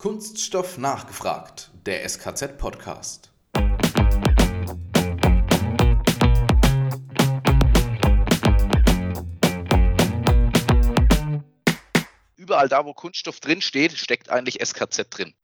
Kunststoff 0.00 0.78
nachgefragt, 0.78 1.72
der 1.84 2.08
SKZ-Podcast. 2.08 3.32
Überall 12.36 12.68
da, 12.68 12.84
wo 12.84 12.94
Kunststoff 12.94 13.40
drin 13.40 13.60
steht, 13.60 13.90
steckt 13.98 14.30
eigentlich 14.30 14.64
SKZ 14.64 15.08
drin. 15.10 15.34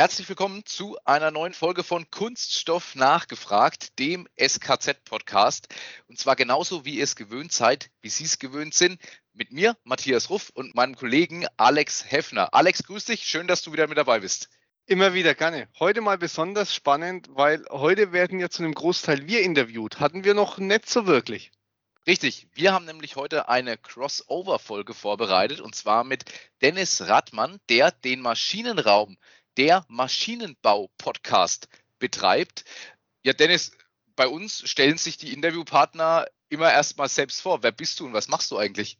Herzlich 0.00 0.30
willkommen 0.30 0.64
zu 0.64 0.96
einer 1.04 1.30
neuen 1.30 1.52
Folge 1.52 1.84
von 1.84 2.10
Kunststoff 2.10 2.94
nachgefragt, 2.94 3.98
dem 3.98 4.26
SKZ-Podcast. 4.38 5.68
Und 6.08 6.18
zwar 6.18 6.36
genauso, 6.36 6.86
wie 6.86 6.94
ihr 6.94 7.04
es 7.04 7.16
gewöhnt 7.16 7.52
seid, 7.52 7.90
wie 8.00 8.08
Sie 8.08 8.24
es 8.24 8.38
gewöhnt 8.38 8.72
sind, 8.72 8.98
mit 9.34 9.52
mir, 9.52 9.76
Matthias 9.84 10.30
Ruff, 10.30 10.52
und 10.54 10.74
meinem 10.74 10.96
Kollegen 10.96 11.44
Alex 11.58 12.10
Heffner. 12.10 12.54
Alex, 12.54 12.84
grüß 12.84 13.04
dich, 13.04 13.24
schön, 13.26 13.46
dass 13.46 13.60
du 13.60 13.74
wieder 13.74 13.88
mit 13.88 13.98
dabei 13.98 14.20
bist. 14.20 14.48
Immer 14.86 15.12
wieder 15.12 15.34
gerne. 15.34 15.68
Heute 15.78 16.00
mal 16.00 16.16
besonders 16.16 16.74
spannend, 16.74 17.28
weil 17.32 17.62
heute 17.68 18.12
werden 18.12 18.40
ja 18.40 18.48
zu 18.48 18.62
einem 18.62 18.72
Großteil 18.72 19.26
wir 19.26 19.42
interviewt. 19.42 20.00
Hatten 20.00 20.24
wir 20.24 20.32
noch 20.32 20.56
nicht 20.56 20.88
so 20.88 21.06
wirklich. 21.06 21.52
Richtig, 22.06 22.48
wir 22.54 22.72
haben 22.72 22.86
nämlich 22.86 23.16
heute 23.16 23.50
eine 23.50 23.76
Crossover-Folge 23.76 24.94
vorbereitet 24.94 25.60
und 25.60 25.74
zwar 25.74 26.04
mit 26.04 26.24
Dennis 26.62 27.02
Radmann, 27.02 27.60
der 27.68 27.90
den 27.90 28.22
Maschinenraum 28.22 29.18
der 29.60 29.84
Maschinenbau-Podcast 29.88 31.68
betreibt. 31.98 32.64
Ja, 33.22 33.34
Dennis, 33.34 33.72
bei 34.16 34.26
uns 34.26 34.62
stellen 34.66 34.96
sich 34.96 35.18
die 35.18 35.34
Interviewpartner 35.34 36.24
immer 36.48 36.72
erstmal 36.72 37.10
selbst 37.10 37.42
vor. 37.42 37.62
Wer 37.62 37.70
bist 37.70 38.00
du 38.00 38.06
und 38.06 38.14
was 38.14 38.28
machst 38.28 38.50
du 38.50 38.56
eigentlich? 38.56 38.96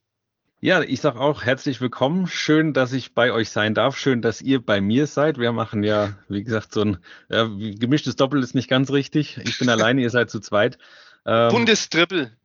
Ja, 0.60 0.82
ich 0.82 1.00
sage 1.00 1.18
auch 1.18 1.44
herzlich 1.44 1.80
willkommen. 1.80 2.26
Schön, 2.26 2.74
dass 2.74 2.92
ich 2.92 3.14
bei 3.14 3.32
euch 3.32 3.48
sein 3.48 3.74
darf. 3.74 3.96
Schön, 3.96 4.20
dass 4.20 4.42
ihr 4.42 4.60
bei 4.60 4.82
mir 4.82 5.06
seid. 5.06 5.38
Wir 5.38 5.52
machen 5.52 5.82
ja, 5.82 6.18
wie 6.28 6.44
gesagt, 6.44 6.74
so 6.74 6.82
ein 6.82 6.98
ja, 7.30 7.44
gemischtes 7.46 8.16
Doppel 8.16 8.42
ist 8.42 8.54
nicht 8.54 8.68
ganz 8.68 8.90
richtig. 8.90 9.38
Ich 9.38 9.58
bin 9.58 9.68
alleine, 9.70 10.02
ihr 10.02 10.10
seid 10.10 10.28
zu 10.28 10.40
zweit. 10.40 10.76
Ähm, 11.24 11.52
Bundestrippel. 11.52 12.36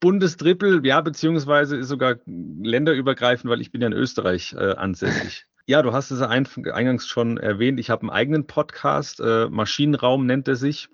Bundestrippel, 0.00 0.84
ja, 0.84 1.00
beziehungsweise 1.00 1.78
ist 1.78 1.88
sogar 1.88 2.16
länderübergreifend, 2.26 3.50
weil 3.50 3.62
ich 3.62 3.72
bin 3.72 3.80
ja 3.80 3.86
in 3.86 3.94
Österreich 3.94 4.52
äh, 4.52 4.74
ansässig. 4.74 5.46
Ja, 5.66 5.80
du 5.82 5.92
hast 5.92 6.10
es 6.10 6.20
eingangs 6.20 7.06
schon 7.06 7.36
erwähnt. 7.38 7.78
Ich 7.78 7.88
habe 7.88 8.02
einen 8.02 8.10
eigenen 8.10 8.46
Podcast, 8.48 9.20
äh, 9.20 9.48
Maschinenraum 9.48 10.26
nennt 10.26 10.48
er 10.48 10.56
sich. 10.56 10.88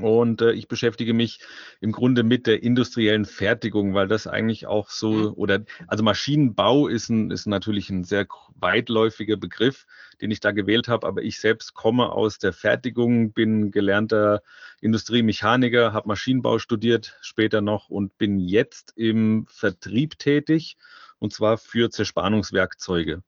Und 0.00 0.40
äh, 0.40 0.52
ich 0.52 0.68
beschäftige 0.68 1.12
mich 1.12 1.40
im 1.82 1.92
Grunde 1.92 2.22
mit 2.22 2.46
der 2.46 2.62
industriellen 2.62 3.26
Fertigung, 3.26 3.92
weil 3.92 4.08
das 4.08 4.26
eigentlich 4.26 4.66
auch 4.66 4.88
so, 4.88 5.10
mhm. 5.10 5.32
oder 5.34 5.64
also 5.86 6.02
Maschinenbau 6.02 6.88
ist, 6.88 7.10
ein, 7.10 7.30
ist 7.30 7.44
natürlich 7.44 7.90
ein 7.90 8.02
sehr 8.04 8.26
weitläufiger 8.54 9.36
Begriff, 9.36 9.84
den 10.22 10.30
ich 10.30 10.40
da 10.40 10.52
gewählt 10.52 10.88
habe, 10.88 11.06
aber 11.06 11.22
ich 11.22 11.38
selbst 11.38 11.74
komme 11.74 12.10
aus 12.10 12.38
der 12.38 12.54
Fertigung, 12.54 13.32
bin 13.34 13.70
gelernter 13.70 14.40
Industriemechaniker, 14.80 15.92
habe 15.92 16.08
Maschinenbau 16.08 16.58
studiert 16.58 17.18
später 17.20 17.60
noch 17.60 17.90
und 17.90 18.16
bin 18.16 18.38
jetzt 18.38 18.94
im 18.96 19.44
Vertrieb 19.50 20.18
tätig 20.18 20.78
und 21.18 21.34
zwar 21.34 21.58
für 21.58 21.90
Zerspannungswerkzeuge. 21.90 23.22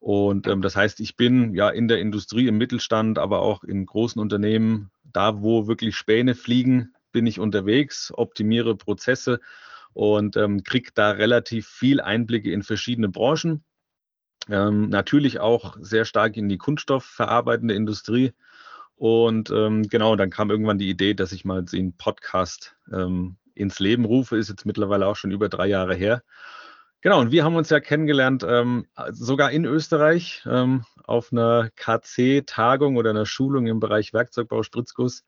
Und 0.00 0.46
ähm, 0.46 0.62
das 0.62 0.76
heißt, 0.76 1.00
ich 1.00 1.16
bin 1.16 1.54
ja 1.54 1.68
in 1.70 1.88
der 1.88 2.00
Industrie, 2.00 2.46
im 2.46 2.58
Mittelstand, 2.58 3.18
aber 3.18 3.40
auch 3.40 3.64
in 3.64 3.84
großen 3.84 4.20
Unternehmen, 4.20 4.90
da 5.04 5.42
wo 5.42 5.66
wirklich 5.66 5.96
Späne 5.96 6.34
fliegen, 6.34 6.94
bin 7.12 7.26
ich 7.26 7.40
unterwegs, 7.40 8.12
optimiere 8.14 8.76
Prozesse 8.76 9.40
und 9.92 10.36
ähm, 10.36 10.62
kriege 10.62 10.90
da 10.94 11.10
relativ 11.10 11.66
viel 11.66 12.00
Einblicke 12.00 12.52
in 12.52 12.62
verschiedene 12.62 13.08
Branchen. 13.08 13.64
Ähm, 14.48 14.88
natürlich 14.88 15.40
auch 15.40 15.76
sehr 15.80 16.04
stark 16.04 16.36
in 16.36 16.48
die 16.48 16.58
kunststoffverarbeitende 16.58 17.74
Industrie. 17.74 18.32
Und 18.96 19.50
ähm, 19.50 19.82
genau, 19.88 20.16
dann 20.16 20.30
kam 20.30 20.50
irgendwann 20.50 20.78
die 20.78 20.90
Idee, 20.90 21.14
dass 21.14 21.32
ich 21.32 21.44
mal 21.44 21.62
den 21.62 21.96
Podcast 21.96 22.76
ähm, 22.92 23.36
ins 23.54 23.78
Leben 23.78 24.04
rufe, 24.04 24.36
ist 24.36 24.48
jetzt 24.48 24.66
mittlerweile 24.66 25.06
auch 25.06 25.16
schon 25.16 25.32
über 25.32 25.48
drei 25.48 25.66
Jahre 25.66 25.94
her. 25.94 26.22
Genau, 27.00 27.20
und 27.20 27.30
wir 27.30 27.44
haben 27.44 27.54
uns 27.54 27.70
ja 27.70 27.78
kennengelernt, 27.78 28.44
ähm, 28.46 28.86
sogar 29.10 29.52
in 29.52 29.64
Österreich, 29.64 30.42
ähm, 30.46 30.84
auf 31.04 31.32
einer 31.32 31.70
KC-Tagung 31.76 32.96
oder 32.96 33.10
einer 33.10 33.26
Schulung 33.26 33.66
im 33.66 33.78
Bereich 33.78 34.12
Werkzeugbau, 34.12 34.64
Spritzguss. 34.64 35.24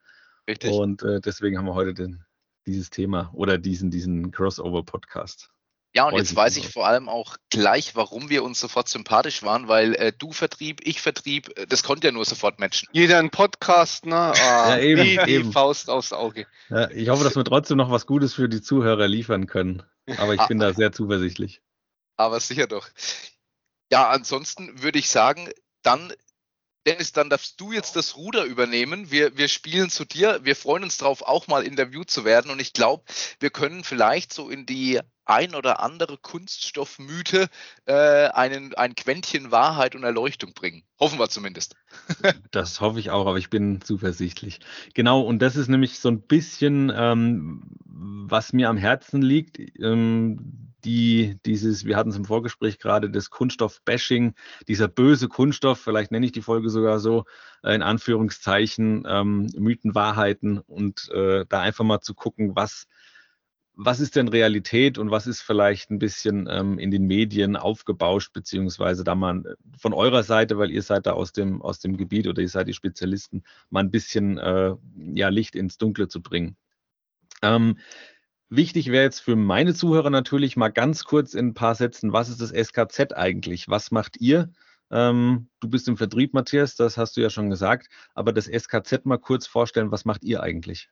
Richtig. 0.49 0.73
Und 0.73 1.03
äh, 1.03 1.21
deswegen 1.21 1.59
haben 1.59 1.67
wir 1.67 1.75
heute 1.75 1.95
den, 1.95 2.25
dieses 2.67 2.91
Thema 2.91 3.31
oder 3.35 3.57
diesen, 3.57 3.91
diesen 3.91 4.33
Crossover-Podcast. 4.33 5.51
Ja, 5.93 6.07
und 6.07 6.17
jetzt 6.17 6.37
weiß 6.37 6.57
ich 6.57 6.69
vor 6.69 6.87
allem 6.87 7.09
auch 7.09 7.37
gleich, 7.51 7.97
warum 7.97 8.31
wir 8.31 8.45
uns 8.45 8.61
sofort 8.61 8.89
sympathisch 8.89 9.43
waren, 9.43 9.67
weil 9.67 9.95
äh, 9.95 10.13
du 10.17 10.31
Vertrieb, 10.31 10.81
ich 10.85 11.01
Vertrieb, 11.01 11.57
äh, 11.59 11.67
das 11.67 11.83
konnte 11.83 12.09
ja 12.09 12.13
nur 12.13 12.25
sofort 12.25 12.61
matchen. 12.61 12.89
Jeder 12.93 13.19
ein 13.19 13.31
Podcast, 13.31 14.07
ne? 14.07 14.17
Ah, 14.17 14.33
ja, 14.37 14.79
eben, 14.79 15.03
wie 15.03 15.19
die 15.25 15.33
eben. 15.33 15.53
Faust 15.53 15.91
aufs 15.91 16.13
Auge. 16.13 16.47
Ja, 16.69 16.89
ich 16.91 17.09
hoffe, 17.09 17.25
dass 17.25 17.35
wir 17.35 17.45
trotzdem 17.45 17.77
noch 17.77 17.91
was 17.91 18.07
Gutes 18.07 18.35
für 18.35 18.49
die 18.49 18.63
Zuhörer 18.63 19.09
liefern 19.09 19.47
können. 19.47 19.83
Aber 20.19 20.35
ich 20.35 20.47
bin 20.47 20.59
da 20.59 20.73
sehr 20.73 20.93
zuversichtlich. 20.93 21.61
Aber 22.17 22.41
sicher 22.41 22.67
doch. 22.67 22.89
Ja, 23.91 24.11
ansonsten 24.11 24.83
würde 24.83 24.99
ich 24.99 25.09
sagen, 25.09 25.51
dann, 25.83 26.13
Dennis, 26.87 27.13
dann 27.13 27.31
darfst 27.31 27.61
du 27.61 27.73
jetzt 27.73 27.97
das 27.97 28.17
Ruder 28.17 28.45
übernehmen. 28.45 29.11
Wir, 29.11 29.37
wir 29.37 29.49
spielen 29.49 29.91
zu 29.91 30.05
dir. 30.05 30.45
Wir 30.45 30.55
freuen 30.55 30.85
uns 30.85 30.99
darauf, 30.99 31.23
auch 31.23 31.47
mal 31.47 31.65
interviewt 31.65 32.11
zu 32.11 32.25
werden. 32.25 32.51
Und 32.51 32.61
ich 32.61 32.73
glaube, 32.73 33.05
wir 33.41 33.51
können 33.51 33.85
vielleicht 33.85 34.33
so 34.33 34.49
in 34.49 34.67
die 34.67 35.01
ein 35.31 35.55
oder 35.55 35.81
andere 35.81 36.19
Kunststoffmythe 36.19 37.49
äh, 37.87 38.27
einen, 38.29 38.75
ein 38.75 38.95
Quäntchen 38.95 39.51
Wahrheit 39.51 39.95
und 39.95 40.05
Erleuchtung 40.05 40.53
bringen. 40.53 40.83
Hoffen 40.99 41.19
wir 41.19 41.29
zumindest. 41.29 41.77
das 42.51 42.81
hoffe 42.81 43.01
ich 43.01 43.11
auch, 43.11 43.27
aber 43.27 43.39
ich 43.39 43.51
bin 43.51 43.81
zuversichtlich. 43.81 44.61
Genau, 44.95 45.23
und 45.23 45.41
das 45.41 45.57
ist 45.57 45.69
nämlich 45.69 45.99
so 45.99 46.09
ein 46.11 46.23
bisschen, 46.23 46.93
ähm, 46.95 47.63
was 47.85 48.53
mir 48.53 48.69
am 48.69 48.77
Herzen 48.77 49.23
liegt. 49.23 49.59
Ähm, 49.79 50.67
die 50.85 51.39
dieses, 51.45 51.85
wir 51.85 51.97
hatten 51.97 52.11
es 52.11 52.17
im 52.17 52.25
Vorgespräch 52.25 52.79
gerade, 52.79 53.11
das 53.11 53.31
Kunststoff-Bashing, 53.31 54.35
dieser 54.69 54.89
böse 54.89 55.29
Kunststoff, 55.29 55.81
vielleicht 55.81 56.11
nenne 56.11 56.27
ich 56.27 56.33
die 56.33 56.43
Folge 56.43 56.71
sogar 56.71 57.01
so, 57.01 57.25
äh, 57.63 57.75
in 57.75 57.83
Anführungszeichen, 57.83 59.05
ähm, 59.07 59.49
Mythen, 59.57 59.95
Wahrheiten 59.95 60.59
und 60.59 61.11
äh, 61.11 61.45
da 61.49 61.61
einfach 61.61 61.85
mal 61.85 62.01
zu 62.01 62.15
gucken, 62.15 62.57
was 62.57 62.87
was 63.83 63.99
ist 63.99 64.15
denn 64.15 64.29
Realität 64.29 64.99
und 64.99 65.11
was 65.11 65.27
ist 65.27 65.41
vielleicht 65.41 65.91
ein 65.91 65.99
bisschen 65.99 66.47
ähm, 66.51 66.79
in 66.79 66.91
den 66.91 67.07
Medien 67.07 67.57
aufgebauscht, 67.57 68.35
beziehungsweise 68.35 69.05
da 69.05 69.15
mal 69.15 69.39
äh, 69.39 69.55
von 69.79 69.95
eurer 69.95 70.23
Seite, 70.23 70.59
weil 70.59 70.71
ihr 70.71 70.83
seid 70.83 71.07
da 71.07 71.13
aus 71.13 71.33
dem, 71.33 71.63
aus 71.63 71.81
dem 71.81 71.97
Gebiet 71.97 72.27
oder 72.27 72.43
ihr 72.43 72.49
seid 72.49 72.69
die 72.69 72.75
Spezialisten, 72.75 73.43
mal 73.71 73.81
ein 73.81 73.91
bisschen 73.91 74.37
äh, 74.37 74.75
ja, 75.15 75.29
Licht 75.31 75.57
ins 75.57 75.79
Dunkle 75.79 76.09
zu 76.09 76.21
bringen. 76.21 76.57
Ähm, 77.41 77.79
wichtig 78.51 78.89
wäre 78.89 79.05
jetzt 79.05 79.21
für 79.21 79.35
meine 79.35 79.73
Zuhörer 79.73 80.11
natürlich 80.11 80.59
mal 80.59 80.69
ganz 80.69 81.05
kurz 81.05 81.33
in 81.33 81.49
ein 81.49 81.55
paar 81.55 81.75
Sätzen, 81.75 82.13
was 82.13 82.29
ist 82.29 82.43
das 82.43 82.51
SKZ 82.51 83.15
eigentlich? 83.15 83.69
Was 83.69 83.91
macht 83.91 84.21
ihr? 84.21 84.53
Ähm, 84.91 85.49
du 85.61 85.71
bist 85.71 85.89
im 85.89 85.97
Vertrieb, 85.97 86.35
Matthias, 86.35 86.77
das 86.77 86.99
hast 86.99 87.17
du 87.17 87.23
ja 87.23 87.31
schon 87.31 87.49
gesagt, 87.49 87.89
aber 88.15 88.35
das 88.35 88.45
SKZ 88.45 89.07
mal 89.07 89.19
kurz 89.19 89.47
vorstellen, 89.47 89.91
was 89.91 90.05
macht 90.05 90.23
ihr 90.23 90.43
eigentlich? 90.43 90.91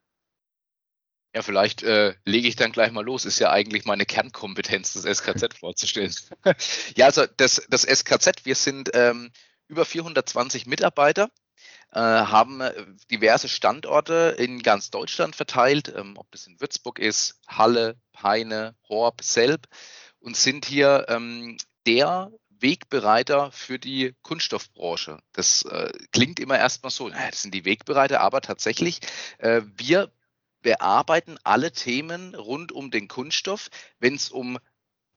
Ja, 1.39 1.43
vielleicht 1.43 1.85
äh, 1.85 2.17
lege 2.25 2.49
ich 2.49 2.57
dann 2.57 2.73
gleich 2.73 2.91
mal 2.91 3.05
los. 3.05 3.25
Ist 3.25 3.39
ja 3.39 3.53
eigentlich 3.53 3.85
meine 3.85 4.05
Kernkompetenz, 4.05 4.95
das 4.95 5.05
SKZ 5.05 5.55
vorzustellen. 5.61 6.13
ja, 6.97 7.07
also 7.07 7.27
das, 7.37 7.65
das 7.71 7.83
SKZ, 7.83 8.45
wir 8.45 8.57
sind 8.57 8.91
ähm, 8.93 9.31
über 9.69 9.85
420 9.85 10.67
Mitarbeiter, 10.67 11.31
äh, 11.93 12.01
haben 12.01 12.61
äh, 12.61 12.73
diverse 13.13 13.47
Standorte 13.47 14.35
in 14.37 14.65
ganz 14.65 14.91
Deutschland 14.91 15.37
verteilt, 15.37 15.95
ähm, 15.97 16.17
ob 16.17 16.29
das 16.33 16.49
in 16.49 16.61
Würzburg 16.61 16.99
ist, 16.99 17.39
Halle, 17.47 17.95
Peine, 18.11 18.75
Horb, 18.89 19.23
Selb 19.23 19.69
und 20.19 20.37
sind 20.37 20.65
hier 20.67 21.07
ähm, 21.09 21.57
der 21.87 22.33
Wegbereiter 22.49 23.53
für 23.53 23.79
die 23.79 24.17
Kunststoffbranche. 24.23 25.21
Das 25.35 25.63
äh, 25.63 25.93
klingt 26.11 26.41
immer 26.41 26.59
erstmal 26.59 26.91
so, 26.91 27.09
naja, 27.09 27.31
das 27.31 27.43
sind 27.43 27.55
die 27.55 27.65
Wegbereiter, 27.65 28.23
aber 28.23 28.41
tatsächlich, 28.41 28.99
äh, 29.39 29.63
wir 29.77 30.11
bearbeiten 30.63 31.39
alle 31.45 31.73
Themen 31.73 32.35
rund 32.35 32.73
um 32.73 32.91
den 32.91 33.09
Kunststoff, 33.09 33.69
wenn 33.99 34.15
es 34.15 34.31
um 34.31 34.59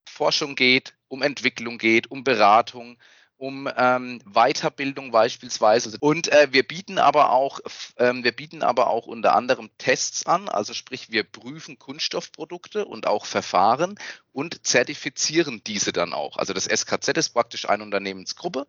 Forschung 0.07 0.55
geht, 0.55 0.93
um 1.07 1.21
Entwicklung 1.21 1.77
geht, 1.77 2.11
um 2.11 2.23
Beratung, 2.23 2.97
um 3.41 3.67
ähm, 3.75 4.21
Weiterbildung 4.25 5.09
beispielsweise. 5.09 5.97
Und 5.99 6.27
äh, 6.27 6.49
wir 6.51 6.61
bieten 6.61 6.99
aber 6.99 7.31
auch, 7.31 7.59
ähm, 7.97 8.23
wir 8.23 8.33
bieten 8.33 8.61
aber 8.61 8.87
auch 8.87 9.07
unter 9.07 9.35
anderem 9.35 9.71
Tests 9.79 10.27
an, 10.27 10.47
also 10.47 10.73
sprich, 10.73 11.09
wir 11.09 11.23
prüfen 11.23 11.79
Kunststoffprodukte 11.79 12.85
und 12.85 13.07
auch 13.07 13.25
Verfahren 13.25 13.97
und 14.31 14.67
zertifizieren 14.67 15.63
diese 15.65 15.91
dann 15.91 16.13
auch. 16.13 16.37
Also 16.37 16.53
das 16.53 16.65
SKZ 16.65 17.17
ist 17.17 17.29
praktisch 17.29 17.67
eine 17.67 17.81
Unternehmensgruppe 17.81 18.67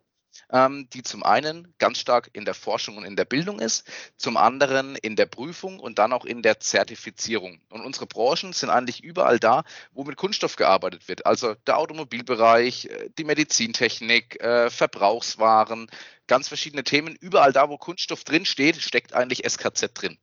ähm, 0.51 0.87
die 0.93 1.03
zum 1.03 1.23
einen 1.23 1.73
ganz 1.77 1.99
stark 1.99 2.29
in 2.33 2.45
der 2.45 2.53
Forschung 2.53 2.97
und 2.97 3.05
in 3.05 3.15
der 3.15 3.25
Bildung 3.25 3.59
ist, 3.59 3.87
zum 4.17 4.37
anderen 4.37 4.95
in 4.95 5.15
der 5.15 5.25
Prüfung 5.25 5.79
und 5.79 5.99
dann 5.99 6.13
auch 6.13 6.25
in 6.25 6.41
der 6.41 6.59
Zertifizierung. 6.59 7.61
Und 7.69 7.81
unsere 7.81 8.07
Branchen 8.07 8.53
sind 8.53 8.69
eigentlich 8.69 9.03
überall 9.03 9.39
da, 9.39 9.63
wo 9.91 10.03
mit 10.03 10.17
Kunststoff 10.17 10.55
gearbeitet 10.55 11.07
wird. 11.07 11.25
Also 11.25 11.55
der 11.67 11.77
Automobilbereich, 11.77 12.85
äh, 12.85 13.09
die 13.17 13.23
Medizintechnik, 13.23 14.41
äh, 14.41 14.69
Verbrauchswaren, 14.69 15.87
ganz 16.27 16.47
verschiedene 16.47 16.83
Themen. 16.83 17.15
Überall 17.15 17.53
da, 17.53 17.69
wo 17.69 17.77
Kunststoff 17.77 18.23
drin 18.23 18.45
steht, 18.45 18.81
steckt 18.81 19.13
eigentlich 19.13 19.43
SKZ 19.47 19.91
drin. 19.93 20.17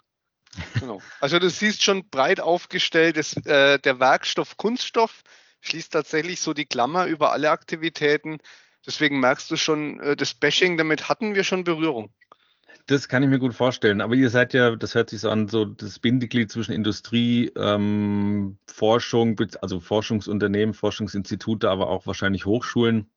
Genau. 0.80 1.00
Also 1.20 1.38
du 1.38 1.48
siehst 1.48 1.82
schon 1.82 2.08
breit 2.08 2.40
aufgestellt, 2.40 3.16
ist, 3.16 3.46
äh, 3.46 3.78
der 3.78 4.00
Werkstoff 4.00 4.56
Kunststoff 4.56 5.22
schließt 5.60 5.92
tatsächlich 5.92 6.40
so 6.40 6.54
die 6.54 6.66
Klammer 6.66 7.06
über 7.06 7.32
alle 7.32 7.50
Aktivitäten. 7.50 8.38
Deswegen 8.86 9.20
merkst 9.20 9.50
du 9.50 9.56
schon, 9.56 10.00
äh, 10.00 10.16
das 10.16 10.34
Bashing, 10.34 10.76
damit 10.76 11.08
hatten 11.08 11.34
wir 11.34 11.44
schon 11.44 11.64
Berührung. 11.64 12.10
Das 12.86 13.08
kann 13.08 13.22
ich 13.22 13.28
mir 13.28 13.38
gut 13.38 13.54
vorstellen. 13.54 14.00
Aber 14.00 14.14
ihr 14.14 14.30
seid 14.30 14.52
ja, 14.52 14.74
das 14.74 14.94
hört 14.94 15.10
sich 15.10 15.20
so 15.20 15.30
an, 15.30 15.48
so 15.48 15.64
das 15.64 15.98
Bindeglied 15.98 16.50
zwischen 16.50 16.72
Industrie, 16.72 17.52
ähm, 17.56 18.58
Forschung, 18.66 19.40
also 19.60 19.80
Forschungsunternehmen, 19.80 20.74
Forschungsinstitute, 20.74 21.70
aber 21.70 21.88
auch 21.88 22.06
wahrscheinlich 22.06 22.46
Hochschulen. 22.46 23.10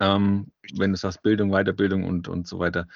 Ähm, 0.00 0.52
wenn 0.74 0.92
du 0.92 0.98
sagst 0.98 1.22
Bildung, 1.22 1.50
Weiterbildung 1.50 2.04
und, 2.04 2.28
und 2.28 2.46
so 2.46 2.58
weiter. 2.58 2.86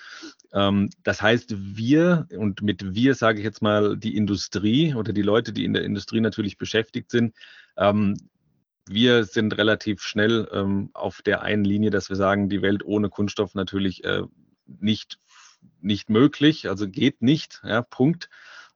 Ähm, 0.53 0.91
das 1.03 1.23
heißt, 1.23 1.55
wir, 1.57 2.27
und 2.37 2.63
mit 2.63 2.95
wir 2.95 3.15
sage 3.15 3.39
ich 3.39 3.45
jetzt 3.45 3.63
mal 3.63 3.97
die 3.97 4.17
Industrie 4.17 4.95
oder 4.95 5.13
die 5.13 5.23
Leute, 5.23 5.53
die 5.53 5.65
in 5.65 5.73
der 5.73 5.85
Industrie 5.85 6.21
natürlich 6.21 6.59
beschäftigt 6.59 7.11
sind, 7.11 7.35
ähm, 7.77 8.17
wir 8.91 9.25
sind 9.25 9.57
relativ 9.57 10.03
schnell 10.03 10.49
ähm, 10.53 10.91
auf 10.95 11.23
der 11.23 11.43
einen 11.43 11.65
Linie, 11.65 11.91
dass 11.91 12.09
wir 12.09 12.17
sagen, 12.17 12.49
die 12.49 12.63
Welt 12.63 12.85
ohne 12.85 13.09
Kunststoff 13.09 13.55
natürlich 13.55 14.05
äh, 14.05 14.23
nicht, 14.67 15.19
nicht 15.81 16.11
möglich, 16.11 16.69
also 16.69 16.89
geht 16.89 17.23
nicht, 17.23 17.61
ja, 17.65 17.83
Punkt. 17.83 18.29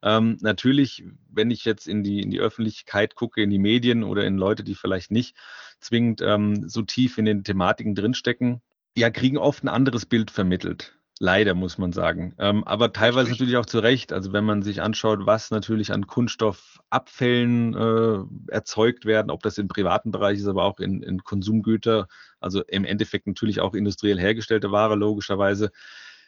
Ähm, 0.02 0.36
natürlich, 0.40 1.04
wenn 1.30 1.50
ich 1.50 1.64
jetzt 1.64 1.88
in 1.88 2.04
die, 2.04 2.20
in 2.20 2.30
die 2.30 2.40
Öffentlichkeit 2.40 3.14
gucke, 3.14 3.42
in 3.42 3.50
die 3.50 3.58
Medien 3.58 4.04
oder 4.04 4.24
in 4.24 4.36
Leute, 4.36 4.62
die 4.62 4.74
vielleicht 4.74 5.10
nicht 5.10 5.36
zwingend 5.80 6.20
ähm, 6.22 6.68
so 6.68 6.82
tief 6.82 7.18
in 7.18 7.24
den 7.24 7.42
Thematiken 7.42 7.94
drinstecken, 7.94 8.60
ja, 8.96 9.10
kriegen 9.10 9.38
oft 9.38 9.64
ein 9.64 9.68
anderes 9.68 10.06
Bild 10.06 10.30
vermittelt. 10.30 10.96
Leider, 11.24 11.54
muss 11.54 11.78
man 11.78 11.94
sagen. 11.94 12.34
Ähm, 12.38 12.64
aber 12.64 12.92
teilweise 12.92 13.30
natürlich 13.30 13.56
auch 13.56 13.64
zu 13.64 13.78
Recht. 13.78 14.12
Also 14.12 14.34
wenn 14.34 14.44
man 14.44 14.60
sich 14.60 14.82
anschaut, 14.82 15.20
was 15.24 15.50
natürlich 15.50 15.90
an 15.90 16.06
Kunststoffabfällen 16.06 17.74
äh, 17.74 18.52
erzeugt 18.52 19.06
werden, 19.06 19.30
ob 19.30 19.42
das 19.42 19.56
im 19.56 19.66
privaten 19.66 20.10
Bereich 20.10 20.38
ist, 20.38 20.46
aber 20.48 20.64
auch 20.64 20.80
in, 20.80 21.02
in 21.02 21.24
Konsumgüter, 21.24 22.08
also 22.40 22.62
im 22.64 22.84
Endeffekt 22.84 23.26
natürlich 23.26 23.62
auch 23.62 23.72
industriell 23.72 24.20
hergestellte 24.20 24.70
Ware, 24.70 24.96
logischerweise, 24.96 25.70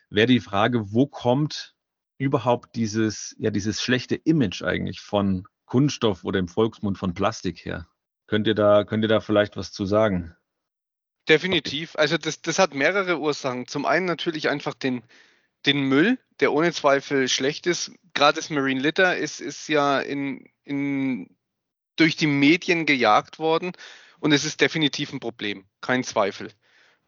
wäre 0.09 0.29
die 0.29 0.41
Frage, 0.41 0.91
wo 0.95 1.07
kommt 1.07 1.75
überhaupt 2.17 2.75
dieses, 2.75 3.37
ja, 3.39 3.51
dieses 3.51 3.83
schlechte 3.83 4.15
Image 4.15 4.63
eigentlich 4.63 5.03
von 5.03 5.45
Kunststoff 5.67 6.25
oder 6.25 6.39
im 6.39 6.49
Volksmund 6.49 6.97
von 6.97 7.13
Plastik 7.13 7.67
her? 7.67 7.87
Könnt 8.29 8.47
ihr 8.47 8.55
da, 8.55 8.85
könnt 8.85 9.05
ihr 9.05 9.09
da 9.09 9.21
vielleicht 9.21 9.59
was 9.59 9.73
zu 9.73 9.85
sagen? 9.85 10.35
Definitiv. 11.29 11.97
Also 11.97 12.19
das, 12.19 12.41
das 12.41 12.59
hat 12.59 12.75
mehrere 12.75 13.19
Ursachen. 13.19 13.67
Zum 13.67 13.85
einen 13.85 14.07
natürlich 14.07 14.49
einfach 14.49 14.75
den, 14.75 15.03
den 15.67 15.81
Müll, 15.81 16.19
der 16.41 16.53
ohne 16.53 16.73
Zweifel 16.73 17.29
schlecht 17.29 17.67
ist. 17.67 17.93
Gerade 18.15 18.37
das 18.37 18.51
Marine 18.51 18.81
Litter 18.81 19.17
ist, 19.17 19.41
ist 19.41 19.69
ja 19.69 20.01
in, 20.01 20.49
in, 20.65 21.37
durch 21.97 22.17
die 22.17 22.29
Medien 22.29 22.87
gejagt 22.87 23.39
worden 23.39 23.73
und 24.21 24.33
es 24.33 24.45
ist 24.45 24.61
definitiv 24.61 25.13
ein 25.13 25.21
Problem, 25.21 25.67
kein 25.81 26.05
Zweifel. 26.05 26.51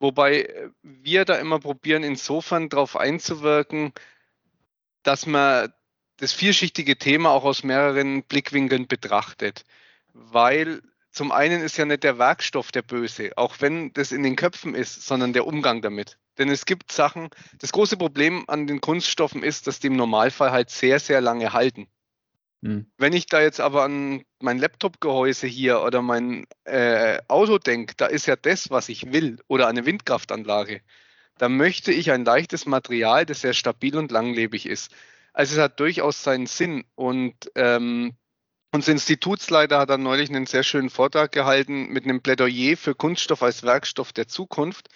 Wobei 0.01 0.43
äh, 0.43 0.71
wir 0.83 1.25
da 1.25 1.37
immer 1.37 1.61
probieren, 1.61 2.03
insofern 2.03 2.69
darauf 2.69 2.97
einzuwirken, 2.97 3.93
dass 5.03 5.27
man 5.27 5.73
das 6.17 6.33
vielschichtige 6.33 6.99
Thema 6.99 7.31
auch 7.31 7.45
aus 7.45 7.63
mehreren 7.63 8.25
Blickwinkeln 8.25 8.89
betrachtet. 8.89 9.65
Weil 10.13 10.83
zum 11.19 11.33
einen 11.33 11.63
ist 11.63 11.77
ja 11.77 11.85
nicht 11.85 12.05
der 12.05 12.17
Werkstoff 12.19 12.71
der 12.71 12.83
Böse, 12.83 13.33
auch 13.35 13.57
wenn 13.59 13.93
das 13.93 14.13
in 14.13 14.23
den 14.23 14.37
Köpfen 14.37 14.77
ist, 14.77 15.05
sondern 15.05 15.33
der 15.33 15.49
Umgang 15.49 15.83
damit. 15.83 16.17
Denn 16.39 16.49
es 16.49 16.65
gibt 16.65 16.93
Sachen, 16.93 17.29
das 17.59 17.73
große 17.73 17.97
Problem 17.97 18.45
an 18.47 18.69
den 18.69 18.81
Kunststoffen 18.81 19.43
ist, 19.43 19.67
dass 19.67 19.81
die 19.81 19.89
im 19.89 19.97
Normalfall 19.97 20.53
halt 20.53 20.71
sehr, 20.71 21.01
sehr 21.01 21.21
lange 21.21 21.53
halten. 21.53 21.89
Hm. 22.63 22.87
Wenn 22.99 23.13
ich 23.15 23.27
da 23.27 23.41
jetzt 23.41 23.59
aber 23.59 23.83
an 23.83 24.23
mein 24.39 24.59
Laptop-Gehäuse 24.59 25.49
hier 25.49 25.83
oder 25.83 26.03
mein 26.03 26.47
äh, 26.63 27.19
Auto 27.27 27.59
denke, 27.59 27.95
da 27.97 28.07
ist 28.07 28.27
ja 28.27 28.37
das, 28.37 28.71
was 28.71 28.89
ich 28.89 29.13
will, 29.13 29.41
oder 29.49 29.67
eine 29.67 29.87
Windkraftanlage, 29.87 30.83
da 31.37 31.49
möchte 31.49 31.91
ich 31.91 32.13
ein 32.13 32.25
leichtes 32.25 32.65
Material, 32.65 33.27
das 33.27 33.41
sehr 33.41 33.55
stabil 33.55 33.97
und 33.97 34.13
langlebig 34.13 34.67
ist. 34.67 34.93
Also 35.33 35.57
es 35.57 35.61
hat 35.61 35.81
durchaus 35.81 36.23
seinen 36.23 36.47
Sinn 36.47 36.85
und 36.95 37.51
ähm, 37.57 38.15
unser 38.79 38.93
Institutsleiter 38.93 39.81
hat 39.81 39.91
dann 39.91 40.05
neulich 40.05 40.31
einen 40.31 40.47
sehr 40.47 40.63
schönen 40.63 40.89
Vortrag 40.89 41.33
gehalten 41.33 41.89
mit 41.89 42.05
einem 42.05 42.23
Plädoyer 42.23 42.77
für 42.77 42.95
Kunststoff 42.95 43.43
als 43.43 43.65
Werkstoff 43.65 44.13
der 44.13 44.29
Zukunft. 44.29 44.87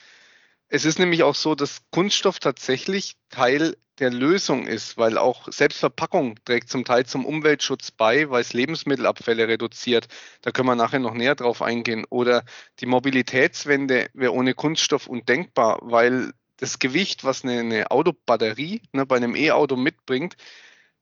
Es 0.69 0.85
ist 0.85 1.01
nämlich 1.01 1.25
auch 1.25 1.35
so, 1.35 1.57
dass 1.57 1.81
Kunststoff 1.91 2.39
tatsächlich 2.39 3.17
Teil 3.29 3.77
der 3.99 4.11
Lösung 4.11 4.69
ist, 4.69 4.99
weil 4.99 5.19
auch 5.19 5.51
Selbstverpackung 5.51 6.37
trägt 6.45 6.69
zum 6.69 6.85
Teil 6.85 7.07
zum 7.07 7.27
Umweltschutz 7.27 7.91
bei, 7.91 8.31
weil 8.31 8.43
es 8.43 8.53
Lebensmittelabfälle 8.53 9.49
reduziert. 9.49 10.07
Da 10.43 10.53
können 10.53 10.69
wir 10.69 10.77
nachher 10.77 11.01
noch 11.01 11.15
näher 11.15 11.35
drauf 11.35 11.61
eingehen. 11.61 12.05
Oder 12.09 12.45
die 12.79 12.87
Mobilitätswende 12.87 14.11
wäre 14.15 14.33
ohne 14.33 14.55
Kunststoff 14.55 15.09
undenkbar, 15.09 15.81
weil 15.83 16.31
das 16.59 16.79
Gewicht, 16.79 17.25
was 17.25 17.43
eine, 17.43 17.59
eine 17.59 17.91
Autobatterie 17.91 18.83
ne, 18.93 19.07
bei 19.07 19.17
einem 19.17 19.35
E-Auto 19.35 19.75
mitbringt, 19.75 20.37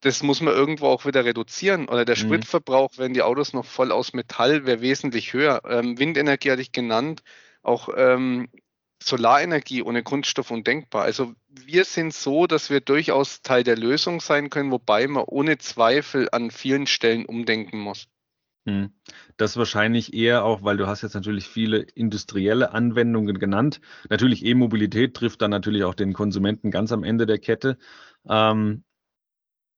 das 0.00 0.22
muss 0.22 0.40
man 0.40 0.54
irgendwo 0.54 0.86
auch 0.86 1.04
wieder 1.04 1.24
reduzieren. 1.24 1.88
Oder 1.88 2.04
der 2.04 2.16
mhm. 2.16 2.20
Spritverbrauch, 2.20 2.92
wenn 2.96 3.14
die 3.14 3.22
Autos 3.22 3.52
noch 3.52 3.64
voll 3.64 3.92
aus 3.92 4.12
Metall, 4.12 4.66
wäre 4.66 4.80
wesentlich 4.80 5.32
höher. 5.32 5.62
Ähm, 5.68 5.98
Windenergie 5.98 6.50
hatte 6.50 6.62
ich 6.62 6.72
genannt, 6.72 7.22
auch 7.62 7.88
ähm, 7.94 8.48
Solarenergie 9.02 9.82
ohne 9.82 10.02
Kunststoff 10.02 10.50
undenkbar. 10.50 11.02
Also 11.02 11.34
wir 11.48 11.84
sind 11.84 12.12
so, 12.12 12.46
dass 12.46 12.70
wir 12.70 12.80
durchaus 12.80 13.42
Teil 13.42 13.64
der 13.64 13.76
Lösung 13.76 14.20
sein 14.20 14.50
können, 14.50 14.70
wobei 14.70 15.06
man 15.06 15.24
ohne 15.26 15.58
Zweifel 15.58 16.28
an 16.32 16.50
vielen 16.50 16.86
Stellen 16.86 17.24
umdenken 17.24 17.78
muss. 17.78 18.08
Mhm. 18.66 18.92
Das 19.36 19.56
wahrscheinlich 19.56 20.12
eher 20.12 20.44
auch, 20.44 20.62
weil 20.62 20.76
du 20.76 20.86
hast 20.86 21.02
jetzt 21.02 21.14
natürlich 21.14 21.46
viele 21.46 21.78
industrielle 21.78 22.72
Anwendungen 22.72 23.38
genannt. 23.38 23.80
Natürlich 24.10 24.44
E-Mobilität 24.44 25.14
trifft 25.14 25.40
dann 25.40 25.50
natürlich 25.50 25.84
auch 25.84 25.94
den 25.94 26.12
Konsumenten 26.12 26.70
ganz 26.70 26.92
am 26.92 27.02
Ende 27.02 27.24
der 27.24 27.38
Kette. 27.38 27.78
Ähm, 28.28 28.84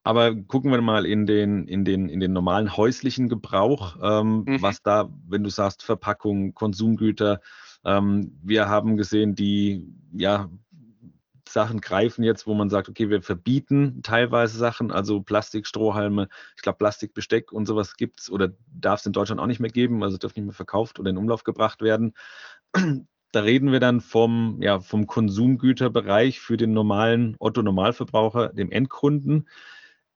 aber 0.05 0.35
gucken 0.35 0.71
wir 0.71 0.81
mal 0.81 1.07
in 1.07 1.27
den, 1.27 1.67
in 1.69 1.85
den, 1.85 2.09
in 2.09 2.21
den 2.21 2.33
normalen 2.33 2.77
häuslichen 2.77 3.29
Gebrauch, 3.29 3.97
ähm, 4.03 4.45
mhm. 4.47 4.63
was 4.63 4.83
da, 4.83 5.09
wenn 5.29 5.45
du 5.45 5.51
sagst, 5.51 5.83
Verpackung, 5.83 6.55
Konsumgüter, 6.55 7.41
ähm, 7.85 8.39
wir 8.43 8.69
haben 8.69 8.97
gesehen, 8.97 9.35
die 9.35 9.93
ja, 10.13 10.51
Sachen 11.49 11.81
greifen 11.81 12.25
jetzt, 12.25 12.47
wo 12.47 12.55
man 12.55 12.71
sagt, 12.71 12.89
okay, 12.89 13.11
wir 13.11 13.23
verbieten 13.23 14.01
teilweise 14.03 14.57
Sachen, 14.57 14.91
also 14.91 15.21
Plastikstrohhalme, 15.21 16.29
ich 16.57 16.63
glaube 16.63 16.79
Plastikbesteck 16.79 17.53
und 17.53 17.67
sowas 17.67 17.97
gibt 17.97 18.21
es 18.21 18.31
oder 18.31 18.53
darf 18.73 19.01
es 19.01 19.07
in 19.07 19.13
Deutschland 19.13 19.41
auch 19.41 19.47
nicht 19.47 19.61
mehr 19.61 19.71
geben, 19.71 20.03
also 20.03 20.17
dürfen 20.17 20.41
nicht 20.41 20.47
mehr 20.47 20.55
verkauft 20.55 20.99
oder 20.99 21.11
in 21.11 21.19
Umlauf 21.19 21.45
gebracht 21.45 21.83
werden. 21.83 22.15
Da 23.35 23.41
reden 23.41 23.73
wir 23.73 23.81
dann 23.81 24.03
vom, 24.03 24.59
ja, 24.61 24.81
vom 24.81 25.07
Konsumgüterbereich 25.07 26.39
für 26.39 26.59
den 26.59 26.75
normalen 26.75 27.35
Otto-Normalverbraucher, 27.39 28.51
dem 28.51 28.71
Endkunden 28.71 29.49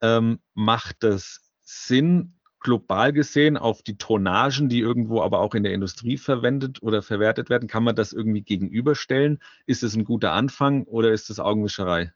ähm, 0.00 0.41
macht 0.55 1.05
es 1.05 1.41
Sinn, 1.61 2.37
global 2.61 3.12
gesehen 3.12 3.57
auf 3.57 3.83
die 3.83 3.97
Tonnagen, 3.97 4.69
die 4.69 4.81
irgendwo 4.81 5.23
aber 5.23 5.38
auch 5.38 5.55
in 5.55 5.62
der 5.62 5.73
Industrie 5.73 6.17
verwendet 6.17 6.83
oder 6.83 7.03
verwertet 7.03 7.49
werden, 7.49 7.69
kann 7.69 7.85
man 7.85 7.95
das 7.95 8.12
irgendwie 8.12 8.43
gegenüberstellen? 8.43 9.38
Ist 9.67 9.83
es 9.83 9.95
ein 9.95 10.05
guter 10.05 10.33
Anfang 10.33 10.83
oder 10.85 11.12
ist 11.12 11.31
es 11.31 11.38
Augenwischerei? 11.38 12.12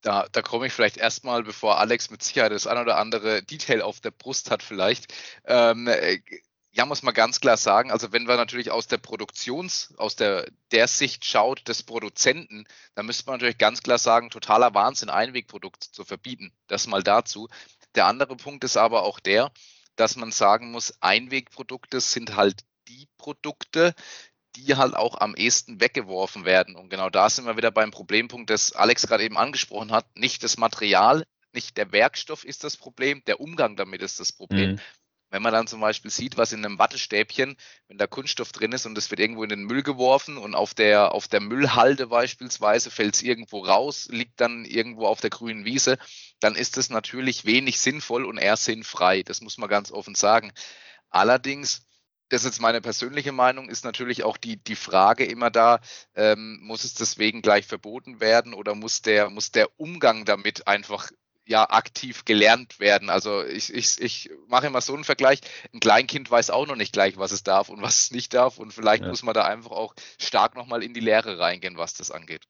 Da, 0.00 0.26
da 0.30 0.42
komme 0.42 0.66
ich 0.66 0.72
vielleicht 0.72 0.96
erstmal, 0.96 1.42
bevor 1.42 1.78
Alex 1.78 2.10
mit 2.10 2.22
Sicherheit 2.22 2.52
das 2.52 2.66
ein 2.66 2.78
oder 2.78 2.98
andere 2.98 3.42
Detail 3.42 3.82
auf 3.82 4.00
der 4.00 4.10
Brust 4.10 4.50
hat, 4.50 4.62
vielleicht. 4.62 5.12
Ähm, 5.44 5.86
äh, 5.88 6.18
ja, 6.76 6.84
muss 6.84 7.02
man 7.02 7.14
ganz 7.14 7.40
klar 7.40 7.56
sagen, 7.56 7.90
also 7.90 8.12
wenn 8.12 8.28
wir 8.28 8.36
natürlich 8.36 8.70
aus 8.70 8.86
der 8.86 8.98
Produktions, 8.98 9.94
aus 9.96 10.14
der, 10.14 10.46
der 10.72 10.88
Sicht 10.88 11.24
schaut 11.24 11.66
des 11.68 11.82
Produzenten, 11.82 12.64
dann 12.94 13.06
müsste 13.06 13.24
man 13.26 13.36
natürlich 13.36 13.56
ganz 13.56 13.82
klar 13.82 13.96
sagen, 13.96 14.28
totaler 14.28 14.74
Wahnsinn, 14.74 15.08
Einwegprodukt 15.08 15.82
zu 15.82 16.04
verbieten. 16.04 16.52
Das 16.66 16.86
mal 16.86 17.02
dazu. 17.02 17.48
Der 17.94 18.06
andere 18.06 18.36
Punkt 18.36 18.62
ist 18.62 18.76
aber 18.76 19.04
auch 19.04 19.20
der, 19.20 19.50
dass 19.96 20.16
man 20.16 20.30
sagen 20.32 20.70
muss, 20.70 21.00
Einwegprodukte 21.00 21.98
sind 22.00 22.36
halt 22.36 22.60
die 22.88 23.08
Produkte, 23.16 23.94
die 24.54 24.76
halt 24.76 24.94
auch 24.94 25.18
am 25.18 25.34
ehesten 25.34 25.80
weggeworfen 25.80 26.44
werden. 26.44 26.76
Und 26.76 26.90
genau 26.90 27.08
da 27.08 27.30
sind 27.30 27.46
wir 27.46 27.56
wieder 27.56 27.70
beim 27.70 27.90
Problempunkt, 27.90 28.50
das 28.50 28.72
Alex 28.72 29.06
gerade 29.06 29.24
eben 29.24 29.38
angesprochen 29.38 29.92
hat. 29.92 30.14
Nicht 30.14 30.44
das 30.44 30.58
Material, 30.58 31.24
nicht 31.54 31.78
der 31.78 31.90
Werkstoff 31.92 32.44
ist 32.44 32.64
das 32.64 32.76
Problem, 32.76 33.22
der 33.26 33.40
Umgang 33.40 33.76
damit 33.76 34.02
ist 34.02 34.20
das 34.20 34.32
Problem. 34.32 34.72
Mhm 34.72 34.80
Wenn 35.30 35.42
man 35.42 35.52
dann 35.52 35.66
zum 35.66 35.80
Beispiel 35.80 36.10
sieht, 36.10 36.36
was 36.36 36.52
in 36.52 36.64
einem 36.64 36.78
Wattestäbchen, 36.78 37.56
wenn 37.88 37.98
da 37.98 38.06
Kunststoff 38.06 38.52
drin 38.52 38.72
ist 38.72 38.86
und 38.86 38.96
es 38.96 39.10
wird 39.10 39.20
irgendwo 39.20 39.42
in 39.42 39.48
den 39.48 39.64
Müll 39.64 39.82
geworfen 39.82 40.38
und 40.38 40.54
auf 40.54 40.72
der, 40.72 41.12
auf 41.12 41.26
der 41.28 41.40
Müllhalde 41.40 42.06
beispielsweise 42.06 42.90
fällt 42.90 43.16
es 43.16 43.22
irgendwo 43.22 43.64
raus, 43.64 44.08
liegt 44.10 44.40
dann 44.40 44.64
irgendwo 44.64 45.06
auf 45.06 45.20
der 45.20 45.30
grünen 45.30 45.64
Wiese, 45.64 45.98
dann 46.40 46.54
ist 46.54 46.76
das 46.76 46.90
natürlich 46.90 47.44
wenig 47.44 47.80
sinnvoll 47.80 48.24
und 48.24 48.38
eher 48.38 48.56
sinnfrei. 48.56 49.22
Das 49.22 49.40
muss 49.40 49.58
man 49.58 49.68
ganz 49.68 49.90
offen 49.90 50.14
sagen. 50.14 50.52
Allerdings 51.10 51.86
das 52.28 52.42
ist 52.42 52.46
jetzt 52.46 52.60
meine 52.60 52.80
persönliche 52.80 53.32
Meinung, 53.32 53.68
ist 53.68 53.84
natürlich 53.84 54.24
auch 54.24 54.36
die, 54.36 54.56
die 54.56 54.74
Frage 54.76 55.24
immer 55.24 55.50
da, 55.50 55.80
ähm, 56.14 56.58
muss 56.60 56.84
es 56.84 56.94
deswegen 56.94 57.42
gleich 57.42 57.66
verboten 57.66 58.20
werden 58.20 58.52
oder 58.52 58.74
muss 58.74 59.02
der, 59.02 59.30
muss 59.30 59.52
der 59.52 59.68
Umgang 59.78 60.24
damit 60.24 60.66
einfach 60.66 61.10
ja 61.46 61.70
aktiv 61.70 62.24
gelernt 62.24 62.80
werden. 62.80 63.08
Also 63.08 63.44
ich, 63.44 63.72
ich, 63.72 64.00
ich 64.00 64.30
mache 64.48 64.66
immer 64.66 64.80
so 64.80 64.94
einen 64.94 65.04
Vergleich. 65.04 65.40
Ein 65.72 65.80
Kleinkind 65.80 66.30
weiß 66.30 66.50
auch 66.50 66.66
noch 66.66 66.76
nicht 66.76 66.92
gleich, 66.92 67.16
was 67.16 67.32
es 67.32 67.42
darf 67.42 67.68
und 67.68 67.80
was 67.82 68.02
es 68.02 68.10
nicht 68.10 68.34
darf. 68.34 68.58
Und 68.58 68.72
vielleicht 68.72 69.04
ja. 69.04 69.08
muss 69.08 69.22
man 69.22 69.34
da 69.34 69.44
einfach 69.44 69.70
auch 69.70 69.94
stark 70.20 70.56
nochmal 70.56 70.82
in 70.82 70.92
die 70.92 71.00
Lehre 71.00 71.38
reingehen, 71.38 71.78
was 71.78 71.94
das 71.94 72.10
angeht. 72.10 72.44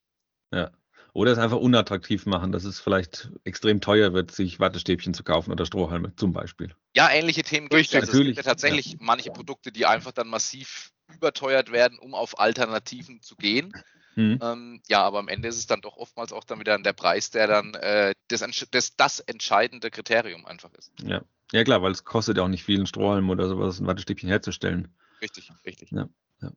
Ja. 0.51 0.71
Oder 1.13 1.31
es 1.31 1.39
einfach 1.39 1.57
unattraktiv 1.57 2.25
machen, 2.27 2.51
dass 2.51 2.63
es 2.63 2.79
vielleicht 2.79 3.31
extrem 3.43 3.81
teuer 3.81 4.13
wird, 4.13 4.31
sich 4.31 4.59
Wattestäbchen 4.59 5.15
zu 5.15 5.23
kaufen 5.23 5.51
oder 5.51 5.65
Strohhalme 5.65 6.15
zum 6.15 6.31
Beispiel. 6.31 6.75
Ja, 6.95 7.09
ähnliche 7.09 7.41
Themen 7.43 7.69
gibt 7.69 7.87
es. 7.87 7.95
Also 7.95 8.19
es 8.19 8.23
gibt 8.23 8.37
ja 8.37 8.43
tatsächlich 8.43 8.91
ja. 8.91 8.97
manche 8.99 9.31
Produkte, 9.31 9.71
die 9.71 9.85
einfach 9.85 10.11
dann 10.11 10.27
massiv 10.27 10.91
überteuert 11.11 11.71
werden, 11.71 11.97
um 11.97 12.13
auf 12.13 12.39
Alternativen 12.39 13.21
zu 13.21 13.35
gehen. 13.35 13.71
Mhm. 14.17 14.39
Ähm, 14.41 14.81
ja, 14.87 15.03
aber 15.03 15.19
am 15.19 15.27
Ende 15.27 15.47
ist 15.47 15.57
es 15.57 15.67
dann 15.67 15.81
doch 15.81 15.95
oftmals 15.95 16.33
auch 16.33 16.43
dann 16.43 16.59
wieder 16.59 16.77
der 16.79 16.93
Preis, 16.93 17.29
der 17.29 17.45
dann 17.45 17.75
äh, 17.75 18.15
das, 18.29 18.43
das, 18.71 18.95
das 18.95 19.19
entscheidende 19.19 19.91
Kriterium 19.91 20.47
einfach 20.47 20.73
ist. 20.73 20.91
Ja. 21.03 21.21
ja, 21.51 21.63
klar, 21.63 21.83
weil 21.83 21.91
es 21.91 22.03
kostet 22.03 22.37
ja 22.37 22.43
auch 22.43 22.47
nicht 22.47 22.63
viel, 22.63 22.79
ein 22.79 22.87
Strohhalm 22.87 23.29
oder 23.29 23.47
sowas, 23.47 23.79
ein 23.79 23.85
Wattestäbchen 23.85 24.27
herzustellen. 24.27 24.87
Richtig, 25.21 25.51
richtig. 25.63 25.91
Ja, 25.91 26.09
ja. 26.41 26.51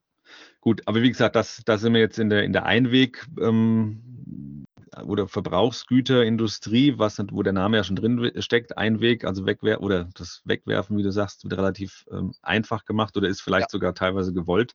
Gut, 0.61 0.81
aber 0.87 1.03
wie 1.03 1.11
gesagt, 1.11 1.37
das, 1.37 1.61
da 1.67 1.77
sind 1.77 1.93
wir 1.93 2.01
jetzt 2.01 2.19
in 2.19 2.31
der, 2.31 2.45
in 2.45 2.55
der 2.55 2.65
Einweg- 2.65 3.27
ähm, 3.39 4.65
oder 5.05 5.29
Verbrauchsgüterindustrie, 5.29 6.99
was, 6.99 7.19
wo 7.31 7.43
der 7.43 7.53
Name 7.53 7.77
ja 7.77 7.85
schon 7.85 7.97
drin 7.97 8.33
steckt, 8.43 8.77
Einweg, 8.79 9.25
also 9.25 9.45
Wegwerfen 9.47 9.85
oder 9.85 10.09
das 10.15 10.41
Wegwerfen, 10.45 10.97
wie 10.97 11.03
du 11.03 11.13
sagst, 11.13 11.45
wird 11.45 11.57
relativ 11.57 12.07
ähm, 12.11 12.33
einfach 12.43 12.87
gemacht 12.87 13.17
oder 13.17 13.29
ist 13.29 13.43
vielleicht 13.43 13.69
ja. 13.69 13.71
sogar 13.71 13.95
teilweise 13.95 14.33
gewollt. 14.33 14.75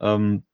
Ähm, 0.00 0.44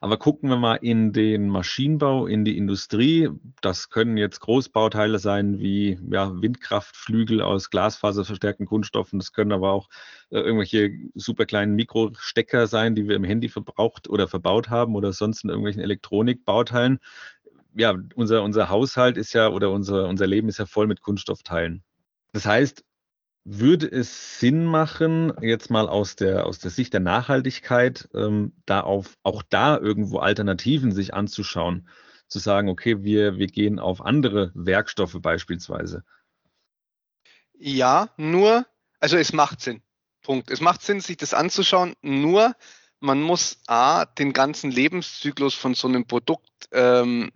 aber 0.00 0.16
gucken 0.16 0.48
wir 0.48 0.56
mal 0.56 0.76
in 0.76 1.12
den 1.12 1.48
Maschinenbau, 1.48 2.26
in 2.26 2.44
die 2.44 2.56
Industrie. 2.56 3.28
Das 3.60 3.90
können 3.90 4.16
jetzt 4.16 4.40
Großbauteile 4.40 5.18
sein 5.18 5.60
wie 5.60 5.98
ja, 6.10 6.32
Windkraftflügel 6.40 7.42
aus 7.42 7.70
glasfaserverstärkten 7.70 8.66
Kunststoffen. 8.66 9.18
Das 9.18 9.32
können 9.32 9.52
aber 9.52 9.72
auch 9.72 9.88
äh, 10.30 10.38
irgendwelche 10.38 10.90
super 11.14 11.46
kleinen 11.46 11.74
Mikrostecker 11.74 12.66
sein, 12.66 12.94
die 12.94 13.08
wir 13.08 13.16
im 13.16 13.24
Handy 13.24 13.48
verbraucht 13.48 14.08
oder 14.08 14.28
verbaut 14.28 14.70
haben 14.70 14.94
oder 14.94 15.12
sonst 15.12 15.44
in 15.44 15.50
irgendwelchen 15.50 15.82
Elektronikbauteilen. 15.82 16.98
Ja, 17.74 17.94
unser, 18.14 18.42
unser 18.42 18.68
Haushalt 18.68 19.16
ist 19.16 19.32
ja 19.32 19.48
oder 19.48 19.70
unser, 19.70 20.08
unser 20.08 20.26
Leben 20.26 20.48
ist 20.48 20.58
ja 20.58 20.66
voll 20.66 20.86
mit 20.86 21.02
Kunststoffteilen. 21.02 21.84
Das 22.32 22.46
heißt, 22.46 22.84
würde 23.44 23.90
es 23.90 24.38
Sinn 24.38 24.64
machen, 24.64 25.32
jetzt 25.40 25.70
mal 25.70 25.88
aus 25.88 26.16
der, 26.16 26.46
aus 26.46 26.58
der 26.58 26.70
Sicht 26.70 26.92
der 26.92 27.00
Nachhaltigkeit, 27.00 28.08
ähm, 28.14 28.52
da 28.66 28.80
auf, 28.80 29.16
auch 29.22 29.42
da 29.42 29.78
irgendwo 29.78 30.18
Alternativen 30.18 30.92
sich 30.92 31.14
anzuschauen, 31.14 31.88
zu 32.28 32.38
sagen, 32.38 32.68
okay, 32.68 33.02
wir, 33.02 33.38
wir 33.38 33.46
gehen 33.46 33.78
auf 33.78 34.04
andere 34.04 34.52
Werkstoffe 34.54 35.16
beispielsweise? 35.20 36.04
Ja, 37.58 38.10
nur, 38.16 38.66
also 39.00 39.16
es 39.16 39.32
macht 39.32 39.60
Sinn. 39.60 39.82
Punkt. 40.22 40.50
Es 40.50 40.60
macht 40.60 40.82
Sinn, 40.82 41.00
sich 41.00 41.16
das 41.16 41.34
anzuschauen, 41.34 41.94
nur 42.02 42.54
man 43.00 43.22
muss 43.22 43.58
A, 43.66 44.04
den 44.04 44.32
ganzen 44.32 44.70
Lebenszyklus 44.70 45.54
von 45.54 45.74
so 45.74 45.88
einem 45.88 46.06
Produkt 46.06 46.68
ähm, 46.72 47.32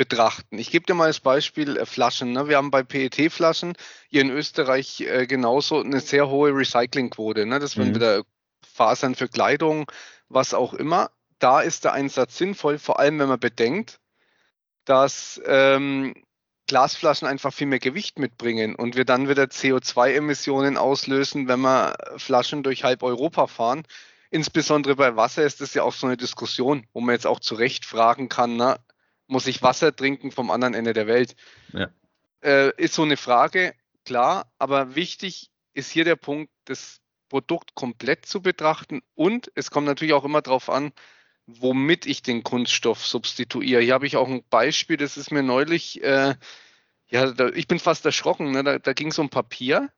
betrachten. 0.00 0.56
Ich 0.56 0.70
gebe 0.70 0.86
dir 0.86 0.94
mal 0.94 1.08
als 1.08 1.20
Beispiel 1.20 1.76
äh, 1.76 1.84
Flaschen. 1.84 2.32
Ne? 2.32 2.48
Wir 2.48 2.56
haben 2.56 2.70
bei 2.70 2.82
PET-Flaschen 2.82 3.74
hier 4.08 4.22
in 4.22 4.30
Österreich 4.30 5.02
äh, 5.02 5.26
genauso 5.26 5.78
eine 5.78 6.00
sehr 6.00 6.30
hohe 6.30 6.54
Recyclingquote. 6.54 7.44
Ne? 7.44 7.58
Das 7.58 7.76
werden 7.76 7.90
mhm. 7.90 7.96
wieder 7.96 8.22
Fasern 8.64 9.14
für 9.14 9.28
Kleidung, 9.28 9.92
was 10.30 10.54
auch 10.54 10.72
immer. 10.72 11.10
Da 11.38 11.60
ist 11.60 11.84
der 11.84 11.92
Einsatz 11.92 12.38
sinnvoll, 12.38 12.78
vor 12.78 12.98
allem 12.98 13.18
wenn 13.18 13.28
man 13.28 13.40
bedenkt, 13.40 14.00
dass 14.86 15.38
ähm, 15.44 16.14
Glasflaschen 16.66 17.28
einfach 17.28 17.52
viel 17.52 17.66
mehr 17.66 17.78
Gewicht 17.78 18.18
mitbringen 18.18 18.76
und 18.76 18.96
wir 18.96 19.04
dann 19.04 19.28
wieder 19.28 19.44
CO2-Emissionen 19.44 20.78
auslösen, 20.78 21.46
wenn 21.46 21.60
wir 21.60 21.98
Flaschen 22.16 22.62
durch 22.62 22.84
halb 22.84 23.02
Europa 23.02 23.48
fahren. 23.48 23.82
Insbesondere 24.30 24.96
bei 24.96 25.14
Wasser 25.14 25.42
ist 25.42 25.60
das 25.60 25.74
ja 25.74 25.82
auch 25.82 25.92
so 25.92 26.06
eine 26.06 26.16
Diskussion, 26.16 26.86
wo 26.94 27.02
man 27.02 27.14
jetzt 27.14 27.26
auch 27.26 27.40
zu 27.40 27.54
Recht 27.54 27.84
fragen 27.84 28.30
kann, 28.30 28.56
na, 28.56 28.78
muss 29.30 29.46
ich 29.46 29.62
Wasser 29.62 29.94
trinken 29.94 30.32
vom 30.32 30.50
anderen 30.50 30.74
Ende 30.74 30.92
der 30.92 31.06
Welt? 31.06 31.36
Ja. 31.72 31.88
Äh, 32.42 32.72
ist 32.76 32.94
so 32.94 33.02
eine 33.02 33.16
Frage, 33.16 33.74
klar, 34.04 34.52
aber 34.58 34.96
wichtig 34.96 35.50
ist 35.72 35.90
hier 35.90 36.04
der 36.04 36.16
Punkt, 36.16 36.50
das 36.64 37.00
Produkt 37.28 37.74
komplett 37.74 38.26
zu 38.26 38.42
betrachten 38.42 39.02
und 39.14 39.52
es 39.54 39.70
kommt 39.70 39.86
natürlich 39.86 40.14
auch 40.14 40.24
immer 40.24 40.42
darauf 40.42 40.68
an, 40.68 40.92
womit 41.46 42.06
ich 42.06 42.22
den 42.22 42.42
Kunststoff 42.42 43.06
substituiere. 43.06 43.80
Hier 43.80 43.94
habe 43.94 44.06
ich 44.06 44.16
auch 44.16 44.28
ein 44.28 44.42
Beispiel, 44.50 44.96
das 44.96 45.16
ist 45.16 45.30
mir 45.30 45.42
neulich, 45.42 46.02
äh, 46.02 46.34
ja, 47.06 47.30
da, 47.30 47.48
ich 47.48 47.68
bin 47.68 47.78
fast 47.78 48.04
erschrocken, 48.04 48.50
ne? 48.50 48.64
da, 48.64 48.78
da 48.78 48.92
ging 48.92 49.08
es 49.08 49.18
um 49.18 49.30
Papier, 49.30 49.90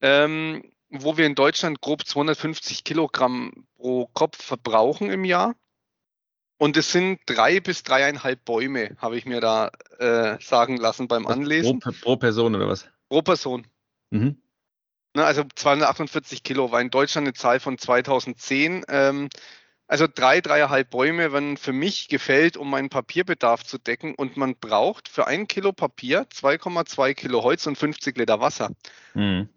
ähm, 0.00 0.70
wo 0.90 1.16
wir 1.16 1.26
in 1.26 1.34
Deutschland 1.34 1.80
grob 1.80 2.06
250 2.06 2.84
Kilogramm 2.84 3.66
pro 3.76 4.06
Kopf 4.06 4.42
verbrauchen 4.42 5.10
im 5.10 5.24
Jahr. 5.24 5.56
Und 6.56 6.76
es 6.76 6.92
sind 6.92 7.20
drei 7.26 7.60
bis 7.60 7.82
dreieinhalb 7.82 8.44
Bäume, 8.44 8.96
habe 8.98 9.16
ich 9.16 9.26
mir 9.26 9.40
da 9.40 9.70
äh, 9.98 10.38
sagen 10.40 10.76
lassen 10.76 11.08
beim 11.08 11.26
Anlesen. 11.26 11.80
Pro, 11.80 11.90
pro, 11.90 12.16
Person 12.16 12.54
oder 12.54 12.68
was? 12.68 12.88
Pro 13.08 13.22
Person. 13.22 13.66
Mhm. 14.10 14.40
Ne, 15.14 15.24
also 15.24 15.44
248 15.54 16.42
Kilo 16.42 16.72
war 16.72 16.80
in 16.80 16.90
Deutschland 16.90 17.26
eine 17.26 17.34
Zahl 17.34 17.60
von 17.60 17.78
2010. 17.78 18.84
Ähm, 18.88 19.28
also 19.86 20.06
drei, 20.12 20.40
dreieinhalb 20.40 20.90
Bäume 20.90 21.32
werden 21.32 21.56
für 21.56 21.72
mich 21.72 22.08
gefällt, 22.08 22.56
um 22.56 22.70
meinen 22.70 22.88
Papierbedarf 22.88 23.64
zu 23.64 23.78
decken. 23.78 24.14
Und 24.14 24.36
man 24.36 24.56
braucht 24.56 25.08
für 25.08 25.26
ein 25.26 25.46
Kilo 25.46 25.72
Papier 25.72 26.26
2,2 26.30 27.14
Kilo 27.14 27.42
Holz 27.42 27.66
und 27.66 27.76
50 27.76 28.16
Liter 28.16 28.40
Wasser. 28.40 28.70
Mhm. 29.14 29.48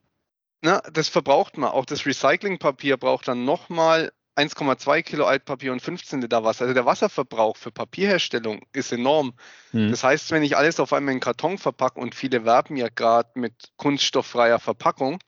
Na, 0.62 0.82
das 0.92 1.08
verbraucht 1.08 1.58
man. 1.58 1.70
Auch 1.70 1.86
das 1.86 2.06
Recyclingpapier 2.06 2.98
braucht 2.98 3.28
dann 3.28 3.46
nochmal 3.46 4.12
1,2 4.38 5.02
Kilo 5.02 5.26
Altpapier 5.26 5.72
und 5.72 5.82
15 5.82 6.22
Liter 6.22 6.44
Wasser. 6.44 6.64
Also 6.64 6.74
der 6.76 6.86
Wasserverbrauch 6.86 7.58
für 7.58 7.72
Papierherstellung 7.72 8.62
ist 8.72 8.92
enorm. 8.92 9.34
Mhm. 9.72 9.90
Das 9.90 10.04
heißt, 10.04 10.32
wenn 10.32 10.44
ich 10.44 10.56
alles 10.56 10.80
auf 10.80 10.94
einmal 10.94 11.16
in 11.16 11.20
Karton 11.20 11.58
verpacke 11.58 12.00
und 12.00 12.14
viele 12.14 12.46
werben 12.46 12.78
ja 12.78 12.90
gerade 12.90 13.32
mit 13.36 13.54
kunststofffreier 13.78 14.60
Verpackung, 14.60 15.20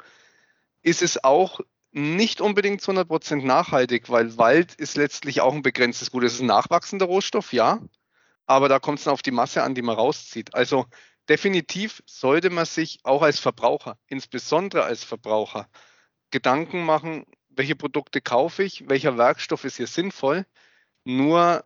ist 0.83 1.01
es 1.01 1.23
auch 1.23 1.59
nicht 1.91 2.39
unbedingt 2.39 2.81
zu 2.81 2.91
100% 2.91 3.43
nachhaltig, 3.43 4.09
weil 4.09 4.37
Wald 4.37 4.75
ist 4.75 4.95
letztlich 4.95 5.41
auch 5.41 5.53
ein 5.53 5.63
begrenztes 5.63 6.11
Gut. 6.11 6.23
Es 6.23 6.35
ist 6.35 6.41
ein 6.41 6.45
nachwachsender 6.45 7.07
Rohstoff, 7.07 7.51
ja, 7.51 7.79
aber 8.45 8.69
da 8.69 8.77
kommt 8.79 8.99
es 8.99 9.05
dann 9.05 9.13
auf 9.13 9.23
die 9.23 9.31
Masse 9.31 9.63
an, 9.63 9.73
die 9.73 9.81
man 9.81 9.95
rauszieht. 9.95 10.53
Also 10.53 10.85
definitiv 11.27 12.03
sollte 12.05 12.51
man 12.51 12.65
sich 12.65 12.99
auch 13.03 13.23
als 13.23 13.39
Verbraucher, 13.39 13.97
insbesondere 14.07 14.83
als 14.83 15.03
Verbraucher, 15.03 15.67
Gedanken 16.31 16.85
machen, 16.85 17.25
welche 17.49 17.75
Produkte 17.75 18.21
kaufe 18.21 18.63
ich, 18.63 18.87
welcher 18.87 19.17
Werkstoff 19.17 19.65
ist 19.65 19.77
hier 19.77 19.87
sinnvoll. 19.87 20.45
Nur 21.03 21.63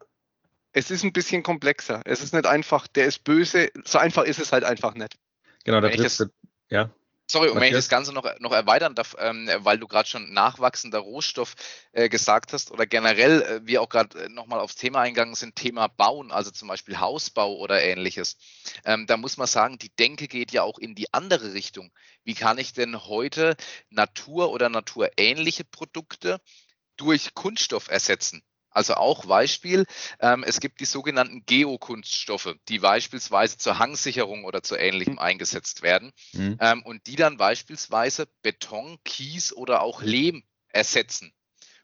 es 0.72 0.92
ist 0.92 1.04
ein 1.04 1.14
bisschen 1.14 1.44
komplexer. 1.44 2.02
Es 2.06 2.22
ist 2.22 2.34
nicht 2.34 2.46
einfach, 2.46 2.88
der 2.88 3.06
ist 3.06 3.24
böse. 3.24 3.70
So 3.86 4.00
einfach 4.00 4.24
ist 4.24 4.40
es 4.40 4.52
halt 4.52 4.64
einfach 4.64 4.96
nicht. 4.96 5.18
Genau, 5.64 5.82
da 5.82 5.90
trifft 5.90 6.24
ja. 6.70 6.90
Sorry, 7.26 7.50
und 7.50 7.56
wenn 7.56 7.64
ich 7.64 7.72
das 7.72 7.90
Ganze 7.90 8.12
noch, 8.12 8.26
noch 8.40 8.52
erweitern 8.52 8.96
darf, 8.96 9.16
ähm, 9.18 9.50
weil 9.60 9.80
du 9.80 9.88
gerade 9.88 10.08
schon 10.08 10.34
nachwachsender 10.34 11.00
Rohstoff 11.00 11.56
äh, 11.94 12.10
gesagt 12.10 12.52
hast 12.52 12.70
oder 12.72 12.86
generell 12.86 13.42
äh, 13.42 13.62
wir 13.66 13.82
auch 13.82 13.90
gerade 13.90 14.26
äh, 14.26 14.30
nochmal 14.30 14.60
aufs 14.60 14.76
Thema 14.76 15.02
eingegangen 15.02 15.34
sind, 15.34 15.56
Thema 15.56 15.88
Bauen, 15.88 16.32
also 16.32 16.52
zum 16.52 16.68
Beispiel 16.68 17.00
Hausbau 17.00 17.56
oder 17.56 17.82
ähnliches. 17.82 18.38
Ähm, 18.84 19.08
da 19.08 19.16
muss 19.16 19.38
man 19.38 19.48
sagen, 19.48 19.78
die 19.78 19.96
Denke 19.96 20.28
geht 20.28 20.52
ja 20.52 20.64
auch 20.64 20.78
in 20.78 20.96
die 20.96 21.14
andere 21.14 21.54
Richtung. 21.54 21.92
Wie 22.26 22.36
kann 22.36 22.58
ich 22.58 22.74
denn 22.74 23.06
heute 23.06 23.56
Natur- 23.90 24.52
oder 24.52 24.70
naturähnliche 24.70 25.64
Produkte 25.64 26.42
durch 26.98 27.34
Kunststoff 27.34 27.88
ersetzen? 27.88 28.44
Also 28.74 28.96
auch 28.96 29.26
Beispiel, 29.26 29.86
ähm, 30.20 30.44
es 30.44 30.60
gibt 30.60 30.80
die 30.80 30.86
sogenannten 30.86 31.46
Geokunststoffe, 31.46 32.56
die 32.68 32.80
beispielsweise 32.80 33.58
zur 33.58 33.80
Hangsicherung 33.80 34.46
oder 34.46 34.64
zu 34.64 34.76
ähnlichem 34.76 35.20
eingesetzt 35.20 35.82
werden 35.82 36.12
mhm. 36.34 36.58
ähm, 36.60 36.84
und 36.84 37.08
die 37.08 37.16
dann 37.16 37.38
beispielsweise 37.38 38.28
Beton, 38.42 38.98
Kies 39.06 39.54
oder 39.54 39.82
auch 39.82 40.02
Lehm 40.02 40.44
ersetzen. 40.70 41.34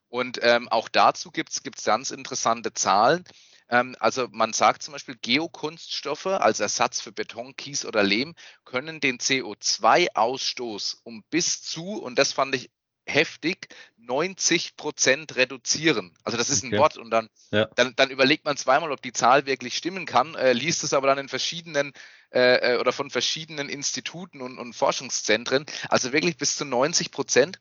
Und 0.08 0.40
ähm, 0.42 0.68
auch 0.70 0.90
dazu 0.90 1.32
gibt 1.32 1.52
es 1.52 1.84
ganz 1.84 2.10
interessante 2.12 2.74
Zahlen. 2.74 3.24
Ähm, 3.70 3.96
also 4.00 4.28
man 4.32 4.54
sagt 4.54 4.82
zum 4.82 4.94
Beispiel, 4.94 5.16
Geokunststoffe 5.22 6.26
als 6.26 6.60
Ersatz 6.60 7.00
für 7.00 7.12
Beton, 7.12 7.56
Kies 7.56 7.86
oder 7.86 8.04
Lehm 8.04 8.34
können 8.66 9.00
den 9.00 9.20
CO2-Ausstoß 9.20 10.98
um 11.04 11.24
bis 11.30 11.62
zu, 11.62 12.02
und 12.02 12.18
das 12.18 12.34
fand 12.34 12.56
ich 12.56 12.72
heftig 13.10 13.68
90 13.98 14.76
Prozent 14.76 15.36
reduzieren. 15.36 16.16
Also 16.24 16.38
das 16.38 16.50
ist 16.50 16.64
ein 16.64 16.68
okay. 16.68 16.78
Wort 16.80 16.98
und 16.98 17.12
dann, 17.12 17.30
ja. 17.52 17.66
dann, 17.76 17.96
dann, 17.96 18.10
überlegt 18.10 18.46
man 18.46 18.58
zweimal, 18.58 18.92
ob 18.92 19.02
die 19.02 19.14
Zahl 19.14 19.46
wirklich 19.46 19.76
stimmen 19.76 20.06
kann, 20.06 20.36
äh, 20.36 20.54
liest 20.54 20.84
es 20.84 20.94
aber 20.94 21.08
dann 21.08 21.18
in 21.18 21.30
verschiedenen 21.30 21.94
äh, 22.32 22.74
äh 22.76 22.78
oder 22.80 22.92
von 22.92 23.10
verschiedenen 23.10 23.70
Instituten 23.70 24.42
und, 24.42 24.58
und, 24.58 24.74
Forschungszentren. 24.74 25.66
Also 25.90 26.12
wirklich 26.12 26.38
bis 26.38 26.56
zu 26.56 26.66
90 26.66 27.12
Prozent 27.12 27.60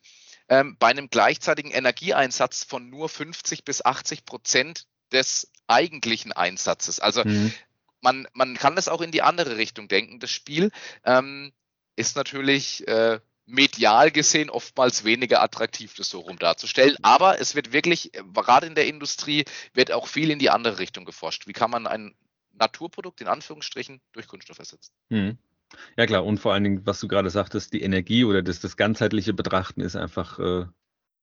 ähm, 0.49 0.75
bei 0.79 0.87
einem 0.87 1.09
gleichzeitigen 1.09 1.71
Energieeinsatz 1.71 2.63
von 2.63 2.89
nur 2.89 3.09
50 3.09 3.63
bis 3.63 3.85
80 3.85 4.25
Prozent 4.25 4.87
des 5.11 5.51
eigentlichen 5.67 6.31
Einsatzes. 6.31 6.99
Also 6.99 7.23
mhm. 7.23 7.53
man, 8.01 8.27
man 8.33 8.55
kann 8.55 8.75
das 8.75 8.87
auch 8.87 9.01
in 9.01 9.11
die 9.11 9.21
andere 9.21 9.57
Richtung 9.57 9.87
denken. 9.87 10.19
Das 10.19 10.31
Spiel 10.31 10.71
ähm, 11.05 11.51
ist 11.95 12.15
natürlich 12.15 12.87
äh, 12.87 13.19
medial 13.49 14.11
gesehen 14.11 14.49
oftmals 14.49 15.03
weniger 15.03 15.41
attraktiv, 15.41 15.93
das 15.95 16.09
so 16.09 16.19
rum 16.19 16.37
darzustellen. 16.37 16.95
Aber 17.01 17.39
es 17.41 17.55
wird 17.55 17.73
wirklich, 17.73 18.11
gerade 18.33 18.67
in 18.67 18.75
der 18.75 18.87
Industrie, 18.87 19.45
wird 19.73 19.91
auch 19.91 20.07
viel 20.07 20.31
in 20.31 20.39
die 20.39 20.49
andere 20.49 20.79
Richtung 20.79 21.05
geforscht. 21.05 21.47
Wie 21.47 21.53
kann 21.53 21.71
man 21.71 21.87
ein 21.87 22.15
Naturprodukt 22.53 23.21
in 23.21 23.27
Anführungsstrichen 23.27 24.01
durch 24.13 24.27
Kunststoff 24.27 24.59
ersetzen? 24.59 24.91
Hm. 25.09 25.37
Ja 25.97 26.05
klar, 26.05 26.25
und 26.25 26.39
vor 26.39 26.53
allen 26.53 26.63
Dingen, 26.63 26.85
was 26.85 26.99
du 26.99 27.07
gerade 27.07 27.29
sagtest, 27.29 27.73
die 27.73 27.81
Energie 27.81 28.23
oder 28.23 28.41
das, 28.41 28.59
das 28.59 28.75
ganzheitliche 28.75 29.33
Betrachten 29.33 29.81
ist 29.81 29.95
einfach 29.95 30.39
äh, 30.39 30.65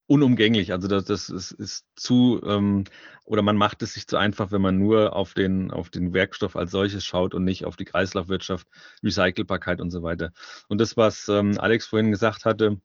unumgänglich. 0.07 0.73
Also 0.73 0.89
das, 0.89 1.05
das 1.05 1.29
ist, 1.29 1.53
ist 1.53 1.87
zu 1.97 2.41
ähm, 2.45 2.85
oder 3.25 3.43
man 3.43 3.57
macht 3.57 3.83
es 3.83 3.95
sich 3.95 4.07
zu 4.07 4.17
einfach, 4.17 4.53
wenn 4.53 4.63
man 4.63 4.79
nur 4.79 5.15
auf 5.15 5.35
den 5.35 5.71
auf 5.71 5.91
den 5.91 6.13
Werkstoff 6.13 6.57
als 6.57 6.71
solches 6.71 7.05
schaut 7.05 7.35
und 7.35 7.45
nicht 7.45 7.65
auf 7.65 7.77
die 7.77 7.85
Kreislaufwirtschaft, 7.85 8.67
Recycelbarkeit 9.03 9.81
und 9.81 9.91
so 9.91 10.03
weiter. 10.03 10.33
Und 10.69 10.81
das, 10.81 10.97
was 10.97 11.29
ähm, 11.29 11.59
Alex 11.59 11.87
vorhin 11.87 12.11
gesagt 12.11 12.45
hatte 12.45 12.81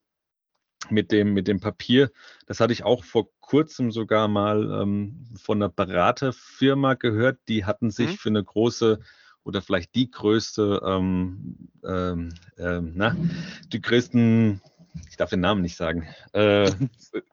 mit 0.90 1.12
dem 1.12 1.34
mit 1.34 1.48
dem 1.48 1.60
Papier, 1.60 2.12
das 2.48 2.60
hatte 2.60 2.74
ich 2.74 2.84
auch 2.84 3.04
vor 3.04 3.30
kurzem 3.40 3.92
sogar 3.92 4.28
mal 4.28 4.82
ähm, 4.82 5.28
von 5.40 5.62
einer 5.62 5.70
Beraterfirma 5.70 6.96
gehört. 6.96 7.40
Die 7.48 7.66
hatten 7.66 7.92
sich 7.92 8.12
mhm. 8.12 8.18
für 8.18 8.30
eine 8.30 8.44
große 8.44 9.00
oder 9.44 9.62
vielleicht 9.62 9.96
die 9.96 10.10
größte, 10.10 10.82
ähm, 10.86 11.70
ähm, 11.84 12.30
ähm, 12.58 12.94
na, 12.96 13.16
die 13.72 13.82
größten 13.82 14.62
ich 15.10 15.18
darf 15.18 15.30
den 15.30 15.40
Namen 15.40 15.62
nicht 15.62 15.78
sagen. 15.78 16.08
Äh, 16.34 16.66
äh, 16.66 16.72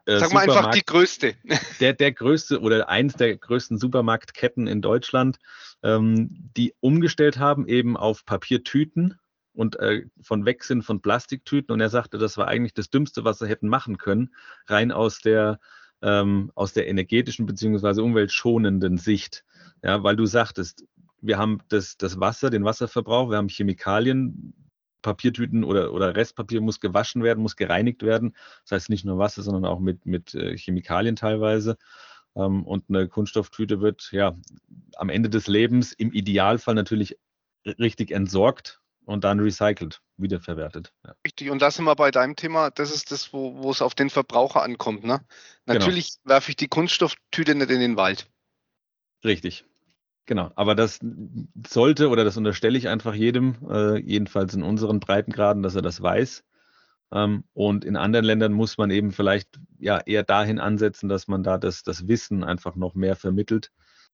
Sag 0.05 0.33
mal 0.33 0.41
einfach 0.41 0.71
die 0.71 0.85
größte. 0.85 1.35
Der, 1.79 1.93
der 1.93 2.11
größte 2.11 2.59
oder 2.61 2.89
eins 2.89 3.13
der 3.13 3.37
größten 3.37 3.77
Supermarktketten 3.77 4.67
in 4.67 4.81
Deutschland, 4.81 5.39
ähm, 5.83 6.51
die 6.57 6.73
umgestellt 6.79 7.37
haben 7.39 7.67
eben 7.67 7.95
auf 7.97 8.25
Papiertüten 8.25 9.17
und 9.53 9.77
äh, 9.79 10.05
von 10.21 10.45
weg 10.45 10.63
sind 10.63 10.83
von 10.83 11.01
Plastiktüten. 11.01 11.73
Und 11.73 11.81
er 11.81 11.89
sagte, 11.89 12.17
das 12.17 12.37
war 12.37 12.47
eigentlich 12.47 12.73
das 12.73 12.89
Dümmste, 12.89 13.23
was 13.23 13.39
sie 13.39 13.47
hätten 13.47 13.67
machen 13.67 13.97
können, 13.97 14.33
rein 14.67 14.91
aus 14.91 15.19
der, 15.19 15.59
ähm, 16.01 16.51
aus 16.55 16.73
der 16.73 16.87
energetischen 16.87 17.45
bzw. 17.45 18.01
umweltschonenden 18.01 18.97
Sicht. 18.97 19.43
Ja, 19.83 20.03
weil 20.03 20.15
du 20.15 20.25
sagtest, 20.25 20.85
wir 21.21 21.37
haben 21.37 21.59
das, 21.69 21.97
das 21.97 22.19
Wasser, 22.19 22.49
den 22.49 22.65
Wasserverbrauch, 22.65 23.29
wir 23.29 23.37
haben 23.37 23.49
Chemikalien, 23.49 24.53
Papiertüten 25.01 25.63
oder, 25.63 25.93
oder 25.93 26.15
Restpapier 26.15 26.61
muss 26.61 26.79
gewaschen 26.79 27.23
werden, 27.23 27.41
muss 27.41 27.55
gereinigt 27.55 28.03
werden. 28.03 28.35
Das 28.63 28.71
heißt 28.71 28.89
nicht 28.89 29.05
nur 29.05 29.17
Wasser, 29.17 29.41
sondern 29.41 29.65
auch 29.65 29.79
mit, 29.79 30.05
mit 30.05 30.33
äh, 30.35 30.57
Chemikalien 30.57 31.15
teilweise. 31.15 31.77
Ähm, 32.35 32.63
und 32.65 32.85
eine 32.89 33.07
Kunststofftüte 33.07 33.81
wird 33.81 34.09
ja 34.11 34.35
am 34.95 35.09
Ende 35.09 35.29
des 35.29 35.47
Lebens 35.47 35.93
im 35.93 36.11
Idealfall 36.11 36.75
natürlich 36.75 37.17
richtig 37.65 38.11
entsorgt 38.11 38.79
und 39.05 39.23
dann 39.23 39.39
recycelt, 39.39 40.01
wiederverwertet. 40.17 40.93
Ja. 41.03 41.15
Richtig, 41.25 41.49
und 41.49 41.61
da 41.61 41.71
sind 41.71 41.85
wir 41.85 41.95
bei 41.95 42.11
deinem 42.11 42.35
Thema, 42.35 42.69
das 42.69 42.93
ist 42.93 43.11
das, 43.11 43.33
wo, 43.33 43.55
wo 43.57 43.71
es 43.71 43.81
auf 43.81 43.95
den 43.95 44.09
Verbraucher 44.09 44.61
ankommt. 44.61 45.03
Ne? 45.03 45.21
Genau. 45.65 45.79
Natürlich 45.79 46.19
genau. 46.21 46.35
werfe 46.35 46.51
ich 46.51 46.55
die 46.55 46.67
Kunststofftüte 46.67 47.55
nicht 47.55 47.71
in 47.71 47.79
den 47.79 47.97
Wald. 47.97 48.29
Richtig. 49.25 49.65
Genau, 50.29 50.51
aber 50.53 50.75
das 50.75 50.99
sollte 51.67 52.09
oder 52.09 52.23
das 52.23 52.37
unterstelle 52.37 52.77
ich 52.77 52.87
einfach 52.87 53.15
jedem, 53.15 53.55
äh, 53.67 53.97
jedenfalls 53.99 54.53
in 54.53 54.61
unseren 54.61 54.99
Breitengraden, 54.99 55.63
dass 55.63 55.73
er 55.73 55.81
das 55.81 56.03
weiß. 56.03 56.43
Ähm, 57.11 57.45
und 57.53 57.83
in 57.83 57.95
anderen 57.95 58.25
Ländern 58.25 58.53
muss 58.53 58.77
man 58.77 58.91
eben 58.91 59.11
vielleicht 59.11 59.59
ja 59.79 59.97
eher 59.97 60.21
dahin 60.21 60.59
ansetzen, 60.59 61.09
dass 61.09 61.27
man 61.27 61.41
da 61.41 61.57
das, 61.57 61.81
das 61.81 62.07
Wissen 62.07 62.43
einfach 62.43 62.75
noch 62.75 62.93
mehr 62.93 63.15
vermittelt, 63.15 63.71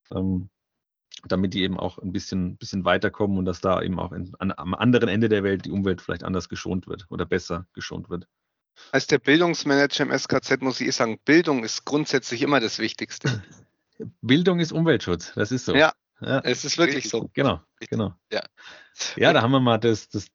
ähm, 0.10 0.50
damit 1.26 1.54
die 1.54 1.64
eben 1.64 1.78
auch 1.78 1.98
ein 1.98 2.14
bisschen, 2.14 2.56
bisschen 2.56 2.86
weiterkommen 2.86 3.38
und 3.38 3.44
dass 3.44 3.60
da 3.60 3.82
eben 3.82 4.00
auch 4.00 4.14
in, 4.14 4.32
an, 4.40 4.54
am 4.56 4.74
anderen 4.74 5.10
Ende 5.10 5.28
der 5.28 5.44
Welt 5.44 5.66
die 5.66 5.72
Umwelt 5.72 6.00
vielleicht 6.00 6.24
anders 6.24 6.48
geschont 6.48 6.88
wird 6.88 7.08
oder 7.10 7.26
besser 7.26 7.68
geschont 7.74 8.10
wird. 8.10 8.26
Als 8.94 9.08
der 9.08 9.20
Bildungsmanager 9.20 10.04
im 10.04 10.18
SKZ 10.18 10.62
muss 10.62 10.80
ich 10.80 10.96
sagen, 10.96 11.20
Bildung 11.26 11.66
ist 11.66 11.84
grundsätzlich 11.84 12.42
immer 12.42 12.62
das 12.62 12.80
Wichtigste. 12.80 13.44
Bildung 14.22 14.62
ist 14.62 14.72
Umweltschutz, 14.72 15.34
das 15.36 15.52
ist 15.52 15.66
so. 15.66 15.76
Ja, 15.76 15.92
ja. 16.22 16.40
Es 16.44 16.66
ist 16.66 16.78
wirklich 16.78 17.10
so. 17.10 17.30
Genau, 17.34 17.62
genau. 17.90 18.14
Ja, 18.32 18.44
ja 19.16 19.34
da 19.34 19.42
haben 19.42 19.52
wir 19.52 19.60
mal 19.60 19.78
das, 19.78 20.10
das 20.10 20.28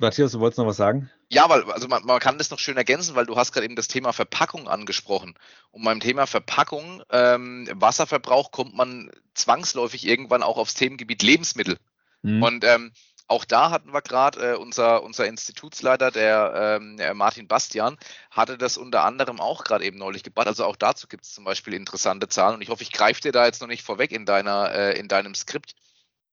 Matthias, 0.00 0.32
du 0.32 0.40
wolltest 0.40 0.58
noch 0.58 0.66
was 0.66 0.76
sagen? 0.76 1.10
Ja, 1.28 1.48
weil 1.48 1.62
also 1.70 1.86
man, 1.86 2.04
man, 2.04 2.18
kann 2.20 2.38
das 2.38 2.50
noch 2.50 2.58
schön 2.58 2.76
ergänzen, 2.76 3.14
weil 3.14 3.26
du 3.26 3.36
hast 3.36 3.52
gerade 3.52 3.66
eben 3.66 3.76
das 3.76 3.88
Thema 3.88 4.12
Verpackung 4.12 4.68
angesprochen. 4.68 5.34
Und 5.70 5.84
beim 5.84 6.00
Thema 6.00 6.26
Verpackung, 6.26 7.02
ähm, 7.10 7.68
Wasserverbrauch 7.72 8.50
kommt 8.50 8.74
man 8.74 9.10
zwangsläufig 9.34 10.06
irgendwann 10.06 10.42
auch 10.42 10.56
aufs 10.56 10.74
Themengebiet 10.74 11.22
Lebensmittel. 11.22 11.76
Mhm. 12.22 12.42
Und 12.42 12.64
ähm, 12.64 12.92
auch 13.30 13.44
da 13.44 13.70
hatten 13.70 13.92
wir 13.92 14.02
gerade, 14.02 14.54
äh, 14.54 14.56
unser, 14.56 15.04
unser 15.04 15.26
Institutsleiter, 15.26 16.10
der, 16.10 16.78
ähm, 16.80 16.96
der 16.96 17.14
Martin 17.14 17.46
Bastian, 17.46 17.96
hatte 18.30 18.58
das 18.58 18.76
unter 18.76 19.04
anderem 19.04 19.40
auch 19.40 19.62
gerade 19.62 19.84
eben 19.84 19.98
neulich 19.98 20.24
gebracht. 20.24 20.48
Also 20.48 20.64
auch 20.64 20.76
dazu 20.76 21.06
gibt 21.06 21.24
es 21.24 21.32
zum 21.32 21.44
Beispiel 21.44 21.74
interessante 21.74 22.28
Zahlen 22.28 22.56
und 22.56 22.62
ich 22.62 22.70
hoffe, 22.70 22.82
ich 22.82 22.90
greife 22.90 23.20
dir 23.20 23.30
da 23.30 23.46
jetzt 23.46 23.60
noch 23.60 23.68
nicht 23.68 23.84
vorweg 23.84 24.10
in, 24.10 24.26
deiner, 24.26 24.72
äh, 24.72 24.98
in 24.98 25.06
deinem 25.06 25.36
Skript. 25.36 25.74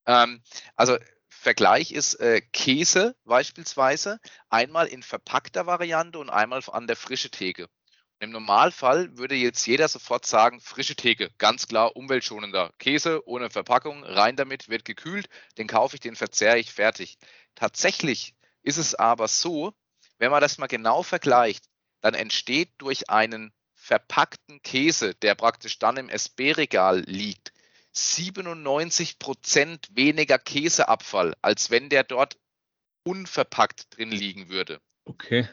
Ähm, 0.08 0.42
also 0.76 0.98
Vergleich 1.30 1.92
ist 1.92 2.16
äh, 2.16 2.42
Käse 2.42 3.16
beispielsweise 3.26 4.20
einmal 4.50 4.88
in 4.88 5.04
verpackter 5.04 5.68
Variante 5.68 6.18
und 6.18 6.32
einmal 6.32 6.62
an 6.72 6.88
der 6.88 6.96
frische 6.96 7.30
Theke. 7.30 7.68
Im 8.20 8.32
Normalfall 8.32 9.16
würde 9.18 9.36
jetzt 9.36 9.66
jeder 9.68 9.88
sofort 9.88 10.26
sagen, 10.26 10.60
frische 10.60 10.96
Theke, 10.96 11.30
ganz 11.38 11.68
klar 11.68 11.96
umweltschonender. 11.96 12.74
Käse 12.80 13.28
ohne 13.28 13.52
Verpackung, 13.52 14.04
rein 14.04 14.36
damit, 14.36 14.70
wird 14.70 14.86
gekühlt, 14.86 15.30
den 15.58 15.68
kaufe 15.68 15.96
ich, 15.96 16.00
den 16.00 16.16
verzehre 16.16 16.58
ich, 16.58 16.72
fertig. 16.72 17.18
Tatsächlich 17.54 18.34
ist 18.64 18.78
es 18.78 18.96
aber 18.96 19.28
so, 19.28 19.74
wenn 20.18 20.32
man 20.32 20.42
das 20.42 20.58
mal 20.58 20.68
genau 20.68 21.04
vergleicht, 21.04 21.66
dann 22.02 22.16
entsteht 22.16 22.72
durch 22.80 23.10
einen 23.10 23.54
verpackten 23.76 24.62
Käse, 24.64 25.14
der 25.14 25.36
praktisch 25.36 25.78
dann 25.78 25.98
im 25.98 26.10
SB-Regal 26.10 27.02
liegt, 27.02 27.54
97 27.92 29.20
Prozent 29.20 29.88
weniger 29.92 30.40
Käseabfall, 30.40 31.36
als 31.42 31.70
wenn 31.70 31.90
der 31.90 32.04
dort 32.04 32.38
unverpackt 33.04 33.96
drin 33.96 34.12
liegen 34.12 34.50
würde. 34.50 34.82
Okay. 35.06 35.48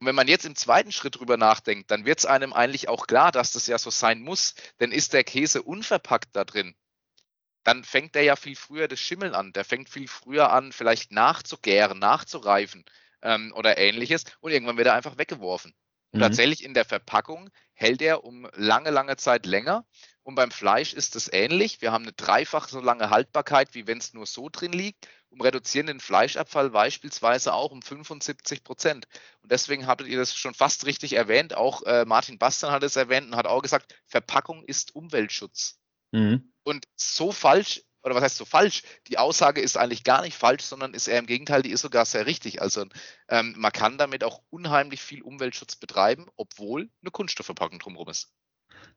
Und 0.00 0.06
wenn 0.06 0.14
man 0.14 0.28
jetzt 0.28 0.46
im 0.46 0.56
zweiten 0.56 0.92
Schritt 0.92 1.18
drüber 1.18 1.36
nachdenkt, 1.36 1.90
dann 1.90 2.06
wird 2.06 2.20
es 2.20 2.26
einem 2.26 2.54
eigentlich 2.54 2.88
auch 2.88 3.06
klar, 3.06 3.32
dass 3.32 3.52
das 3.52 3.66
ja 3.66 3.78
so 3.78 3.90
sein 3.90 4.22
muss. 4.22 4.54
Denn 4.80 4.92
ist 4.92 5.12
der 5.12 5.24
Käse 5.24 5.62
unverpackt 5.62 6.34
da 6.34 6.44
drin, 6.44 6.74
dann 7.64 7.84
fängt 7.84 8.14
der 8.14 8.22
ja 8.22 8.36
viel 8.36 8.56
früher 8.56 8.88
das 8.88 8.98
Schimmeln 8.98 9.34
an. 9.34 9.52
Der 9.52 9.64
fängt 9.64 9.90
viel 9.90 10.08
früher 10.08 10.50
an, 10.52 10.72
vielleicht 10.72 11.12
nachzugären, 11.12 11.98
nachzureifen 11.98 12.86
ähm, 13.20 13.52
oder 13.54 13.76
ähnliches. 13.76 14.24
Und 14.40 14.52
irgendwann 14.52 14.78
wird 14.78 14.86
er 14.86 14.94
einfach 14.94 15.18
weggeworfen. 15.18 15.74
Mhm. 16.12 16.20
Tatsächlich 16.20 16.64
in 16.64 16.72
der 16.72 16.86
Verpackung 16.86 17.50
hält 17.74 18.00
er 18.00 18.24
um 18.24 18.48
lange, 18.54 18.88
lange 18.88 19.18
Zeit 19.18 19.44
länger. 19.44 19.84
Und 20.22 20.34
beim 20.34 20.50
Fleisch 20.50 20.94
ist 20.94 21.14
es 21.14 21.30
ähnlich. 21.30 21.82
Wir 21.82 21.92
haben 21.92 22.04
eine 22.04 22.12
dreifach 22.14 22.68
so 22.68 22.80
lange 22.80 23.10
Haltbarkeit, 23.10 23.74
wie 23.74 23.86
wenn 23.86 23.98
es 23.98 24.14
nur 24.14 24.24
so 24.24 24.48
drin 24.48 24.72
liegt 24.72 25.08
und 25.30 25.40
reduzieren 25.42 25.86
den 25.86 26.00
Fleischabfall 26.00 26.70
beispielsweise 26.70 27.54
auch 27.54 27.70
um 27.70 27.82
75 27.82 28.64
Prozent. 28.64 29.06
Und 29.42 29.50
deswegen 29.50 29.86
hattet 29.86 30.08
ihr 30.08 30.18
das 30.18 30.34
schon 30.34 30.54
fast 30.54 30.86
richtig 30.86 31.14
erwähnt. 31.14 31.54
Auch 31.54 31.82
äh, 31.82 32.04
Martin 32.04 32.38
Bastian 32.38 32.72
hat 32.72 32.82
es 32.82 32.96
erwähnt 32.96 33.28
und 33.28 33.36
hat 33.36 33.46
auch 33.46 33.62
gesagt, 33.62 33.94
Verpackung 34.06 34.64
ist 34.64 34.94
Umweltschutz. 34.94 35.78
Mhm. 36.12 36.52
Und 36.64 36.86
so 36.96 37.32
falsch, 37.32 37.82
oder 38.02 38.14
was 38.14 38.22
heißt 38.22 38.36
so 38.36 38.44
falsch? 38.44 38.82
Die 39.08 39.18
Aussage 39.18 39.60
ist 39.60 39.76
eigentlich 39.76 40.04
gar 40.04 40.22
nicht 40.22 40.36
falsch, 40.36 40.64
sondern 40.64 40.94
ist 40.94 41.06
eher 41.06 41.18
im 41.18 41.26
Gegenteil, 41.26 41.62
die 41.62 41.70
ist 41.70 41.82
sogar 41.82 42.06
sehr 42.06 42.26
richtig. 42.26 42.60
Also 42.60 42.86
ähm, 43.28 43.54
man 43.56 43.72
kann 43.72 43.98
damit 43.98 44.24
auch 44.24 44.42
unheimlich 44.50 45.00
viel 45.00 45.22
Umweltschutz 45.22 45.76
betreiben, 45.76 46.26
obwohl 46.36 46.90
eine 47.02 47.10
Kunststoffverpackung 47.10 47.78
drumherum 47.78 48.08
ist. 48.08 48.32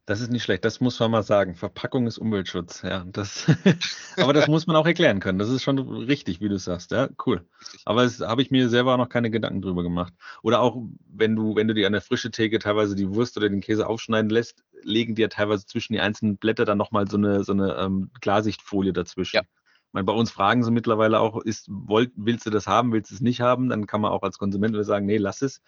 Das 0.05 0.19
ist 0.19 0.31
nicht 0.31 0.43
schlecht, 0.43 0.65
das 0.65 0.81
muss 0.81 0.99
man 0.99 1.11
mal 1.11 1.23
sagen. 1.23 1.55
Verpackung 1.55 2.07
ist 2.07 2.17
Umweltschutz, 2.17 2.81
ja. 2.81 3.05
Das, 3.07 3.45
aber 4.17 4.33
das 4.33 4.47
muss 4.47 4.67
man 4.67 4.75
auch 4.75 4.85
erklären 4.85 5.21
können. 5.21 5.39
Das 5.39 5.49
ist 5.49 5.63
schon 5.63 5.79
richtig, 5.79 6.41
wie 6.41 6.49
du 6.49 6.59
sagst. 6.59 6.91
Ja, 6.91 7.07
cool. 7.25 7.47
Aber 7.85 8.03
das 8.03 8.19
habe 8.19 8.41
ich 8.41 8.51
mir 8.51 8.67
selber 8.67 8.97
noch 8.97 9.07
keine 9.07 9.31
Gedanken 9.31 9.61
drüber 9.61 9.81
gemacht. 9.81 10.13
Oder 10.41 10.59
auch, 10.59 10.83
wenn 11.07 11.37
du, 11.37 11.55
wenn 11.55 11.69
du 11.69 11.73
dir 11.73 11.87
an 11.87 11.93
der 11.93 12.01
frische 12.01 12.31
Theke 12.31 12.59
teilweise 12.59 12.95
die 12.95 13.15
Wurst 13.15 13.37
oder 13.37 13.47
den 13.47 13.61
Käse 13.61 13.87
aufschneiden 13.87 14.29
lässt, 14.29 14.65
legen 14.81 15.15
die 15.15 15.21
ja 15.21 15.29
teilweise 15.29 15.65
zwischen 15.65 15.93
die 15.93 16.01
einzelnen 16.01 16.35
Blätter 16.35 16.65
dann 16.65 16.77
nochmal 16.77 17.09
so 17.09 17.15
eine, 17.15 17.45
so 17.45 17.53
eine 17.53 17.75
ähm, 17.75 18.11
Klarsichtfolie 18.19 18.91
dazwischen. 18.91 19.37
Ja. 19.37 19.43
Ich 19.43 19.93
meine, 19.93 20.03
bei 20.03 20.13
uns 20.13 20.31
fragen 20.31 20.65
sie 20.65 20.71
mittlerweile 20.71 21.21
auch, 21.21 21.41
ist, 21.41 21.67
wollt, 21.69 22.11
willst 22.17 22.45
du 22.45 22.49
das 22.49 22.67
haben, 22.67 22.91
willst 22.91 23.11
du 23.11 23.15
es 23.15 23.21
nicht 23.21 23.39
haben? 23.39 23.69
Dann 23.69 23.87
kann 23.87 24.01
man 24.01 24.11
auch 24.11 24.23
als 24.23 24.37
Konsument 24.37 24.75
sagen, 24.85 25.05
nee, 25.05 25.17
lass 25.17 25.41
es. 25.41 25.61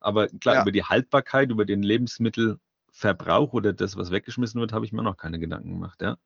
Aber 0.00 0.28
klar, 0.28 0.56
ja. 0.56 0.62
über 0.62 0.72
die 0.72 0.84
Haltbarkeit, 0.84 1.50
über 1.50 1.64
den 1.64 1.82
Lebensmittel, 1.82 2.58
Verbrauch 2.98 3.52
oder 3.52 3.72
das, 3.72 3.96
was 3.96 4.10
weggeschmissen 4.10 4.60
wird, 4.60 4.72
habe 4.72 4.84
ich 4.84 4.92
mir 4.92 5.04
noch 5.04 5.16
keine 5.16 5.38
Gedanken 5.38 5.70
gemacht, 5.70 6.02
ja. 6.02 6.16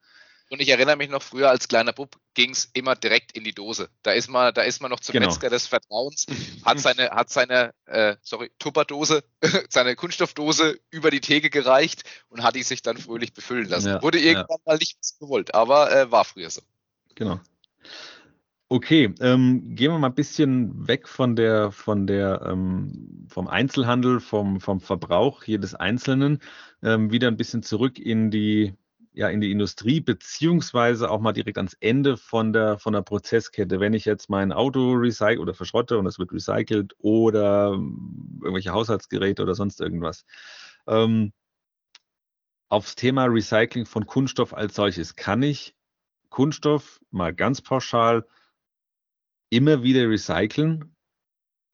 Und 0.49 0.61
ich 0.61 0.69
erinnere 0.69 0.97
mich 0.97 1.09
noch 1.09 1.23
früher 1.23 1.49
als 1.49 1.69
kleiner 1.69 1.93
Bub 1.93 2.17
ging 2.35 2.51
es 2.51 2.67
immer 2.73 2.95
direkt 2.95 3.33
in 3.33 3.45
die 3.45 3.55
Dose. 3.55 3.89
Da 4.03 4.13
ist 4.13 4.29
man, 4.29 4.53
da 4.53 4.63
ist 4.63 4.83
man 4.83 4.91
noch 4.91 5.01
zum 5.01 5.13
genau. 5.13 5.29
Metzger 5.29 5.51
des 5.51 5.67
Vertrauens, 5.67 6.27
hat 6.65 6.79
seine, 6.79 7.11
hat 7.11 7.31
seine, 7.31 7.75
äh, 7.87 8.17
sorry, 8.23 8.51
Tupperdose, 8.59 9.23
seine 9.69 9.97
Kunststoffdose 9.97 10.79
über 10.91 11.11
die 11.11 11.21
Theke 11.21 11.51
gereicht 11.51 12.05
und 12.29 12.43
hat 12.43 12.55
die 12.55 12.63
sich 12.63 12.83
dann 12.83 12.97
fröhlich 12.97 13.35
befüllen 13.35 13.69
lassen. 13.69 13.89
Ja, 13.89 14.03
Wurde 14.03 14.19
irgendwann 14.19 14.59
ja. 14.65 14.73
mal 14.73 14.79
nicht 14.79 14.99
gewollt, 15.21 15.55
aber 15.55 15.93
äh, 15.95 16.11
war 16.11 16.25
früher 16.25 16.51
so. 16.51 16.63
Genau. 17.15 17.41
Okay, 18.73 19.15
ähm, 19.21 19.75
gehen 19.75 19.93
wir 19.93 19.99
mal 19.99 20.07
ein 20.07 20.15
bisschen 20.15 20.89
weg 20.89 21.07
von 21.07 21.37
der, 21.37 21.73
von 21.73 22.07
der, 22.07 22.41
ähm, 22.49 23.27
vom 23.29 23.47
Einzelhandel, 23.47 24.19
vom, 24.19 24.63
vom 24.63 24.81
Verbrauch 24.81 25.45
jedes 25.45 25.75
Einzelnen, 25.75 26.39
ähm, 26.83 27.11
wieder 27.13 27.29
ein 27.29 27.37
bisschen 27.37 27.63
zurück 27.63 27.99
in 27.99 28.31
die, 28.31 28.73
ja, 29.13 29.29
in 29.29 29.43
die 29.43 29.51
Industrie, 29.51 30.01
beziehungsweise 30.01 31.11
auch 31.11 31.21
mal 31.21 31.35
direkt 31.35 31.59
ans 31.59 31.77
Ende 31.81 32.17
von 32.17 32.55
der, 32.55 32.79
von 32.79 32.95
der 32.95 33.03
Prozesskette. 33.03 33.79
Wenn 33.79 33.93
ich 33.93 34.07
jetzt 34.07 34.31
mein 34.31 34.53
Auto 34.53 34.93
recycle 34.93 35.41
oder 35.41 35.53
verschrotte 35.53 35.99
und 35.99 36.07
es 36.07 36.19
wird 36.19 36.33
recycelt 36.33 36.95
oder 36.97 37.73
irgendwelche 37.73 38.73
Haushaltsgeräte 38.73 39.43
oder 39.43 39.55
sonst 39.55 39.83
irgendwas. 39.83 40.25
Ähm, 40.87 41.35
aufs 42.71 42.95
Thema 42.95 43.27
Recycling 43.27 43.85
von 43.85 44.07
Kunststoff 44.07 44.55
als 44.55 44.75
solches 44.77 45.15
kann 45.15 45.43
ich 45.43 45.75
Kunststoff 46.31 47.01
mal 47.11 47.35
ganz 47.35 47.61
pauschal 47.61 48.25
immer 49.53 49.83
wieder 49.83 50.09
recyceln? 50.09 50.97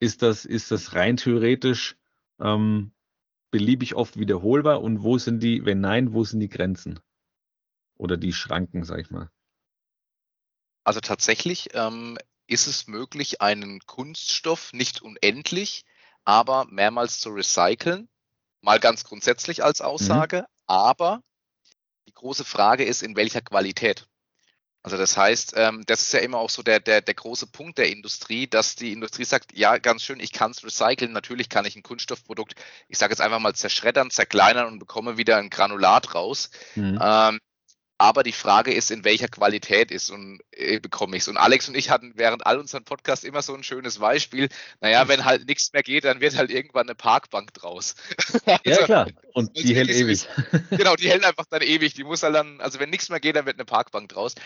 Ist 0.00 0.22
das, 0.22 0.44
ist 0.44 0.70
das 0.70 0.94
rein 0.94 1.16
theoretisch 1.16 1.96
ähm, 2.40 2.92
beliebig 3.50 3.94
oft 3.94 4.18
wiederholbar? 4.18 4.82
Und 4.82 5.02
wo 5.02 5.16
sind 5.18 5.42
die, 5.42 5.64
wenn 5.64 5.80
nein, 5.80 6.12
wo 6.12 6.24
sind 6.24 6.40
die 6.40 6.48
Grenzen? 6.48 6.98
Oder 7.96 8.16
die 8.16 8.32
Schranken, 8.32 8.84
sag 8.84 9.00
ich 9.00 9.10
mal? 9.10 9.30
Also 10.84 11.00
tatsächlich 11.00 11.70
ähm, 11.74 12.18
ist 12.46 12.66
es 12.66 12.88
möglich, 12.88 13.40
einen 13.40 13.80
Kunststoff 13.86 14.72
nicht 14.72 15.00
unendlich, 15.00 15.84
aber 16.24 16.64
mehrmals 16.66 17.20
zu 17.20 17.30
recyceln. 17.30 18.08
Mal 18.60 18.80
ganz 18.80 19.04
grundsätzlich 19.04 19.62
als 19.62 19.80
Aussage. 19.80 20.40
Mhm. 20.40 20.46
Aber 20.66 21.22
die 22.08 22.14
große 22.14 22.44
Frage 22.44 22.84
ist, 22.84 23.02
in 23.02 23.14
welcher 23.14 23.40
Qualität. 23.40 24.08
Also 24.88 24.96
das 24.96 25.18
heißt, 25.18 25.52
ähm, 25.54 25.82
das 25.84 26.00
ist 26.00 26.14
ja 26.14 26.20
immer 26.20 26.38
auch 26.38 26.48
so 26.48 26.62
der, 26.62 26.80
der, 26.80 27.02
der 27.02 27.12
große 27.12 27.46
Punkt 27.46 27.76
der 27.76 27.90
Industrie, 27.90 28.46
dass 28.46 28.74
die 28.74 28.94
Industrie 28.94 29.24
sagt, 29.24 29.52
ja, 29.54 29.76
ganz 29.76 30.02
schön, 30.02 30.18
ich 30.18 30.32
kann 30.32 30.52
es 30.52 30.64
recyceln, 30.64 31.12
natürlich 31.12 31.50
kann 31.50 31.66
ich 31.66 31.76
ein 31.76 31.82
Kunststoffprodukt, 31.82 32.54
ich 32.88 32.96
sage 32.96 33.12
jetzt 33.12 33.20
einfach 33.20 33.38
mal 33.38 33.54
zerschreddern, 33.54 34.10
zerkleinern 34.10 34.66
und 34.66 34.78
bekomme 34.78 35.18
wieder 35.18 35.36
ein 35.36 35.50
Granulat 35.50 36.14
raus. 36.14 36.48
Mhm. 36.74 36.98
Ähm, 37.02 37.38
aber 37.98 38.22
die 38.22 38.32
Frage 38.32 38.72
ist, 38.72 38.92
in 38.92 39.04
welcher 39.04 39.26
Qualität 39.26 39.90
ist 39.90 40.08
und 40.08 40.40
äh, 40.52 40.78
bekomme 40.78 41.16
ich 41.16 41.22
es. 41.22 41.28
Und 41.28 41.36
Alex 41.36 41.68
und 41.68 41.76
ich 41.76 41.90
hatten 41.90 42.12
während 42.14 42.46
all 42.46 42.58
unseren 42.58 42.84
Podcasts 42.84 43.24
immer 43.24 43.42
so 43.42 43.54
ein 43.54 43.64
schönes 43.64 43.98
Beispiel. 43.98 44.48
Naja, 44.80 45.08
wenn 45.08 45.24
halt 45.24 45.48
nichts 45.48 45.72
mehr 45.72 45.82
geht, 45.82 46.04
dann 46.04 46.20
wird 46.20 46.36
halt 46.36 46.50
irgendwann 46.50 46.86
eine 46.86 46.94
Parkbank 46.94 47.52
draus. 47.54 47.96
also, 48.46 48.60
ja, 48.64 48.76
klar. 48.84 49.08
Und 49.34 49.54
die 49.58 49.74
hält 49.74 49.90
ewig. 49.90 50.28
genau, 50.70 50.94
die 50.94 51.10
hält 51.10 51.24
einfach 51.24 51.46
dann 51.50 51.60
ewig. 51.60 51.94
Die 51.94 52.04
muss 52.04 52.22
halt 52.22 52.36
dann, 52.36 52.60
also 52.60 52.78
wenn 52.78 52.88
nichts 52.88 53.08
mehr 53.08 53.18
geht, 53.18 53.34
dann 53.34 53.46
wird 53.46 53.56
eine 53.56 53.64
Parkbank 53.64 54.08
draus. 54.08 54.36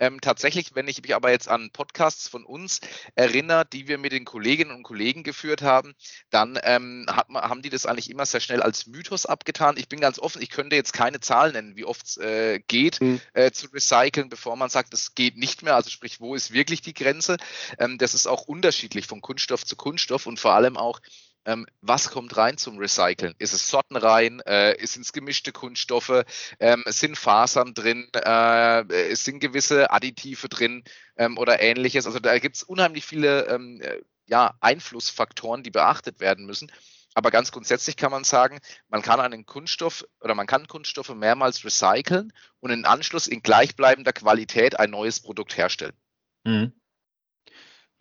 Ähm, 0.00 0.20
tatsächlich, 0.20 0.74
wenn 0.74 0.88
ich 0.88 1.02
mich 1.02 1.14
aber 1.14 1.30
jetzt 1.30 1.48
an 1.48 1.70
Podcasts 1.70 2.26
von 2.26 2.44
uns 2.44 2.80
erinnere, 3.14 3.66
die 3.66 3.86
wir 3.86 3.98
mit 3.98 4.12
den 4.12 4.24
Kolleginnen 4.24 4.72
und 4.72 4.82
Kollegen 4.82 5.22
geführt 5.22 5.62
haben, 5.62 5.94
dann 6.30 6.58
ähm, 6.64 7.06
man, 7.28 7.42
haben 7.42 7.62
die 7.62 7.70
das 7.70 7.86
eigentlich 7.86 8.10
immer 8.10 8.26
sehr 8.26 8.40
schnell 8.40 8.62
als 8.62 8.86
Mythos 8.86 9.26
abgetan. 9.26 9.76
Ich 9.76 9.88
bin 9.88 10.00
ganz 10.00 10.18
offen, 10.18 10.42
ich 10.42 10.50
könnte 10.50 10.74
jetzt 10.74 10.92
keine 10.92 11.20
Zahl 11.20 11.52
nennen, 11.52 11.76
wie 11.76 11.84
oft 11.84 12.06
es 12.06 12.16
äh, 12.16 12.60
geht, 12.66 13.00
mhm. 13.00 13.20
äh, 13.34 13.50
zu 13.50 13.66
recyceln, 13.68 14.30
bevor 14.30 14.56
man 14.56 14.70
sagt, 14.70 14.94
es 14.94 15.14
geht 15.14 15.36
nicht 15.36 15.62
mehr. 15.62 15.76
Also 15.76 15.90
sprich, 15.90 16.20
wo 16.20 16.34
ist 16.34 16.52
wirklich 16.52 16.80
die 16.80 16.94
Grenze? 16.94 17.36
Ähm, 17.78 17.98
das 17.98 18.14
ist 18.14 18.26
auch 18.26 18.42
unterschiedlich 18.42 19.06
von 19.06 19.20
Kunststoff 19.20 19.64
zu 19.64 19.76
Kunststoff 19.76 20.26
und 20.26 20.40
vor 20.40 20.54
allem 20.54 20.76
auch 20.76 21.00
ähm, 21.44 21.66
was 21.80 22.10
kommt 22.10 22.36
rein 22.36 22.58
zum 22.58 22.78
Recyceln? 22.78 23.34
Ist 23.38 23.54
es 23.54 23.68
Sortenrein? 23.68 24.40
Äh, 24.40 24.76
sind 24.86 25.02
es 25.02 25.12
gemischte 25.12 25.52
Kunststoffe? 25.52 26.24
Ähm, 26.58 26.84
sind 26.86 27.16
Fasern 27.16 27.74
drin? 27.74 28.08
Äh, 28.12 29.14
sind 29.14 29.40
gewisse 29.40 29.90
Additive 29.90 30.48
drin 30.48 30.84
ähm, 31.16 31.38
oder 31.38 31.60
ähnliches? 31.60 32.06
Also 32.06 32.18
da 32.18 32.38
gibt 32.38 32.56
es 32.56 32.62
unheimlich 32.62 33.04
viele 33.04 33.46
ähm, 33.46 33.80
äh, 33.80 34.00
ja, 34.26 34.54
Einflussfaktoren, 34.60 35.62
die 35.62 35.70
beachtet 35.70 36.20
werden 36.20 36.46
müssen. 36.46 36.70
Aber 37.14 37.30
ganz 37.30 37.50
grundsätzlich 37.50 37.96
kann 37.96 38.12
man 38.12 38.22
sagen, 38.22 38.60
man 38.88 39.02
kann 39.02 39.18
einen 39.18 39.44
Kunststoff 39.44 40.06
oder 40.20 40.34
man 40.34 40.46
kann 40.46 40.68
Kunststoffe 40.68 41.12
mehrmals 41.14 41.64
recyceln 41.64 42.32
und 42.60 42.70
im 42.70 42.84
Anschluss 42.84 43.26
in 43.26 43.42
gleichbleibender 43.42 44.12
Qualität 44.12 44.78
ein 44.78 44.90
neues 44.90 45.20
Produkt 45.20 45.56
herstellen. 45.56 45.96
Mhm. 46.44 46.72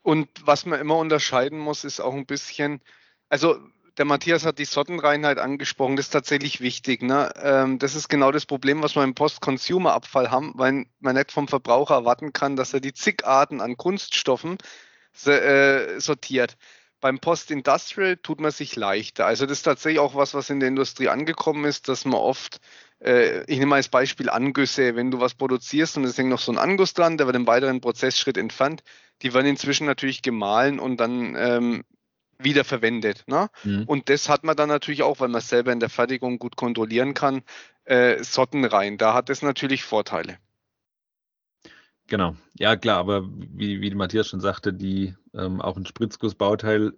Und 0.02 0.30
was 0.46 0.66
man 0.66 0.80
immer 0.80 0.98
unterscheiden 0.98 1.58
muss, 1.60 1.84
ist 1.84 2.00
auch 2.00 2.14
ein 2.14 2.26
bisschen, 2.26 2.82
also 3.30 3.60
der 4.00 4.06
Matthias 4.06 4.46
hat 4.46 4.60
die 4.60 4.66
Sortenreinheit 4.66 5.38
angesprochen, 5.40 5.98
das 5.98 6.06
ist 6.06 6.12
tatsächlich 6.12 6.62
wichtig. 6.62 7.04
Ne? 7.04 7.32
Ähm, 7.42 7.80
das 7.80 7.96
ist 7.96 8.08
genau 8.08 8.32
das 8.32 8.46
Problem, 8.46 8.82
was 8.82 8.96
wir 8.96 9.04
im 9.04 9.14
Post-Consumer-Abfall 9.14 10.32
haben, 10.32 10.54
weil 10.56 10.86
man 11.00 11.16
nicht 11.16 11.32
vom 11.32 11.50
Verbraucher 11.50 11.96
erwarten 11.96 12.32
kann, 12.32 12.56
dass 12.56 12.74
er 12.74 12.80
die 12.80 12.94
zig 12.94 13.26
Arten 13.26 13.60
an 13.60 13.76
Kunststoffen 13.76 14.58
äh, 15.26 16.00
sortiert. 16.00 16.56
Beim 17.02 17.20
Post-Industrial 17.20 18.18
tut 18.18 18.40
man 18.40 18.52
sich 18.52 18.76
leichter. 18.78 19.26
Also 19.26 19.46
das 19.46 19.60
ist 19.60 19.64
tatsächlich 19.64 20.00
auch 20.00 20.16
was, 20.16 20.34
was 20.34 20.50
in 20.50 20.60
der 20.62 20.70
Industrie 20.70 21.10
angekommen 21.10 21.66
ist, 21.66 21.90
dass 21.90 22.06
man 22.06 22.16
oft, 22.16 22.60
äh, 23.04 23.42
ich 23.52 23.60
nehme 23.60 23.68
mal 23.68 23.76
als 23.78 23.90
Beispiel 23.90 24.30
Angüsse, 24.30 24.96
wenn 24.96 25.12
du 25.12 25.20
was 25.20 25.34
produzierst 25.34 25.98
und 25.98 26.06
es 26.06 26.18
hängt 26.18 26.30
noch 26.30 26.40
so 26.40 26.54
ein 26.54 26.58
Anguss 26.58 26.94
dran, 26.94 27.18
der 27.18 27.26
wird 27.26 27.36
im 27.36 27.48
weiteren 27.48 27.82
Prozessschritt 27.82 28.38
entfernt, 28.38 28.84
die 29.22 29.34
werden 29.34 29.48
inzwischen 29.48 29.88
natürlich 29.88 30.22
gemahlen 30.22 30.80
und 30.80 30.98
dann 30.98 31.36
ähm, 31.38 31.84
wiederverwendet. 32.40 33.26
Ne? 33.28 33.50
Mhm. 33.64 33.84
Und 33.84 34.10
das 34.10 34.30
hat 34.30 34.44
man 34.44 34.56
dann 34.56 34.70
natürlich 34.70 35.04
auch, 35.04 35.20
weil 35.20 35.28
man 35.28 35.40
es 35.40 35.50
selber 35.50 35.72
in 35.72 35.80
der 35.80 35.90
Fertigung 35.90 36.40
gut 36.40 36.56
kontrollieren 36.56 37.14
kann, 37.14 37.44
äh, 37.86 38.24
Sorten 38.24 38.66
rein. 38.66 38.98
Da 38.98 39.14
hat 39.14 39.30
es 39.30 39.42
natürlich 39.42 39.84
Vorteile. 39.84 40.38
Genau, 42.08 42.36
ja 42.58 42.76
klar, 42.76 42.98
aber 42.98 43.30
wie, 43.30 43.82
wie 43.82 43.94
Matthias 43.94 44.30
schon 44.30 44.40
sagte, 44.40 44.74
die 44.74 45.16
ähm, 45.36 45.62
auch 45.62 45.78
ein 45.78 45.86
Spritzgussbauteil 45.86 46.94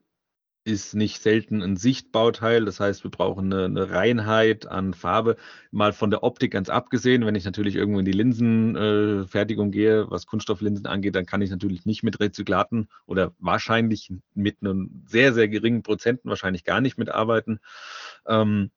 ist 0.64 0.94
nicht 0.94 1.22
selten 1.22 1.62
ein 1.64 1.76
Sichtbauteil. 1.76 2.66
Das 2.66 2.80
heißt, 2.80 3.04
wir 3.04 3.12
brauchen 3.12 3.52
eine, 3.52 3.66
eine, 3.66 3.90
Reinheit 3.90 4.68
an 4.68 4.94
Farbe. 4.94 5.38
Mal 5.72 5.92
von 5.92 6.12
der 6.12 6.24
Optik 6.24 6.52
ganz 6.52 6.70
abgesehen, 6.70 7.26
wenn 7.26 7.36
ich 7.36 7.46
natürlich 7.46 7.76
irgendwo 7.76 8.00
in 8.00 8.06
die 8.06 8.12
Linsenfertigung 8.12 9.70
äh, 9.70 9.72
gehe, 9.72 10.12
was 10.12 10.28
Kunststofflinsen 10.28 10.86
angeht, 10.86 11.16
dann 11.16 11.26
kann 11.26 11.42
ich 11.42 11.50
natürlich 11.50 11.86
nicht 11.86 12.04
mit 12.04 12.20
Rezyklaten 12.20 12.90
oder 13.08 13.34
wahrscheinlich 13.40 14.14
mit 14.36 14.58
einem 14.62 15.04
sehr, 15.08 15.34
sehr 15.34 15.48
geringen 15.48 15.82
Prozenten 15.84 16.30
wahrscheinlich 16.30 16.64
gar 16.64 16.82
nicht 16.82 16.98
mitarbeiten. 16.98 17.60
Ähm, 18.28 18.70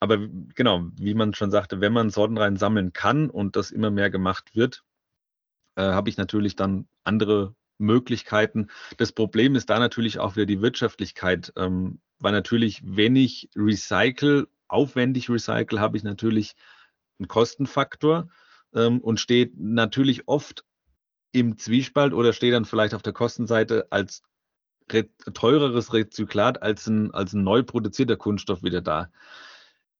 aber 0.00 0.18
genau, 0.54 0.86
wie 0.96 1.14
man 1.14 1.34
schon 1.34 1.50
sagte, 1.50 1.80
wenn 1.80 1.92
man 1.92 2.10
Sortenreihen 2.10 2.56
sammeln 2.56 2.92
kann 2.92 3.30
und 3.30 3.56
das 3.56 3.70
immer 3.70 3.90
mehr 3.90 4.10
gemacht 4.10 4.54
wird, 4.54 4.84
äh, 5.76 5.82
habe 5.82 6.08
ich 6.08 6.16
natürlich 6.16 6.56
dann 6.56 6.86
andere 7.04 7.54
Möglichkeiten. 7.78 8.68
Das 8.96 9.12
Problem 9.12 9.54
ist 9.54 9.70
da 9.70 9.78
natürlich 9.78 10.18
auch 10.18 10.36
wieder 10.36 10.46
die 10.46 10.62
Wirtschaftlichkeit, 10.62 11.52
ähm, 11.56 12.00
weil 12.18 12.32
natürlich, 12.32 12.82
wenn 12.84 13.16
ich 13.16 13.50
recycle, 13.56 14.48
aufwendig 14.68 15.30
recycle, 15.30 15.80
habe 15.80 15.96
ich 15.96 16.02
natürlich 16.02 16.54
einen 17.18 17.28
Kostenfaktor 17.28 18.28
ähm, 18.74 19.00
und 19.00 19.20
steht 19.20 19.58
natürlich 19.58 20.26
oft 20.28 20.64
im 21.32 21.58
Zwiespalt 21.58 22.14
oder 22.14 22.32
steht 22.32 22.54
dann 22.54 22.64
vielleicht 22.64 22.94
auf 22.94 23.02
der 23.02 23.12
Kostenseite 23.12 23.86
als 23.90 24.22
re 24.90 25.08
teureres 25.34 25.92
Rezyklat 25.92 26.62
als 26.62 26.86
ein, 26.86 27.12
als 27.12 27.32
ein 27.32 27.42
neu 27.42 27.62
produzierter 27.62 28.16
Kunststoff 28.16 28.62
wieder 28.62 28.80
da 28.80 29.10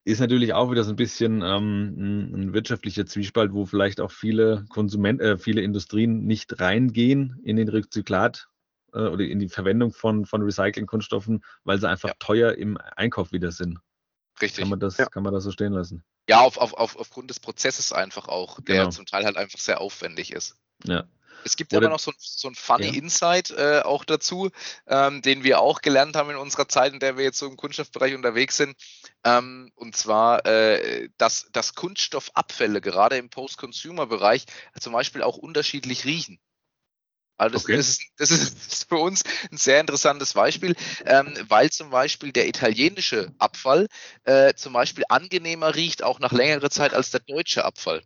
ist 0.07 0.21
natürlich 0.21 0.55
auch 0.55 0.71
wieder 0.71 0.85
so 0.85 0.91
ein 0.91 0.97
bisschen 0.97 1.43
ähm, 1.43 2.33
ein, 2.33 2.53
wirtschaftlicher 2.53 3.07
Zwiespalt, 3.07 3.53
wo 3.53 3.67
vielleicht 3.67 4.01
auch 4.01 4.13
viele 4.13 4.65
Konsumenten, 4.69 5.21
äh, 5.21 5.37
viele 5.37 5.63
Industrien 5.63 6.25
nicht 6.25 6.61
reingehen 6.61 7.41
in 7.43 7.57
den 7.57 7.69
Rezyklat 7.69 8.47
äh, 8.93 9.01
oder 9.01 9.25
in 9.25 9.41
die 9.41 9.49
Verwendung 9.49 9.93
von, 9.93 10.25
von 10.25 10.43
Recycling-Kunststoffen, 10.43 11.45
weil 11.65 11.81
sie 11.81 11.89
einfach 11.89 12.11
ja. 12.11 12.15
teuer 12.21 12.53
im 12.53 12.79
Einkauf 12.95 13.33
wieder 13.33 13.51
sind. 13.51 13.81
Richtig. 14.41 14.63
Kann 14.63 14.69
man 14.69 14.79
das, 14.79 14.97
ja. 14.97 15.07
kann 15.07 15.25
man 15.25 15.35
das 15.35 15.43
so 15.43 15.51
stehen 15.51 15.73
lassen? 15.73 16.05
Ja, 16.29 16.41
auf, 16.41 16.57
auf, 16.59 16.75
auf, 16.75 16.97
aufgrund 16.97 17.31
des 17.31 17.41
Prozesses 17.41 17.93
einfach 17.93 18.29
auch, 18.29 18.61
der 18.61 18.77
Genau. 18.77 18.91
zum 18.91 19.07
Teil 19.07 19.25
halt 19.25 19.37
einfach 19.37 19.59
sehr 19.59 19.81
aufwendig 19.81 20.33
ist. 20.33 20.57
Ja. 20.85 21.09
Es 21.45 21.57
gibt 21.57 21.73
Oder- 21.73 21.87
aber 21.87 21.95
noch 21.95 22.01
so, 22.01 22.11
ein- 22.11 22.17
so 22.19 22.49
ein 22.49 22.55
funny 22.55 22.87
Ja. 22.89 22.95
Insight 22.95 23.51
äh, 23.51 23.81
auch 23.85 24.05
dazu, 24.05 24.51
ähm, 24.87 25.23
den 25.23 25.45
wir 25.45 25.61
auch 25.61 25.81
gelernt 25.81 26.17
haben 26.17 26.31
in 26.31 26.37
unserer 26.37 26.69
Zeit, 26.69 26.93
in 26.93 26.99
der 27.01 27.17
wir 27.17 27.25
jetzt 27.25 27.39
so 27.39 27.47
im 27.47 27.57
Kunststoffbereich 27.57 28.15
unterwegs 28.15 28.57
sind. 28.57 28.77
Ähm, 29.25 29.71
und 29.77 29.97
zwar, 29.97 30.45
äh, 30.47 31.09
dass, 31.19 31.49
dass 31.53 31.75
Kunststoffabfälle 31.75 32.81
gerade 32.81 33.17
im 33.17 33.31
Post-Consumer-Bereich 33.31 34.45
zum 34.81 34.93
Beispiel 34.93 35.23
auch 35.23 35.37
unterschiedlich 35.37 36.05
riechen. 36.05 36.41
Also 37.39 37.53
das, 37.53 37.65
Okay. 37.65 37.77
das, 37.77 37.89
ist, 37.89 38.03
das 38.17 38.31
ist 38.31 38.85
für 38.89 38.97
uns 38.97 39.23
ein 39.53 39.59
sehr 39.59 39.79
interessantes 39.81 40.33
Beispiel, 40.33 40.75
ähm, 41.05 41.35
weil 41.49 41.71
zum 41.71 41.91
Beispiel 41.91 42.33
der 42.33 42.49
italienische 42.49 43.35
Abfall 43.39 43.89
äh, 44.25 44.55
zum 44.55 44.73
Beispiel 44.73 45.05
angenehmer 45.11 45.75
riecht, 45.75 46.03
auch 46.03 46.19
nach 46.19 46.33
längerer 46.33 46.71
Zeit 46.71 46.95
als 46.95 47.11
der 47.11 47.21
deutsche 47.21 47.65
Abfall. 47.65 48.03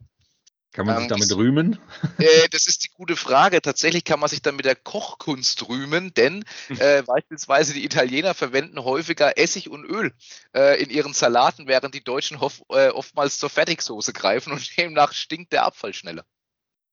Kann 0.73 0.87
man 0.87 0.97
sich 0.97 1.05
Ähm, 1.05 1.09
damit 1.09 1.37
rühmen? 1.37 1.79
Äh, 2.19 2.49
das 2.51 2.67
ist 2.67 2.85
die 2.85 2.91
gute 2.91 3.17
Frage. 3.17 3.61
Tatsächlich 3.61 4.05
kann 4.05 4.21
man 4.21 4.29
sich 4.29 4.41
dann 4.41 4.55
mit 4.55 4.65
der 4.65 4.77
Kochkunst 4.77 5.69
rühmen, 5.69 6.15
denn 6.15 6.45
äh, 6.79 7.03
beispielsweise 7.03 7.75
die 7.75 7.85
Italiener 7.85 8.35
verwenden 8.35 8.79
häufiger 8.85 9.37
Essig 9.37 9.69
und 9.69 9.85
Öl 9.85 10.13
äh, 10.55 10.81
in 10.81 10.91
ihren 10.91 11.13
Salaten, 11.13 11.67
während 11.67 11.95
die 11.95 12.05
Deutschen 12.05 12.41
hof, 12.41 12.63
äh, 12.71 12.89
oftmals 12.91 13.39
zur 13.39 13.51
Fertigsoße 13.51 14.13
greifen 14.13 14.53
und 14.53 14.77
demnach 14.79 15.13
stinkt 15.13 15.53
der 15.53 15.65
Abfall 15.65 15.93
schneller. 15.93 16.25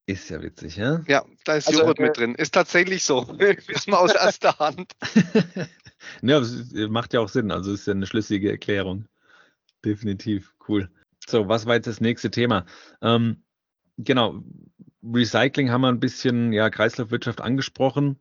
Ist 0.10 0.30
ja 0.30 0.42
witzig, 0.42 0.78
ja? 0.78 1.04
Ja, 1.08 1.26
da 1.44 1.56
ist 1.56 1.68
Also, 1.68 1.82
Joghurt 1.82 2.00
äh, 2.00 2.04
mit 2.04 2.18
drin. 2.18 2.34
Ist 2.36 2.54
tatsächlich 2.54 3.04
so. 3.04 3.28
Wissen 3.38 3.92
wir 3.92 4.00
aus 4.00 4.16
erster 4.16 4.58
Hand. 4.58 4.94
ja, 6.22 6.40
es 6.40 6.52
ist- 6.52 6.74
macht 6.90 7.14
ja 7.14 7.20
auch 7.20 7.30
Sinn. 7.30 7.52
Also 7.52 7.74
ist 7.74 7.86
ja 7.88 7.94
eine 7.94 8.08
schlüssige 8.08 8.50
Erklärung. 8.50 9.06
Definitiv. 9.84 10.54
Cool. 10.68 10.90
So, 11.28 11.48
was 11.50 11.66
war 11.66 11.76
jetzt 11.76 11.88
das 11.88 12.00
nächste 12.00 12.32
Thema? 12.32 12.66
Ähm, 13.02 13.44
genau, 13.98 14.44
Recycling 15.04 15.72
haben 15.72 15.82
wir 15.82 15.90
ein 15.90 16.00
bisschen, 16.00 16.54
ja, 16.54 16.70
Kreislaufwirtschaft 16.70 17.42
angesprochen. 17.42 18.20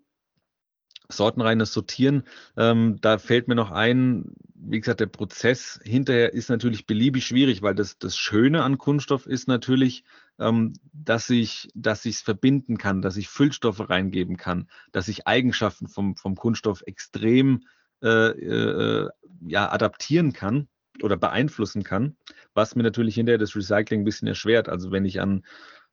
Sortenreines 1.09 1.73
Sortieren. 1.73 2.25
Ähm, 2.57 2.99
da 3.01 3.19
fällt 3.19 3.47
mir 3.47 3.55
noch 3.55 3.71
ein, 3.71 4.35
wie 4.55 4.81
gesagt, 4.81 4.99
der 4.99 5.07
Prozess 5.07 5.79
hinterher 5.85 6.33
ist 6.33 6.51
natürlich 6.51 6.87
beliebig 6.87 7.25
schwierig, 7.25 7.63
weil 7.63 7.77
das, 7.77 7.99
das 7.99 8.17
Schöne 8.17 8.65
an 8.65 8.77
Kunststoff 8.77 9.27
ist 9.27 9.47
natürlich, 9.47 10.03
ähm, 10.41 10.73
dass 10.93 11.31
ich, 11.31 11.69
dass 11.75 12.05
ich 12.07 12.17
es 12.17 12.23
verbinden 12.23 12.77
kann, 12.77 13.03
dass 13.03 13.17
ich 13.17 13.29
Füllstoffe 13.29 13.89
reingeben 13.89 14.37
kann, 14.37 14.69
dass 14.91 15.07
ich 15.07 15.29
Eigenschaften 15.29 15.87
vom, 15.87 16.17
vom 16.17 16.35
Kunststoff 16.35 16.83
extrem 16.87 17.63
äh, 18.03 18.31
äh, 18.31 19.09
ja, 19.47 19.71
adaptieren 19.71 20.33
kann 20.33 20.69
oder 21.03 21.17
beeinflussen 21.17 21.83
kann, 21.83 22.17
was 22.55 22.75
mir 22.77 22.83
natürlich 22.83 23.15
hinterher 23.15 23.39
das 23.39 23.57
Recycling 23.57 24.01
ein 24.01 24.05
bisschen 24.05 24.29
erschwert. 24.29 24.69
Also 24.69 24.91
wenn 24.91 25.05
ich 25.05 25.21
an, 25.21 25.45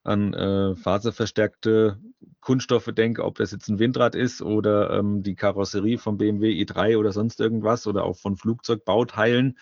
an 0.02 0.34
äh, 0.34 0.76
faserverstärkte 0.76 1.98
Kunststoffe 2.40 2.90
denke, 2.94 3.24
ob 3.24 3.36
das 3.36 3.52
jetzt 3.52 3.68
ein 3.68 3.78
Windrad 3.78 4.14
ist 4.14 4.42
oder 4.42 4.90
ähm, 4.98 5.22
die 5.22 5.34
Karosserie 5.34 5.98
vom 5.98 6.18
BMW 6.18 6.50
i3 6.62 6.98
oder 6.98 7.12
sonst 7.12 7.40
irgendwas 7.40 7.86
oder 7.86 8.04
auch 8.04 8.16
von 8.16 8.36
Flugzeugbauteilen, 8.36 9.58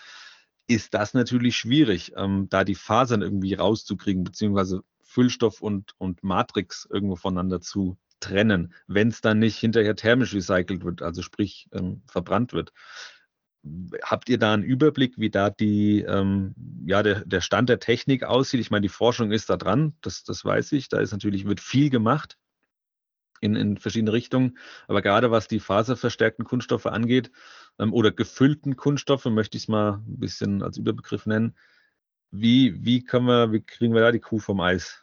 ist 0.67 0.93
das 0.93 1.13
natürlich 1.13 1.55
schwierig, 1.55 2.13
ähm, 2.15 2.47
da 2.49 2.63
die 2.63 2.75
Fasern 2.75 3.21
irgendwie 3.21 3.53
rauszukriegen, 3.53 4.23
beziehungsweise 4.23 4.81
Füllstoff 5.01 5.61
und, 5.61 5.93
und 5.97 6.23
Matrix 6.23 6.87
irgendwo 6.91 7.15
voneinander 7.15 7.61
zu 7.61 7.97
trennen, 8.19 8.73
wenn 8.87 9.09
es 9.09 9.21
dann 9.21 9.39
nicht 9.39 9.57
hinterher 9.57 9.95
thermisch 9.95 10.33
recycelt 10.33 10.83
wird, 10.83 11.01
also 11.01 11.21
sprich 11.21 11.67
ähm, 11.73 12.01
verbrannt 12.07 12.53
wird. 12.53 12.71
Habt 14.01 14.29
ihr 14.29 14.37
da 14.37 14.53
einen 14.53 14.63
Überblick, 14.63 15.17
wie 15.17 15.29
da 15.29 15.49
die, 15.49 16.01
ähm, 16.01 16.53
ja, 16.85 17.01
der, 17.01 17.23
der 17.25 17.41
Stand 17.41 17.69
der 17.69 17.79
Technik 17.79 18.23
aussieht? 18.23 18.59
Ich 18.59 18.71
meine, 18.71 18.81
die 18.81 18.89
Forschung 18.89 19.31
ist 19.31 19.49
da 19.49 19.57
dran, 19.57 19.93
das, 20.01 20.23
das 20.23 20.43
weiß 20.43 20.73
ich. 20.73 20.89
Da 20.89 20.99
ist 20.99 21.11
natürlich, 21.11 21.45
wird 21.45 21.61
viel 21.61 21.89
gemacht 21.89 22.37
in, 23.43 23.55
in 23.55 23.77
verschiedene 23.77 24.13
Richtungen. 24.13 24.57
Aber 24.87 25.01
gerade 25.01 25.31
was 25.31 25.47
die 25.47 25.59
faserverstärkten 25.59 26.45
Kunststoffe 26.45 26.85
angeht 26.85 27.31
ähm, 27.79 27.93
oder 27.93 28.11
gefüllten 28.11 28.75
Kunststoffe, 28.75 29.25
möchte 29.25 29.57
ich 29.57 29.63
es 29.63 29.67
mal 29.69 30.01
ein 30.07 30.19
bisschen 30.19 30.63
als 30.63 30.77
Überbegriff 30.77 31.25
nennen. 31.25 31.55
Wie, 32.31 32.83
wie 32.83 33.03
können 33.03 33.27
wir, 33.27 33.51
wie 33.51 33.61
kriegen 33.61 33.93
wir 33.93 34.01
da 34.01 34.11
die 34.11 34.19
Kuh 34.19 34.39
vom 34.39 34.59
Eis? 34.59 35.02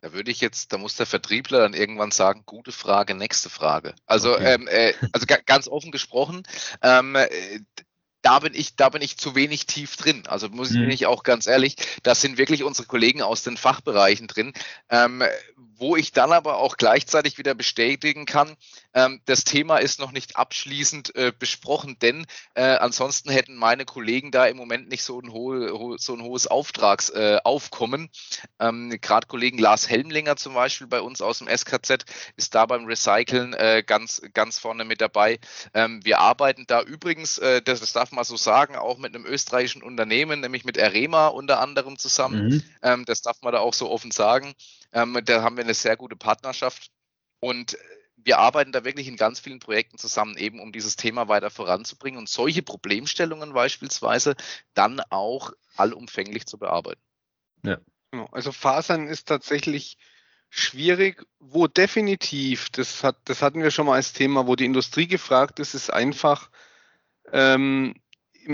Da 0.00 0.12
würde 0.12 0.30
ich 0.30 0.40
jetzt, 0.40 0.72
da 0.72 0.78
muss 0.78 0.94
der 0.94 1.06
Vertriebler 1.06 1.58
dann 1.58 1.74
irgendwann 1.74 2.12
sagen, 2.12 2.44
gute 2.46 2.70
Frage, 2.70 3.14
nächste 3.14 3.50
Frage. 3.50 3.94
Also, 4.06 4.34
Okay. 4.34 4.54
ähm, 4.54 4.68
äh, 4.68 4.94
also 5.12 5.26
ga, 5.26 5.38
ganz 5.44 5.66
offen 5.66 5.90
gesprochen, 5.90 6.44
ähm, 6.82 7.16
äh, 7.16 7.28
da 8.22 8.38
bin 8.40 8.54
ich, 8.54 8.76
da 8.76 8.88
bin 8.88 9.02
ich 9.02 9.16
zu 9.16 9.34
wenig 9.34 9.66
tief 9.66 9.96
drin. 9.96 10.24
Also 10.26 10.48
muss 10.48 10.70
ich 10.70 10.76
Mhm. 10.76 10.90
ich 10.90 11.06
auch 11.06 11.22
ganz 11.22 11.46
ehrlich, 11.46 11.76
das 12.02 12.20
sind 12.20 12.38
wirklich 12.38 12.62
unsere 12.64 12.86
Kollegen 12.86 13.22
aus 13.22 13.42
den 13.42 13.56
Fachbereichen 13.56 14.26
drin, 14.26 14.52
ähm, 14.90 15.22
wo 15.56 15.96
ich 15.96 16.12
dann 16.12 16.32
aber 16.32 16.56
auch 16.56 16.76
gleichzeitig 16.76 17.38
wieder 17.38 17.54
bestätigen 17.54 18.26
kann, 18.26 18.56
ähm, 18.94 19.20
das 19.26 19.44
Thema 19.44 19.78
ist 19.78 20.00
noch 20.00 20.10
nicht 20.10 20.36
abschließend 20.36 21.14
äh, 21.14 21.32
besprochen, 21.38 21.98
denn 22.00 22.26
äh, 22.54 22.62
ansonsten 22.62 23.30
hätten 23.30 23.54
meine 23.54 23.84
Kollegen 23.84 24.32
da 24.32 24.46
im 24.46 24.56
Moment 24.56 24.88
nicht 24.88 25.04
so 25.04 25.20
ein, 25.20 25.30
hohe, 25.32 25.72
ho 25.72 25.96
so 25.98 26.14
ein 26.14 26.22
hohes 26.22 26.46
Auftragsaufkommen. 26.48 28.10
Äh, 28.58 28.68
ähm, 28.68 28.98
Gerade 29.00 29.26
Kollegen 29.28 29.58
Lars 29.58 29.88
Helmlinger 29.88 30.36
zum 30.36 30.54
Beispiel 30.54 30.86
bei 30.88 31.00
uns 31.00 31.20
aus 31.20 31.38
dem 31.38 31.48
SKZ 31.48 32.04
ist 32.36 32.54
da 32.54 32.66
beim 32.66 32.86
Recyceln 32.86 33.52
äh, 33.54 33.84
ganz, 33.86 34.22
ganz 34.34 34.58
vorne 34.58 34.84
mit 34.84 35.00
dabei. 35.00 35.38
Ähm, 35.74 36.04
wir 36.04 36.18
arbeiten 36.18 36.64
da 36.66 36.82
übrigens, 36.82 37.38
äh, 37.38 37.62
das, 37.62 37.80
das 37.80 37.92
darf 37.92 38.07
man 38.12 38.24
so 38.24 38.36
sagen, 38.36 38.76
auch 38.76 38.98
mit 38.98 39.14
einem 39.14 39.26
österreichischen 39.26 39.82
Unternehmen, 39.82 40.40
nämlich 40.40 40.64
mit 40.64 40.78
Arema 40.78 41.28
unter 41.28 41.60
anderem 41.60 41.98
zusammen. 41.98 42.48
Mhm. 42.48 42.62
Ähm, 42.82 43.04
das 43.04 43.22
darf 43.22 43.42
man 43.42 43.52
da 43.52 43.60
auch 43.60 43.74
so 43.74 43.90
offen 43.90 44.10
sagen. 44.10 44.54
Ähm, 44.92 45.18
da 45.24 45.42
haben 45.42 45.56
wir 45.56 45.64
eine 45.64 45.74
sehr 45.74 45.96
gute 45.96 46.16
Partnerschaft 46.16 46.90
und 47.40 47.76
wir 48.16 48.38
arbeiten 48.38 48.72
da 48.72 48.84
wirklich 48.84 49.08
in 49.08 49.16
ganz 49.16 49.40
vielen 49.40 49.60
Projekten 49.60 49.96
zusammen, 49.96 50.36
eben 50.36 50.60
um 50.60 50.72
dieses 50.72 50.96
Thema 50.96 51.28
weiter 51.28 51.50
voranzubringen 51.50 52.18
und 52.18 52.28
solche 52.28 52.62
Problemstellungen 52.62 53.52
beispielsweise 53.52 54.34
dann 54.74 55.00
auch 55.10 55.52
allumfänglich 55.76 56.46
zu 56.46 56.58
bearbeiten. 56.58 57.00
Genau. 58.10 58.26
Also 58.32 58.52
Fasern 58.52 59.06
ist 59.06 59.28
tatsächlich 59.28 59.98
schwierig, 60.50 61.24
wo 61.38 61.66
definitiv, 61.66 62.70
das, 62.70 63.04
hat, 63.04 63.16
das 63.24 63.42
hatten 63.42 63.62
wir 63.62 63.70
schon 63.70 63.86
mal 63.86 63.94
als 63.94 64.12
Thema, 64.12 64.46
wo 64.46 64.56
die 64.56 64.64
Industrie 64.64 65.06
gefragt 65.06 65.60
ist, 65.60 65.74
ist 65.74 65.92
einfach 65.92 66.50
ähm, 67.32 67.94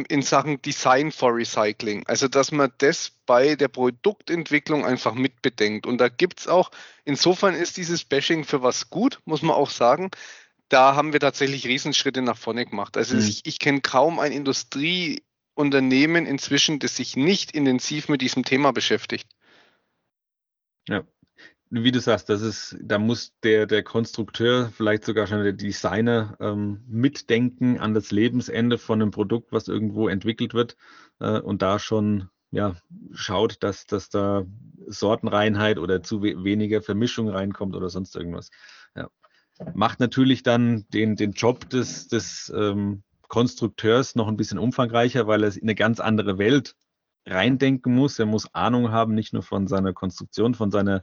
in, 0.09 0.23
Sachen 0.23 0.61
Design 0.61 1.13
for 1.13 1.35
Recycling. 1.35 2.05
Also 2.07 2.29
dass 2.29 2.51
man 2.53 2.73
das 2.79 3.11
bei 3.27 3.55
der 3.55 3.69
Produktentwicklung 3.69 4.85
einfach 4.85 5.15
mitbedenkt. 5.15 5.87
Und 5.87 5.99
da 5.99 6.09
gibt 6.09 6.41
es 6.41 6.49
auch, 6.49 6.71
insofern 7.05 7.55
ist 7.55 7.77
dieses 7.77 8.05
Bashing 8.05 8.45
für 8.45 8.63
was 8.63 8.91
gut, 8.91 9.21
muss 9.25 9.43
man 9.43 9.55
auch 9.55 9.71
sagen. 9.71 10.11
Da 10.69 10.97
haben 10.97 11.13
wir 11.13 11.21
tatsächlich 11.21 11.67
Riesenschritte 11.67 12.23
nach 12.23 12.37
vorne 12.37 12.67
gemacht. 12.67 12.97
Also 12.97 13.15
Mhm. 13.15 13.21
ich, 13.21 13.47
ich 13.47 13.59
kenne 13.59 13.81
kaum 13.81 14.19
ein 14.19 14.33
Industrieunternehmen 14.33 16.27
inzwischen, 16.27 16.81
das 16.81 16.97
sich 16.97 17.17
nicht 17.17 17.53
intensiv 17.53 18.09
mit 18.09 18.21
diesem 18.21 18.45
Thema 18.45 18.73
beschäftigt. 18.73 19.29
Wie 21.71 21.91
du 21.91 22.01
sagst, 22.01 22.29
das 22.29 22.43
ist, 22.43 22.77
da 22.81 22.99
muss 22.99 23.33
der, 23.43 23.67
der 23.67 23.83
Konstrukteur, 23.83 24.71
vielleicht 24.77 25.05
sogar 25.05 25.27
schon 25.27 25.43
der 25.43 25.55
Designer 25.55 26.37
ähm, 26.39 26.85
mitdenken 26.87 27.81
an 27.81 27.95
das 27.95 28.11
Lebensende 28.11 28.79
von 28.79 29.03
einem 29.03 29.11
Produkt, 29.11 29.51
was 29.51 29.67
irgendwo 29.67 30.09
entwickelt 30.09 30.55
wird 30.55 30.77
äh, 31.21 31.41
und 31.41 31.63
da 31.63 31.79
schon 31.79 32.29
ja, 32.55 32.77
schaut, 33.13 33.63
dass, 33.65 33.87
dass 33.87 34.11
da 34.11 34.45
Sortenreinheit 34.87 35.79
oder 35.79 36.03
zu 36.03 36.23
we 36.23 36.45
weniger 36.45 36.83
Vermischung 36.83 37.29
reinkommt 37.29 37.75
oder 37.75 37.91
sonst 37.91 38.15
irgendwas. 38.15 38.51
Ja. 38.95 39.09
Macht 39.75 39.99
natürlich 39.99 40.45
dann 40.45 40.87
den, 40.91 41.17
den 41.17 41.33
Job 41.33 41.69
des, 41.71 42.07
des 42.07 42.53
ähm, 42.57 43.03
Konstrukteurs 43.27 44.15
noch 44.15 44.29
ein 44.29 44.37
bisschen 44.37 44.61
umfangreicher, 44.61 45.27
weil 45.27 45.43
er 45.43 45.49
es 45.49 45.57
in 45.57 45.65
eine 45.65 45.75
ganz 45.75 45.99
andere 45.99 46.39
Welt 46.39 46.77
reindenken 47.27 47.93
muss. 47.93 48.21
Er 48.21 48.27
muss 48.27 48.55
Ahnung 48.55 48.93
haben, 48.93 49.15
nicht 49.15 49.33
nur 49.33 49.43
von 49.43 49.67
seiner 49.67 49.93
Konstruktion, 49.93 50.55
von 50.55 50.71
seiner 50.71 51.03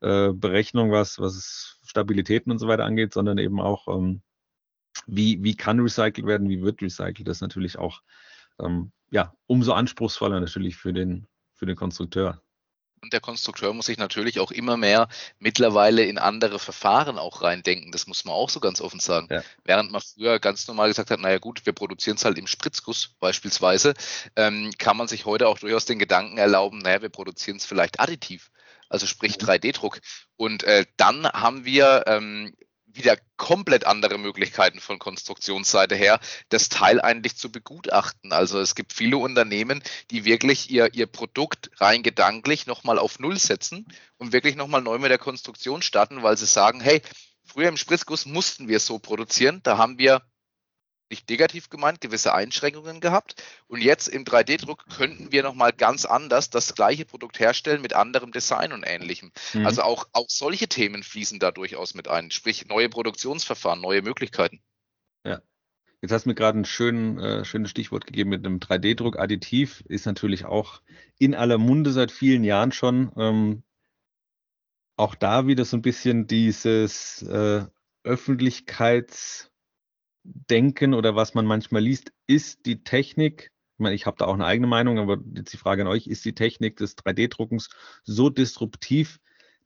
äh, 0.00 0.32
Berechnung, 0.32 0.92
was, 0.92 1.18
was 1.18 1.78
Stabilitäten 1.84 2.52
und 2.52 2.58
so 2.58 2.68
weiter 2.68 2.84
angeht, 2.84 3.12
sondern 3.12 3.38
eben 3.38 3.60
auch, 3.60 3.88
ähm, 3.88 4.22
wie, 5.06 5.42
wie 5.42 5.54
kann 5.54 5.80
recycelt 5.80 6.26
werden, 6.26 6.48
wie 6.48 6.62
wird 6.62 6.82
recycelt. 6.82 7.26
Das 7.28 7.38
ist 7.38 7.42
natürlich 7.42 7.78
auch 7.78 8.02
ähm, 8.60 8.92
ja, 9.10 9.34
umso 9.46 9.72
anspruchsvoller 9.72 10.40
natürlich 10.40 10.76
für 10.76 10.92
den, 10.92 11.26
für 11.54 11.66
den 11.66 11.76
Konstrukteur. 11.76 12.42
Und 13.00 13.12
der 13.12 13.20
Konstrukteur 13.20 13.72
muss 13.74 13.86
sich 13.86 13.96
natürlich 13.96 14.40
auch 14.40 14.50
immer 14.50 14.76
mehr 14.76 15.08
mittlerweile 15.38 16.02
in 16.02 16.18
andere 16.18 16.58
Verfahren 16.58 17.16
auch 17.16 17.42
reindenken. 17.42 17.92
Das 17.92 18.08
muss 18.08 18.24
man 18.24 18.34
auch 18.34 18.50
so 18.50 18.58
ganz 18.58 18.80
offen 18.80 18.98
sagen. 18.98 19.28
Ja. 19.30 19.42
Während 19.62 19.92
man 19.92 20.00
früher 20.00 20.40
ganz 20.40 20.66
normal 20.66 20.88
gesagt 20.88 21.12
hat, 21.12 21.20
naja 21.20 21.38
gut, 21.38 21.64
wir 21.64 21.72
produzieren 21.72 22.16
es 22.16 22.24
halt 22.24 22.38
im 22.38 22.48
Spritzguss 22.48 23.14
beispielsweise, 23.20 23.94
ähm, 24.34 24.72
kann 24.78 24.96
man 24.96 25.06
sich 25.06 25.26
heute 25.26 25.46
auch 25.46 25.60
durchaus 25.60 25.84
den 25.84 26.00
Gedanken 26.00 26.38
erlauben, 26.38 26.78
naja, 26.78 27.00
wir 27.00 27.08
produzieren 27.08 27.58
es 27.58 27.66
vielleicht 27.66 28.00
additiv, 28.00 28.50
also 28.88 29.06
sprich 29.06 29.36
3D-Druck. 29.36 30.00
Und 30.36 30.64
äh, 30.64 30.86
dann 30.96 31.26
haben 31.26 31.64
wir 31.64 32.04
ähm, 32.06 32.54
wieder 32.86 33.16
komplett 33.36 33.86
andere 33.86 34.18
Möglichkeiten 34.18 34.80
von 34.80 34.98
Konstruktionsseite 34.98 35.94
her, 35.94 36.20
das 36.48 36.68
Teil 36.68 37.00
eigentlich 37.00 37.36
zu 37.36 37.50
begutachten. 37.50 38.32
Also 38.32 38.60
es 38.60 38.74
gibt 38.74 38.92
viele 38.92 39.18
Unternehmen, 39.18 39.82
die 40.10 40.24
wirklich 40.24 40.70
ihr, 40.70 40.94
ihr 40.94 41.06
Produkt 41.06 41.70
rein 41.76 42.02
gedanklich 42.02 42.66
nochmal 42.66 42.98
auf 42.98 43.18
Null 43.18 43.38
setzen 43.38 43.86
und 44.16 44.32
wirklich 44.32 44.56
nochmal 44.56 44.82
neu 44.82 44.98
mit 44.98 45.10
der 45.10 45.18
Konstruktion 45.18 45.82
starten, 45.82 46.22
weil 46.22 46.36
sie 46.36 46.46
sagen, 46.46 46.80
hey, 46.80 47.02
früher 47.44 47.68
im 47.68 47.76
Spritzguss 47.76 48.26
mussten 48.26 48.68
wir 48.68 48.80
so 48.80 48.98
produzieren, 48.98 49.60
da 49.62 49.78
haben 49.78 49.98
wir 49.98 50.22
nicht 51.10 51.28
negativ 51.28 51.70
gemeint, 51.70 52.00
gewisse 52.00 52.34
Einschränkungen 52.34 53.00
gehabt. 53.00 53.42
Und 53.66 53.82
jetzt 53.82 54.08
im 54.08 54.24
3D-Druck 54.24 54.86
könnten 54.88 55.32
wir 55.32 55.42
nochmal 55.42 55.72
ganz 55.72 56.04
anders 56.04 56.50
das 56.50 56.74
gleiche 56.74 57.04
Produkt 57.04 57.40
herstellen 57.40 57.82
mit 57.82 57.94
anderem 57.94 58.32
Design 58.32 58.72
und 58.72 58.84
ähnlichem. 58.84 59.32
Mhm. 59.54 59.66
Also 59.66 59.82
auch, 59.82 60.06
auch 60.12 60.28
solche 60.28 60.68
Themen 60.68 61.02
fließen 61.02 61.38
da 61.38 61.50
durchaus 61.50 61.94
mit 61.94 62.08
ein, 62.08 62.30
sprich 62.30 62.66
neue 62.66 62.88
Produktionsverfahren, 62.88 63.80
neue 63.80 64.02
Möglichkeiten. 64.02 64.60
Ja. 65.24 65.40
Jetzt 66.00 66.12
hast 66.12 66.26
du 66.26 66.28
mir 66.28 66.34
gerade 66.34 66.58
ein 66.58 66.64
schön, 66.64 67.18
äh, 67.18 67.44
schönes 67.44 67.70
Stichwort 67.70 68.06
gegeben 68.06 68.30
mit 68.30 68.46
einem 68.46 68.58
3D-Druck. 68.58 69.18
Additiv 69.18 69.82
ist 69.88 70.06
natürlich 70.06 70.44
auch 70.44 70.80
in 71.18 71.34
aller 71.34 71.58
Munde 71.58 71.90
seit 71.92 72.12
vielen 72.12 72.44
Jahren 72.44 72.72
schon. 72.72 73.10
Ähm, 73.16 73.62
auch 74.96 75.14
da 75.14 75.46
wieder 75.46 75.64
so 75.64 75.76
ein 75.76 75.82
bisschen 75.82 76.26
dieses 76.26 77.22
äh, 77.22 77.64
Öffentlichkeits- 78.04 79.47
denken 80.48 80.94
oder 80.94 81.16
was 81.16 81.34
man 81.34 81.46
manchmal 81.46 81.82
liest, 81.82 82.12
ist 82.26 82.66
die 82.66 82.82
Technik, 82.82 83.52
ich 83.74 83.78
meine, 83.78 83.94
ich 83.94 84.06
habe 84.06 84.16
da 84.18 84.26
auch 84.26 84.34
eine 84.34 84.46
eigene 84.46 84.66
Meinung, 84.66 84.98
aber 84.98 85.18
jetzt 85.34 85.52
die 85.52 85.58
Frage 85.58 85.82
an 85.82 85.88
euch, 85.88 86.06
ist 86.06 86.24
die 86.24 86.34
Technik 86.34 86.76
des 86.76 86.96
3D-Druckens 86.96 87.70
so 88.04 88.28
disruptiv, 88.28 89.18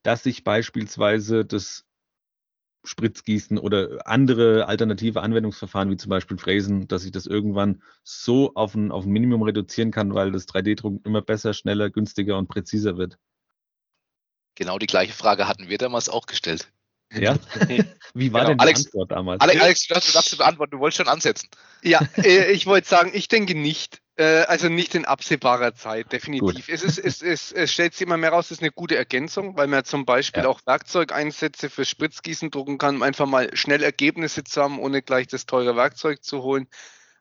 dass 0.02 0.22
sich 0.22 0.44
beispielsweise 0.44 1.44
das 1.44 1.84
Spritzgießen 2.84 3.58
oder 3.58 4.06
andere 4.06 4.66
alternative 4.66 5.22
Anwendungsverfahren 5.22 5.90
wie 5.90 5.96
zum 5.96 6.10
Beispiel 6.10 6.36
Fräsen, 6.36 6.88
dass 6.88 7.04
ich 7.04 7.12
das 7.12 7.26
irgendwann 7.26 7.82
so 8.02 8.54
auf 8.54 8.74
ein, 8.74 8.90
auf 8.90 9.04
ein 9.04 9.12
Minimum 9.12 9.42
reduzieren 9.42 9.92
kann, 9.92 10.14
weil 10.14 10.32
das 10.32 10.48
3D-Drucken 10.48 11.02
immer 11.04 11.22
besser, 11.22 11.54
schneller, 11.54 11.90
günstiger 11.90 12.38
und 12.38 12.48
präziser 12.48 12.96
wird. 12.96 13.18
Genau 14.56 14.78
die 14.78 14.86
gleiche 14.86 15.12
Frage 15.12 15.48
hatten 15.48 15.68
wir 15.68 15.78
damals 15.78 16.08
auch 16.08 16.26
gestellt. 16.26 16.72
Ja? 17.14 17.36
Wie 18.14 18.32
war 18.32 18.42
genau. 18.42 18.50
denn 18.50 18.58
die 18.58 18.62
Alex, 18.62 18.86
Antwort 18.86 19.10
damals? 19.10 19.40
Alex, 19.40 19.60
Alex 19.62 19.86
du 19.86 19.94
darfst, 19.94 20.08
du 20.08 20.12
darfst 20.12 20.38
beantworten, 20.38 20.70
du 20.72 20.78
wolltest 20.78 20.98
schon 20.98 21.08
ansetzen. 21.08 21.48
Ja, 21.82 22.00
äh, 22.16 22.52
ich 22.52 22.66
wollte 22.66 22.88
sagen, 22.88 23.10
ich 23.14 23.28
denke 23.28 23.54
nicht. 23.54 24.00
Äh, 24.16 24.42
also 24.42 24.68
nicht 24.68 24.94
in 24.94 25.06
absehbarer 25.06 25.74
Zeit, 25.74 26.12
definitiv. 26.12 26.68
Es, 26.68 26.82
ist, 26.82 26.98
es, 26.98 27.22
es, 27.22 27.50
es 27.50 27.72
stellt 27.72 27.94
sich 27.94 28.06
immer 28.06 28.18
mehr 28.18 28.30
raus, 28.30 28.46
es 28.46 28.58
ist 28.58 28.62
eine 28.62 28.70
gute 28.70 28.96
Ergänzung, 28.96 29.56
weil 29.56 29.68
man 29.68 29.84
zum 29.84 30.04
Beispiel 30.04 30.42
ja. 30.42 30.48
auch 30.48 30.60
Werkzeugeinsätze 30.66 31.70
für 31.70 31.86
Spritzgießen 31.86 32.50
drucken 32.50 32.76
kann, 32.76 32.96
um 32.96 33.02
einfach 33.02 33.26
mal 33.26 33.56
schnell 33.56 33.82
Ergebnisse 33.82 34.44
zu 34.44 34.62
haben, 34.62 34.78
ohne 34.78 35.00
gleich 35.00 35.28
das 35.28 35.46
teure 35.46 35.76
Werkzeug 35.76 36.22
zu 36.22 36.42
holen. 36.42 36.68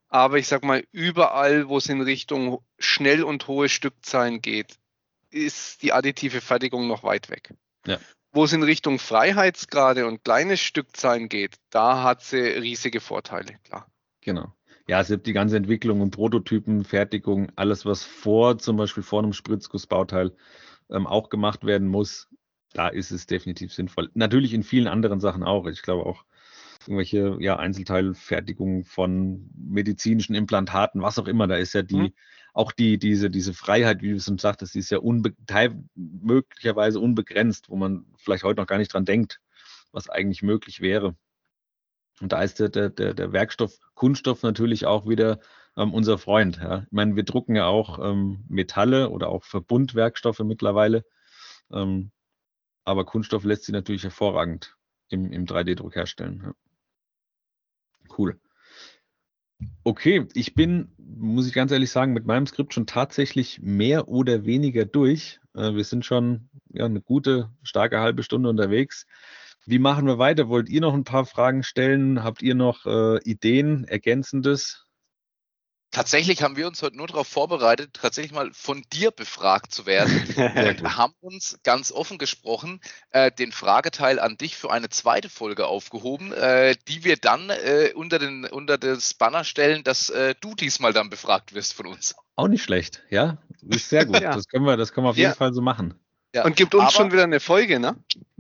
Aber 0.10 0.38
ich 0.38 0.47
sag 0.49 0.63
mal, 0.63 0.84
überall, 0.91 1.69
wo 1.69 1.77
es 1.77 1.88
in 1.88 2.01
Richtung 2.01 2.62
schnell 2.77 3.23
und 3.23 3.47
hohe 3.47 3.69
Stückzahlen 3.69 4.41
geht, 4.41 4.75
ist 5.30 5.82
die 5.84 5.93
additive 5.93 6.41
Fertigung 6.41 6.89
noch 6.89 7.04
weit 7.04 7.30
weg. 7.30 7.54
Ja. 7.86 7.99
Wo 8.34 8.46
es 8.46 8.54
in 8.54 8.63
Richtung 8.63 8.98
Freiheitsgrade 8.98 10.08
und 10.08 10.24
kleine 10.24 10.56
Stückzahlen 10.56 11.28
geht, 11.28 11.56
da 11.70 12.04
hat 12.04 12.22
sie 12.22 12.38
riesige 12.38 13.02
Vorteile, 13.02 13.58
klar. 13.63 13.88
Genau. 14.22 14.54
Ja, 14.88 15.02
es 15.02 15.10
gibt 15.10 15.28
die 15.28 15.34
ganze 15.34 15.58
Entwicklung 15.58 16.02
und 16.02 16.12
Prototypen, 16.12 16.84
Fertigung, 16.84 17.52
alles, 17.56 17.86
was 17.86 18.04
vor, 18.04 18.58
zum 18.58 18.78
Beispiel 18.78 19.04
vor 19.04 19.22
einem 19.22 19.34
Spritzgussbauteil 19.34 20.36
ähm, 20.89 21.08
auch 21.08 21.30
gemacht 21.30 21.65
werden 21.65 21.88
muss, 21.88 22.30
da 22.74 22.88
ist 22.88 23.12
es 23.12 23.26
definitiv 23.26 23.74
sinnvoll. 23.74 24.10
Natürlich 24.13 24.54
in 24.54 24.63
vielen 24.63 24.88
anderen 24.88 25.20
Sachen 25.20 25.44
auch. 25.44 25.67
Ich 25.67 25.82
glaube 25.82 26.06
auch 26.06 26.24
irgendwelche 26.88 27.38
ja, 27.39 27.58
Einzelteilfertigungen 27.58 28.86
von 28.86 29.50
medizinischen 29.56 30.36
Implantaten, 30.36 31.02
was 31.02 31.20
auch 31.20 31.28
immer, 31.28 31.48
da 31.48 31.56
ist 31.56 31.74
ja 31.74 31.84
die, 31.84 31.96
mhm 31.96 32.13
auch 32.54 32.72
die, 32.72 32.98
diese, 32.98 33.30
diese 33.30 33.54
Freiheit, 33.54 34.02
wie 34.02 34.10
du 34.10 34.16
es 34.18 34.26
schon 34.26 34.38
sagtest, 34.38 34.76
die 34.76 34.80
ist 34.80 34.92
ja 34.92 35.00
unbe 35.00 35.34
möglicherweise 35.96 37.00
unbegrenzt, 37.00 37.70
wo 37.70 37.76
man 37.76 38.06
vielleicht 38.18 38.44
heute 38.44 38.60
noch 38.60 38.68
gar 38.68 38.78
nicht 38.78 38.94
dran 38.94 39.06
denkt, 39.06 39.40
was 39.92 40.10
eigentlich 40.10 40.42
möglich 40.42 40.82
wäre. 40.82 41.16
Und 42.20 42.34
da 42.34 42.44
ist 42.44 42.60
der, 42.60 42.70
der, 42.70 42.90
der 42.90 43.34
Werkstoff 43.34 43.78
Kunststoff 43.96 44.44
natürlich 44.44 44.86
auch 44.86 45.08
wieder 45.08 45.40
ähm, 45.78 45.94
unser 45.94 46.18
Freund. 46.18 46.58
Ja. 46.58 46.84
Ich 46.84 46.92
meine, 46.92 47.16
wir 47.16 47.24
drucken 47.24 47.56
ja 47.56 47.66
auch 47.66 48.00
ähm, 48.00 48.44
Metalle 48.48 49.10
oder 49.10 49.30
auch 49.30 49.44
Verbundwerkstoffe 49.44 50.40
mittlerweile. 50.40 51.06
Ähm, 51.72 52.12
aber 52.84 53.06
Kunststoff 53.06 53.44
lässt 53.44 53.64
sich 53.64 53.74
natürlich 53.74 54.04
hervorragend 54.04 54.76
im, 55.10 55.32
im 55.32 55.46
3D-Druck 55.46 55.96
herstellen. 55.96 56.42
Ja. 56.44 56.54
Cool. 58.18 58.40
Okay, 59.84 60.28
ich 60.34 60.54
bin, 60.54 60.91
muss 60.97 61.47
ich 61.47 61.54
ganz 61.54 61.71
ehrlich 61.71 61.91
sagen, 61.91 62.13
mit 62.13 62.26
meinem 62.26 62.45
Skript 62.45 62.74
schon 62.74 62.86
tatsächlich 62.86 63.60
mehr 63.62 64.08
oder 64.08 64.45
weniger 64.45 64.86
durch. 64.86 65.39
Äh, 65.56 65.74
wir 65.74 65.84
sind 65.84 66.06
schon 66.06 66.50
ja, 66.69 66.86
eine 66.86 67.02
gute, 67.02 67.50
starke 67.63 68.00
halbe 68.00 68.24
Stunde 68.24 68.50
unterwegs. 68.50 69.06
Wie 69.65 69.80
machen 69.80 70.08
wir 70.08 70.17
weiter? 70.17 70.50
Wollt 70.50 70.69
ihr 70.69 70.82
noch 70.82 70.93
ein 70.93 71.04
paar 71.04 71.26
Fragen 71.26 71.63
stellen? 71.63 72.24
Habt 72.24 72.41
ihr 72.41 72.56
noch 72.56 72.86
äh, 72.86 73.19
Ideen, 73.24 73.84
Ergänzendes? 73.86 74.86
Tatsächlich 75.91 76.41
haben 76.41 76.56
wir 76.56 76.67
uns 76.67 76.82
heute 76.82 76.95
nur 76.95 77.08
darauf 77.08 77.27
vorbereitet, 77.27 77.91
tatsächlich 77.93 78.32
mal 78.32 78.49
von 78.54 78.84
dir 78.93 79.12
befragt 79.12 79.73
zu 79.73 79.86
werden. 79.86 80.12
wir 80.36 80.97
haben 80.97 81.13
uns 81.19 81.60
ganz 81.63 81.91
offen 81.91 82.17
gesprochen 82.17 82.80
äh, 83.12 83.30
den 83.30 83.51
Frageteil 83.51 84.17
an 84.17 84.38
dich 84.38 84.56
für 84.56 84.71
eine 84.71 84.89
zweite 84.89 85.27
Folge 85.27 85.67
aufgehoben, 85.67 86.32
äh, 86.32 86.75
die 86.88 87.04
wir 87.04 87.17
dann 87.17 87.49
äh, 87.49 87.91
unter, 87.93 88.19
den, 88.19 88.45
unter 88.45 88.77
das 88.77 89.13
Banner 89.13 89.43
stellen, 89.43 89.84
dass 89.84 90.10
äh, 90.10 90.34
du 90.39 90.56
diesmal 90.56 90.93
dann 90.93 91.10
befragt 91.10 91.54
wirst 91.54 91.73
von 91.73 91.88
uns. 91.88 92.15
Auch 92.36 92.47
nicht 92.47 92.63
schlecht, 92.63 93.04
ja. 93.10 93.38
Ist 93.67 93.89
sehr 93.89 94.06
gut. 94.06 94.19
ja. 94.21 94.34
Das 94.34 94.47
können 94.47 94.65
wir, 94.65 94.77
das 94.77 94.93
können 94.93 95.06
wir 95.06 95.10
auf 95.12 95.17
jeden 95.17 95.36
Fall 95.36 95.54
so 95.54 95.62
machen. 95.62 95.95
Ja. 96.34 96.45
Und 96.45 96.56
gibt 96.56 96.73
uns 96.73 96.84
Aber, 96.84 96.91
schon 96.91 97.12
wieder 97.12 97.23
eine 97.23 97.41
Folge, 97.41 97.80
ne? 97.82 97.97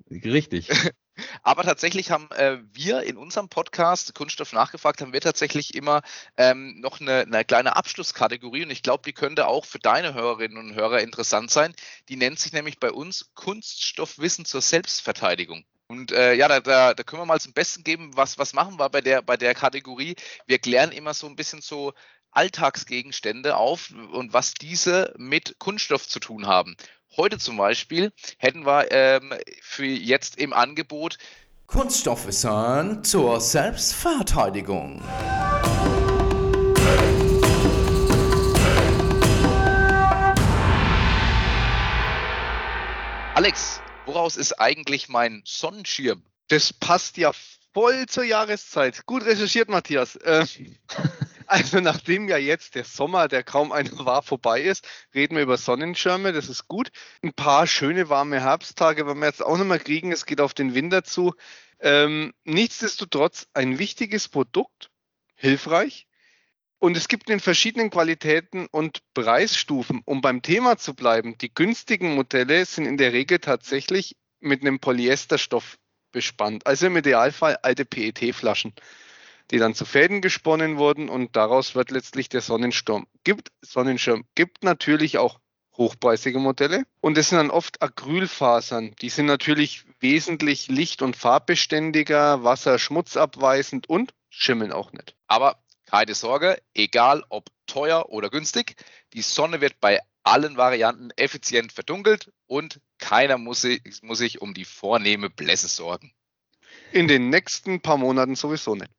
Richtig. 0.09 0.69
Aber 1.43 1.63
tatsächlich 1.63 2.11
haben 2.11 2.29
äh, 2.31 2.59
wir 2.71 3.03
in 3.03 3.17
unserem 3.17 3.49
Podcast 3.49 4.13
Kunststoff 4.13 4.53
nachgefragt, 4.53 5.01
haben 5.01 5.13
wir 5.13 5.21
tatsächlich 5.21 5.73
immer 5.73 6.01
ähm, 6.37 6.79
noch 6.79 7.01
eine, 7.01 7.21
eine, 7.21 7.43
kleine 7.43 7.75
Abschlusskategorie 7.75 8.63
und 8.63 8.69
ich 8.69 8.83
glaube, 8.83 9.03
die 9.05 9.13
könnte 9.13 9.47
auch 9.47 9.65
für 9.65 9.79
deine 9.79 10.13
Hörerinnen 10.13 10.57
und 10.57 10.75
Hörer 10.75 11.01
interessant 11.01 11.49
sein. 11.49 11.73
Die 12.09 12.15
nennt 12.15 12.39
sich 12.39 12.53
nämlich 12.53 12.79
bei 12.79 12.91
uns 12.91 13.31
Kunststoffwissen 13.33 14.45
zur 14.45 14.61
Selbstverteidigung. 14.61 15.65
Und 15.87 16.11
äh, 16.11 16.33
ja, 16.35 16.47
da, 16.47 16.59
da, 16.61 16.93
da, 16.93 17.03
können 17.03 17.21
wir 17.21 17.25
mal 17.25 17.41
zum 17.41 17.53
Besten 17.53 17.83
geben, 17.83 18.11
was, 18.15 18.37
was 18.37 18.53
machen 18.53 18.79
wir 18.79 18.89
bei 18.89 19.01
der, 19.01 19.21
bei 19.21 19.35
der 19.35 19.53
Kategorie. 19.53 20.15
Wir 20.45 20.59
klären 20.59 20.91
immer 20.91 21.13
so 21.13 21.27
ein 21.27 21.35
bisschen 21.35 21.61
so 21.61 21.93
Alltagsgegenstände 22.31 23.57
auf 23.57 23.91
und 24.13 24.31
was 24.31 24.53
diese 24.53 25.13
mit 25.17 25.59
Kunststoff 25.59 26.07
zu 26.07 26.19
tun 26.19 26.47
haben. 26.47 26.77
Heute 27.17 27.37
zum 27.37 27.57
Beispiel 27.57 28.13
hätten 28.37 28.65
wir 28.65 28.89
ähm, 28.89 29.33
für 29.61 29.85
jetzt 29.85 30.37
im 30.37 30.53
Angebot 30.53 31.17
Kunststoffwissen 31.67 33.03
zur 33.03 33.41
Selbstverteidigung. 33.41 35.03
Alex, 43.35 43.81
woraus 44.05 44.37
ist 44.37 44.53
eigentlich 44.53 45.09
mein 45.09 45.41
Sonnenschirm? 45.43 46.23
Das 46.47 46.71
passt 46.71 47.17
ja 47.17 47.33
voll 47.73 48.05
zur 48.05 48.23
Jahreszeit. 48.23 49.05
Gut 49.05 49.25
recherchiert, 49.25 49.67
Matthias. 49.67 50.15
Äh, 50.15 50.45
also 51.51 51.81
nachdem 51.81 52.29
ja 52.29 52.37
jetzt 52.37 52.75
der 52.75 52.85
Sommer, 52.85 53.27
der 53.27 53.43
kaum 53.43 53.73
einer 53.73 53.91
war, 54.05 54.23
vorbei 54.23 54.61
ist, 54.61 54.87
reden 55.13 55.35
wir 55.35 55.43
über 55.43 55.57
Sonnenschirme, 55.57 56.31
das 56.31 56.47
ist 56.47 56.69
gut. 56.69 56.91
Ein 57.21 57.33
paar 57.33 57.67
schöne 57.67 58.07
warme 58.07 58.39
Herbsttage 58.39 59.05
werden 59.05 59.19
wir 59.19 59.27
jetzt 59.27 59.43
auch 59.43 59.57
nochmal 59.57 59.79
kriegen, 59.79 60.13
es 60.13 60.25
geht 60.25 60.39
auf 60.39 60.53
den 60.53 60.75
Winter 60.75 61.03
zu. 61.03 61.33
Ähm, 61.81 62.31
nichtsdestotrotz 62.45 63.47
ein 63.53 63.79
wichtiges 63.79 64.29
Produkt, 64.29 64.91
hilfreich. 65.35 66.07
Und 66.79 66.95
es 66.95 67.09
gibt 67.09 67.29
in 67.29 67.41
verschiedenen 67.41 67.89
Qualitäten 67.89 68.67
und 68.71 68.99
Preisstufen. 69.13 70.01
Um 70.05 70.21
beim 70.21 70.41
Thema 70.41 70.77
zu 70.77 70.95
bleiben, 70.95 71.37
die 71.37 71.53
günstigen 71.53 72.15
Modelle 72.15 72.65
sind 72.65 72.85
in 72.85 72.97
der 72.97 73.11
Regel 73.11 73.39
tatsächlich 73.39 74.15
mit 74.39 74.61
einem 74.61 74.79
Polyesterstoff 74.79 75.77
bespannt. 76.13 76.65
Also 76.65 76.87
im 76.87 76.95
Idealfall 76.95 77.57
alte 77.57 77.83
PET-Flaschen 77.83 78.73
die 79.51 79.57
dann 79.57 79.75
zu 79.75 79.85
Fäden 79.85 80.21
gesponnen 80.21 80.77
wurden 80.77 81.09
und 81.09 81.35
daraus 81.35 81.75
wird 81.75 81.91
letztlich 81.91 82.29
der 82.29 82.41
Sonnensturm. 82.41 83.05
Gibt, 83.23 83.49
Sonnenschirm 83.61 84.25
gibt 84.33 84.63
natürlich 84.63 85.17
auch 85.17 85.39
hochpreisige 85.77 86.39
Modelle 86.39 86.83
und 87.01 87.17
es 87.17 87.29
sind 87.29 87.37
dann 87.37 87.49
oft 87.49 87.81
Acrylfasern. 87.81 88.95
Die 89.01 89.09
sind 89.09 89.25
natürlich 89.25 89.85
wesentlich 89.99 90.67
licht- 90.67 91.01
und 91.01 91.15
farbbeständiger, 91.15 92.43
wasserschmutzabweisend 92.43 93.89
und 93.89 94.13
schimmeln 94.29 94.71
auch 94.71 94.91
nicht. 94.93 95.15
Aber 95.27 95.61
keine 95.85 96.15
Sorge, 96.15 96.61
egal 96.73 97.23
ob 97.29 97.49
teuer 97.67 98.09
oder 98.09 98.29
günstig, 98.29 98.75
die 99.13 99.21
Sonne 99.21 99.61
wird 99.61 99.79
bei 99.79 99.99
allen 100.23 100.55
Varianten 100.55 101.09
effizient 101.15 101.71
verdunkelt 101.71 102.31
und 102.47 102.79
keiner 102.99 103.37
muss 103.37 103.61
sich, 103.61 103.81
muss 104.01 104.19
sich 104.19 104.41
um 104.41 104.53
die 104.53 104.65
vornehme 104.65 105.29
Blässe 105.29 105.67
sorgen. 105.67 106.13
In 106.91 107.07
den 107.07 107.29
nächsten 107.29 107.81
paar 107.81 107.97
Monaten 107.97 108.35
sowieso 108.35 108.75
nicht. 108.75 108.91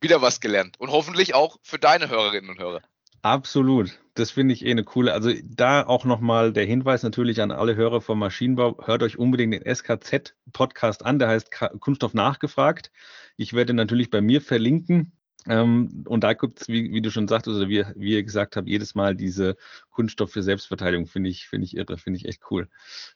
Wieder 0.00 0.22
was 0.22 0.40
gelernt. 0.40 0.76
Und 0.78 0.90
hoffentlich 0.90 1.34
auch 1.34 1.58
für 1.62 1.78
deine 1.78 2.08
Hörerinnen 2.08 2.50
und 2.50 2.58
Hörer. 2.58 2.82
Absolut. 3.22 3.98
Das 4.14 4.30
finde 4.30 4.54
ich 4.54 4.64
eh 4.64 4.70
eine 4.70 4.84
coole. 4.84 5.12
Also 5.12 5.32
da 5.44 5.84
auch 5.84 6.04
nochmal 6.04 6.52
der 6.52 6.64
Hinweis 6.64 7.02
natürlich 7.02 7.40
an 7.40 7.50
alle 7.50 7.74
Hörer 7.74 8.00
vom 8.00 8.18
Maschinenbau. 8.18 8.78
Hört 8.84 9.02
euch 9.02 9.18
unbedingt 9.18 9.54
den 9.54 9.74
SKZ-Podcast 9.74 11.04
an. 11.04 11.18
Der 11.18 11.28
heißt 11.28 11.50
Kunststoff 11.80 12.14
nachgefragt. 12.14 12.92
Ich 13.36 13.54
werde 13.54 13.74
natürlich 13.74 14.10
bei 14.10 14.20
mir 14.20 14.40
verlinken. 14.40 15.12
Ähm, 15.46 16.04
und 16.06 16.24
da 16.24 16.34
gibt 16.34 16.60
es, 16.60 16.68
wie, 16.68 16.92
wie, 16.92 17.00
du 17.00 17.10
schon 17.10 17.28
sagtest, 17.28 17.56
oder 17.56 17.68
wie, 17.68 17.84
wie 17.96 18.12
ihr 18.14 18.22
gesagt 18.22 18.56
habt, 18.56 18.68
jedes 18.68 18.94
Mal 18.94 19.14
diese 19.14 19.56
Kunststoff 19.90 20.30
für 20.30 20.42
Selbstverteidigung. 20.42 21.06
Finde 21.06 21.30
ich, 21.30 21.48
finde 21.48 21.64
ich 21.64 21.76
irre, 21.76 21.96
finde 21.96 22.18
ich 22.18 22.26
echt 22.26 22.42
cool. 22.50 22.68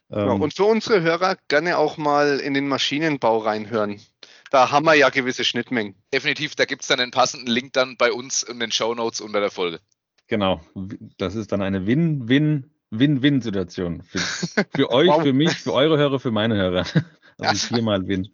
Ähm, 0.09 0.27
ja, 0.27 0.31
und 0.31 0.53
für 0.53 0.65
unsere 0.65 1.01
Hörer 1.01 1.37
gerne 1.47 1.77
auch 1.77 1.97
mal 1.97 2.39
in 2.39 2.53
den 2.53 2.67
Maschinenbau 2.67 3.39
reinhören. 3.39 4.01
Da 4.53 4.69
haben 4.69 4.85
wir 4.85 4.93
ja 4.93 5.09
gewisse 5.09 5.43
Schnittmengen. 5.43 5.95
Definitiv, 6.13 6.53
da 6.53 6.65
gibt 6.65 6.83
es 6.83 6.87
dann 6.87 6.99
einen 6.99 7.09
passenden 7.09 7.47
Link 7.47 7.73
dann 7.73 7.97
bei 7.97 8.11
uns 8.11 8.43
in 8.43 8.59
den 8.59 8.71
Show 8.71 8.93
Notes 8.93 9.19
unter 9.19 9.39
der 9.39 9.49
Folge. 9.49 9.79
Genau, 10.27 10.61
das 11.17 11.33
ist 11.33 11.51
dann 11.51 11.63
eine 11.63 11.87
Win-Win. 11.87 12.69
Win-Win-Situation. 12.91 14.03
Für, 14.03 14.19
für 14.69 14.91
euch, 14.91 15.07
wow. 15.07 15.23
für 15.23 15.33
mich, 15.33 15.49
für 15.53 15.73
eure 15.73 15.97
Hörer, 15.97 16.19
für 16.19 16.29
meine 16.29 16.55
Hörer. 16.55 16.85
Also 17.39 17.73
viermal 17.73 18.07
Win. 18.07 18.27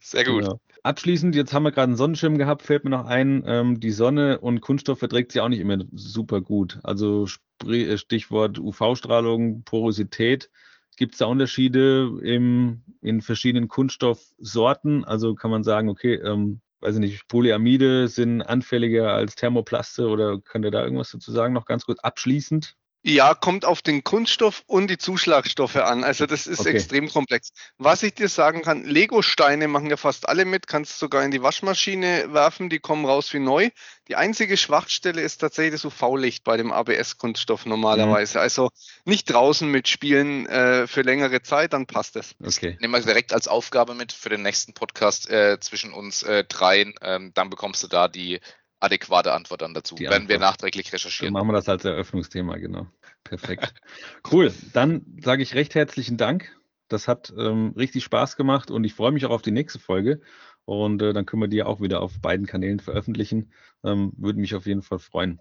Sehr 0.00 0.24
gut. 0.24 0.44
Genau. 0.44 0.60
Abschließend, 0.82 1.36
jetzt 1.36 1.52
haben 1.52 1.64
wir 1.64 1.72
gerade 1.72 1.88
einen 1.88 1.96
Sonnenschirm 1.96 2.38
gehabt, 2.38 2.62
fällt 2.62 2.84
mir 2.84 2.90
noch 2.90 3.04
ein, 3.04 3.44
ähm, 3.46 3.80
die 3.80 3.90
Sonne 3.90 4.40
und 4.40 4.62
Kunststoff 4.62 4.98
verträgt 4.98 5.32
sich 5.32 5.42
auch 5.42 5.50
nicht 5.50 5.60
immer 5.60 5.84
super 5.92 6.40
gut. 6.40 6.80
Also 6.82 7.26
äh, 7.68 7.98
Stichwort 7.98 8.58
UV-Strahlung, 8.58 9.62
Porosität. 9.64 10.48
Gibt 10.96 11.14
es 11.14 11.18
da 11.18 11.26
Unterschiede 11.26 12.20
im, 12.22 12.82
in 13.00 13.22
verschiedenen 13.22 13.68
Kunststoffsorten? 13.68 15.04
Also 15.04 15.34
kann 15.34 15.50
man 15.50 15.64
sagen, 15.64 15.88
okay, 15.88 16.14
ähm, 16.14 16.60
weiß 16.80 16.96
ich 16.96 17.00
nicht, 17.00 17.28
Polyamide 17.28 18.08
sind 18.08 18.42
anfälliger 18.42 19.12
als 19.12 19.34
Thermoplaste 19.34 20.08
oder 20.08 20.40
könnt 20.40 20.64
ihr 20.64 20.70
da 20.70 20.84
irgendwas 20.84 21.10
dazu 21.10 21.32
sagen, 21.32 21.54
noch 21.54 21.66
ganz 21.66 21.86
kurz 21.86 21.98
abschließend? 22.00 22.76
Ja, 23.06 23.34
kommt 23.34 23.66
auf 23.66 23.82
den 23.82 24.02
Kunststoff 24.02 24.62
und 24.66 24.88
die 24.88 24.96
Zuschlagstoffe 24.96 25.76
an. 25.76 26.04
Also 26.04 26.24
das 26.24 26.46
ist 26.46 26.60
okay. 26.60 26.70
extrem 26.70 27.10
komplex. 27.10 27.50
Was 27.76 28.02
ich 28.02 28.14
dir 28.14 28.30
sagen 28.30 28.62
kann, 28.62 28.82
Lego-Steine 28.82 29.68
machen 29.68 29.90
ja 29.90 29.98
fast 29.98 30.26
alle 30.26 30.46
mit, 30.46 30.66
kannst 30.66 30.98
sogar 30.98 31.22
in 31.22 31.30
die 31.30 31.42
Waschmaschine 31.42 32.32
werfen, 32.32 32.70
die 32.70 32.78
kommen 32.78 33.04
raus 33.04 33.34
wie 33.34 33.40
neu. 33.40 33.68
Die 34.08 34.16
einzige 34.16 34.56
Schwachstelle 34.56 35.20
ist 35.20 35.36
tatsächlich 35.36 35.82
das 35.82 35.84
UV-Licht 35.84 36.44
bei 36.44 36.56
dem 36.56 36.72
ABS-Kunststoff 36.72 37.66
normalerweise. 37.66 38.38
Mhm. 38.38 38.42
Also 38.42 38.70
nicht 39.04 39.26
draußen 39.26 39.70
mitspielen 39.70 40.46
äh, 40.46 40.86
für 40.86 41.02
längere 41.02 41.42
Zeit, 41.42 41.74
dann 41.74 41.84
passt 41.84 42.16
es. 42.16 42.34
Okay. 42.42 42.78
Nehmen 42.80 42.94
wir 42.94 43.00
direkt 43.00 43.34
als 43.34 43.48
Aufgabe 43.48 43.94
mit 43.94 44.12
für 44.12 44.30
den 44.30 44.40
nächsten 44.40 44.72
Podcast 44.72 45.28
äh, 45.28 45.60
zwischen 45.60 45.92
uns 45.92 46.22
äh, 46.22 46.44
dreien. 46.44 46.94
Ähm, 47.02 47.32
dann 47.34 47.50
bekommst 47.50 47.82
du 47.82 47.88
da 47.88 48.08
die 48.08 48.40
adäquate 48.80 49.32
Antwort 49.32 49.62
dann 49.62 49.74
dazu, 49.74 49.94
Die 49.94 50.04
werden 50.04 50.28
wir 50.28 50.38
nachträglich 50.38 50.92
recherchieren. 50.92 51.32
Dann 51.32 51.40
machen 51.40 51.52
wir 51.52 51.56
das 51.56 51.68
als 51.68 51.84
Eröffnungsthema, 51.84 52.56
genau. 52.56 52.86
Perfekt. 53.22 53.74
cool. 54.32 54.52
Dann 54.72 55.04
sage 55.22 55.42
ich 55.42 55.54
recht 55.54 55.74
herzlichen 55.74 56.16
Dank. 56.16 56.54
Das 56.88 57.08
hat 57.08 57.32
ähm, 57.36 57.74
richtig 57.76 58.04
Spaß 58.04 58.36
gemacht 58.36 58.70
und 58.70 58.84
ich 58.84 58.94
freue 58.94 59.12
mich 59.12 59.24
auch 59.24 59.30
auf 59.30 59.42
die 59.42 59.50
nächste 59.50 59.78
Folge. 59.78 60.20
Und 60.66 61.02
äh, 61.02 61.12
dann 61.12 61.26
können 61.26 61.42
wir 61.42 61.48
die 61.48 61.62
auch 61.62 61.80
wieder 61.80 62.00
auf 62.00 62.20
beiden 62.20 62.46
Kanälen 62.46 62.80
veröffentlichen. 62.80 63.52
Ähm, 63.82 64.12
würde 64.16 64.38
mich 64.38 64.54
auf 64.54 64.66
jeden 64.66 64.82
Fall 64.82 64.98
freuen. 64.98 65.40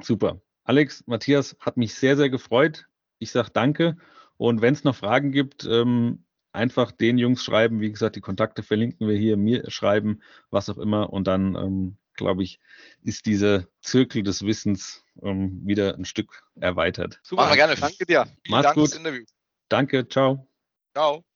Super. 0.00 0.40
Alex, 0.64 1.04
Matthias, 1.06 1.56
hat 1.60 1.76
mich 1.76 1.94
sehr, 1.94 2.16
sehr 2.16 2.30
gefreut. 2.30 2.88
Ich 3.18 3.30
sage 3.30 3.50
danke. 3.52 3.96
Und 4.36 4.60
wenn 4.60 4.74
es 4.74 4.84
noch 4.84 4.94
Fragen 4.94 5.32
gibt, 5.32 5.64
ähm, 5.64 6.24
einfach 6.52 6.92
den 6.92 7.18
Jungs 7.18 7.42
schreiben. 7.42 7.80
Wie 7.80 7.90
gesagt, 7.90 8.16
die 8.16 8.20
Kontakte 8.20 8.62
verlinken 8.62 9.08
wir 9.08 9.16
hier, 9.16 9.36
mir 9.36 9.70
schreiben, 9.70 10.20
was 10.50 10.68
auch 10.68 10.78
immer. 10.78 11.12
Und 11.12 11.26
dann 11.26 11.54
ähm, 11.56 11.96
glaube 12.18 12.42
ich, 12.42 12.60
ist 13.02 13.24
dieser 13.24 13.66
Zirkel 13.80 14.22
des 14.22 14.44
Wissens 14.44 15.04
ähm, 15.22 15.62
wieder 15.64 15.94
ein 15.94 16.04
Stück 16.04 16.42
erweitert. 16.60 17.18
Super, 17.22 17.54
gerne. 17.54 17.74
Danke 17.76 18.04
dir. 18.04 18.24
Vielen 18.24 18.36
Mach's 18.50 18.74
Dank 18.74 18.76
gut. 18.76 19.28
Danke, 19.70 20.06
ciao. 20.06 20.46
Ciao. 20.94 21.28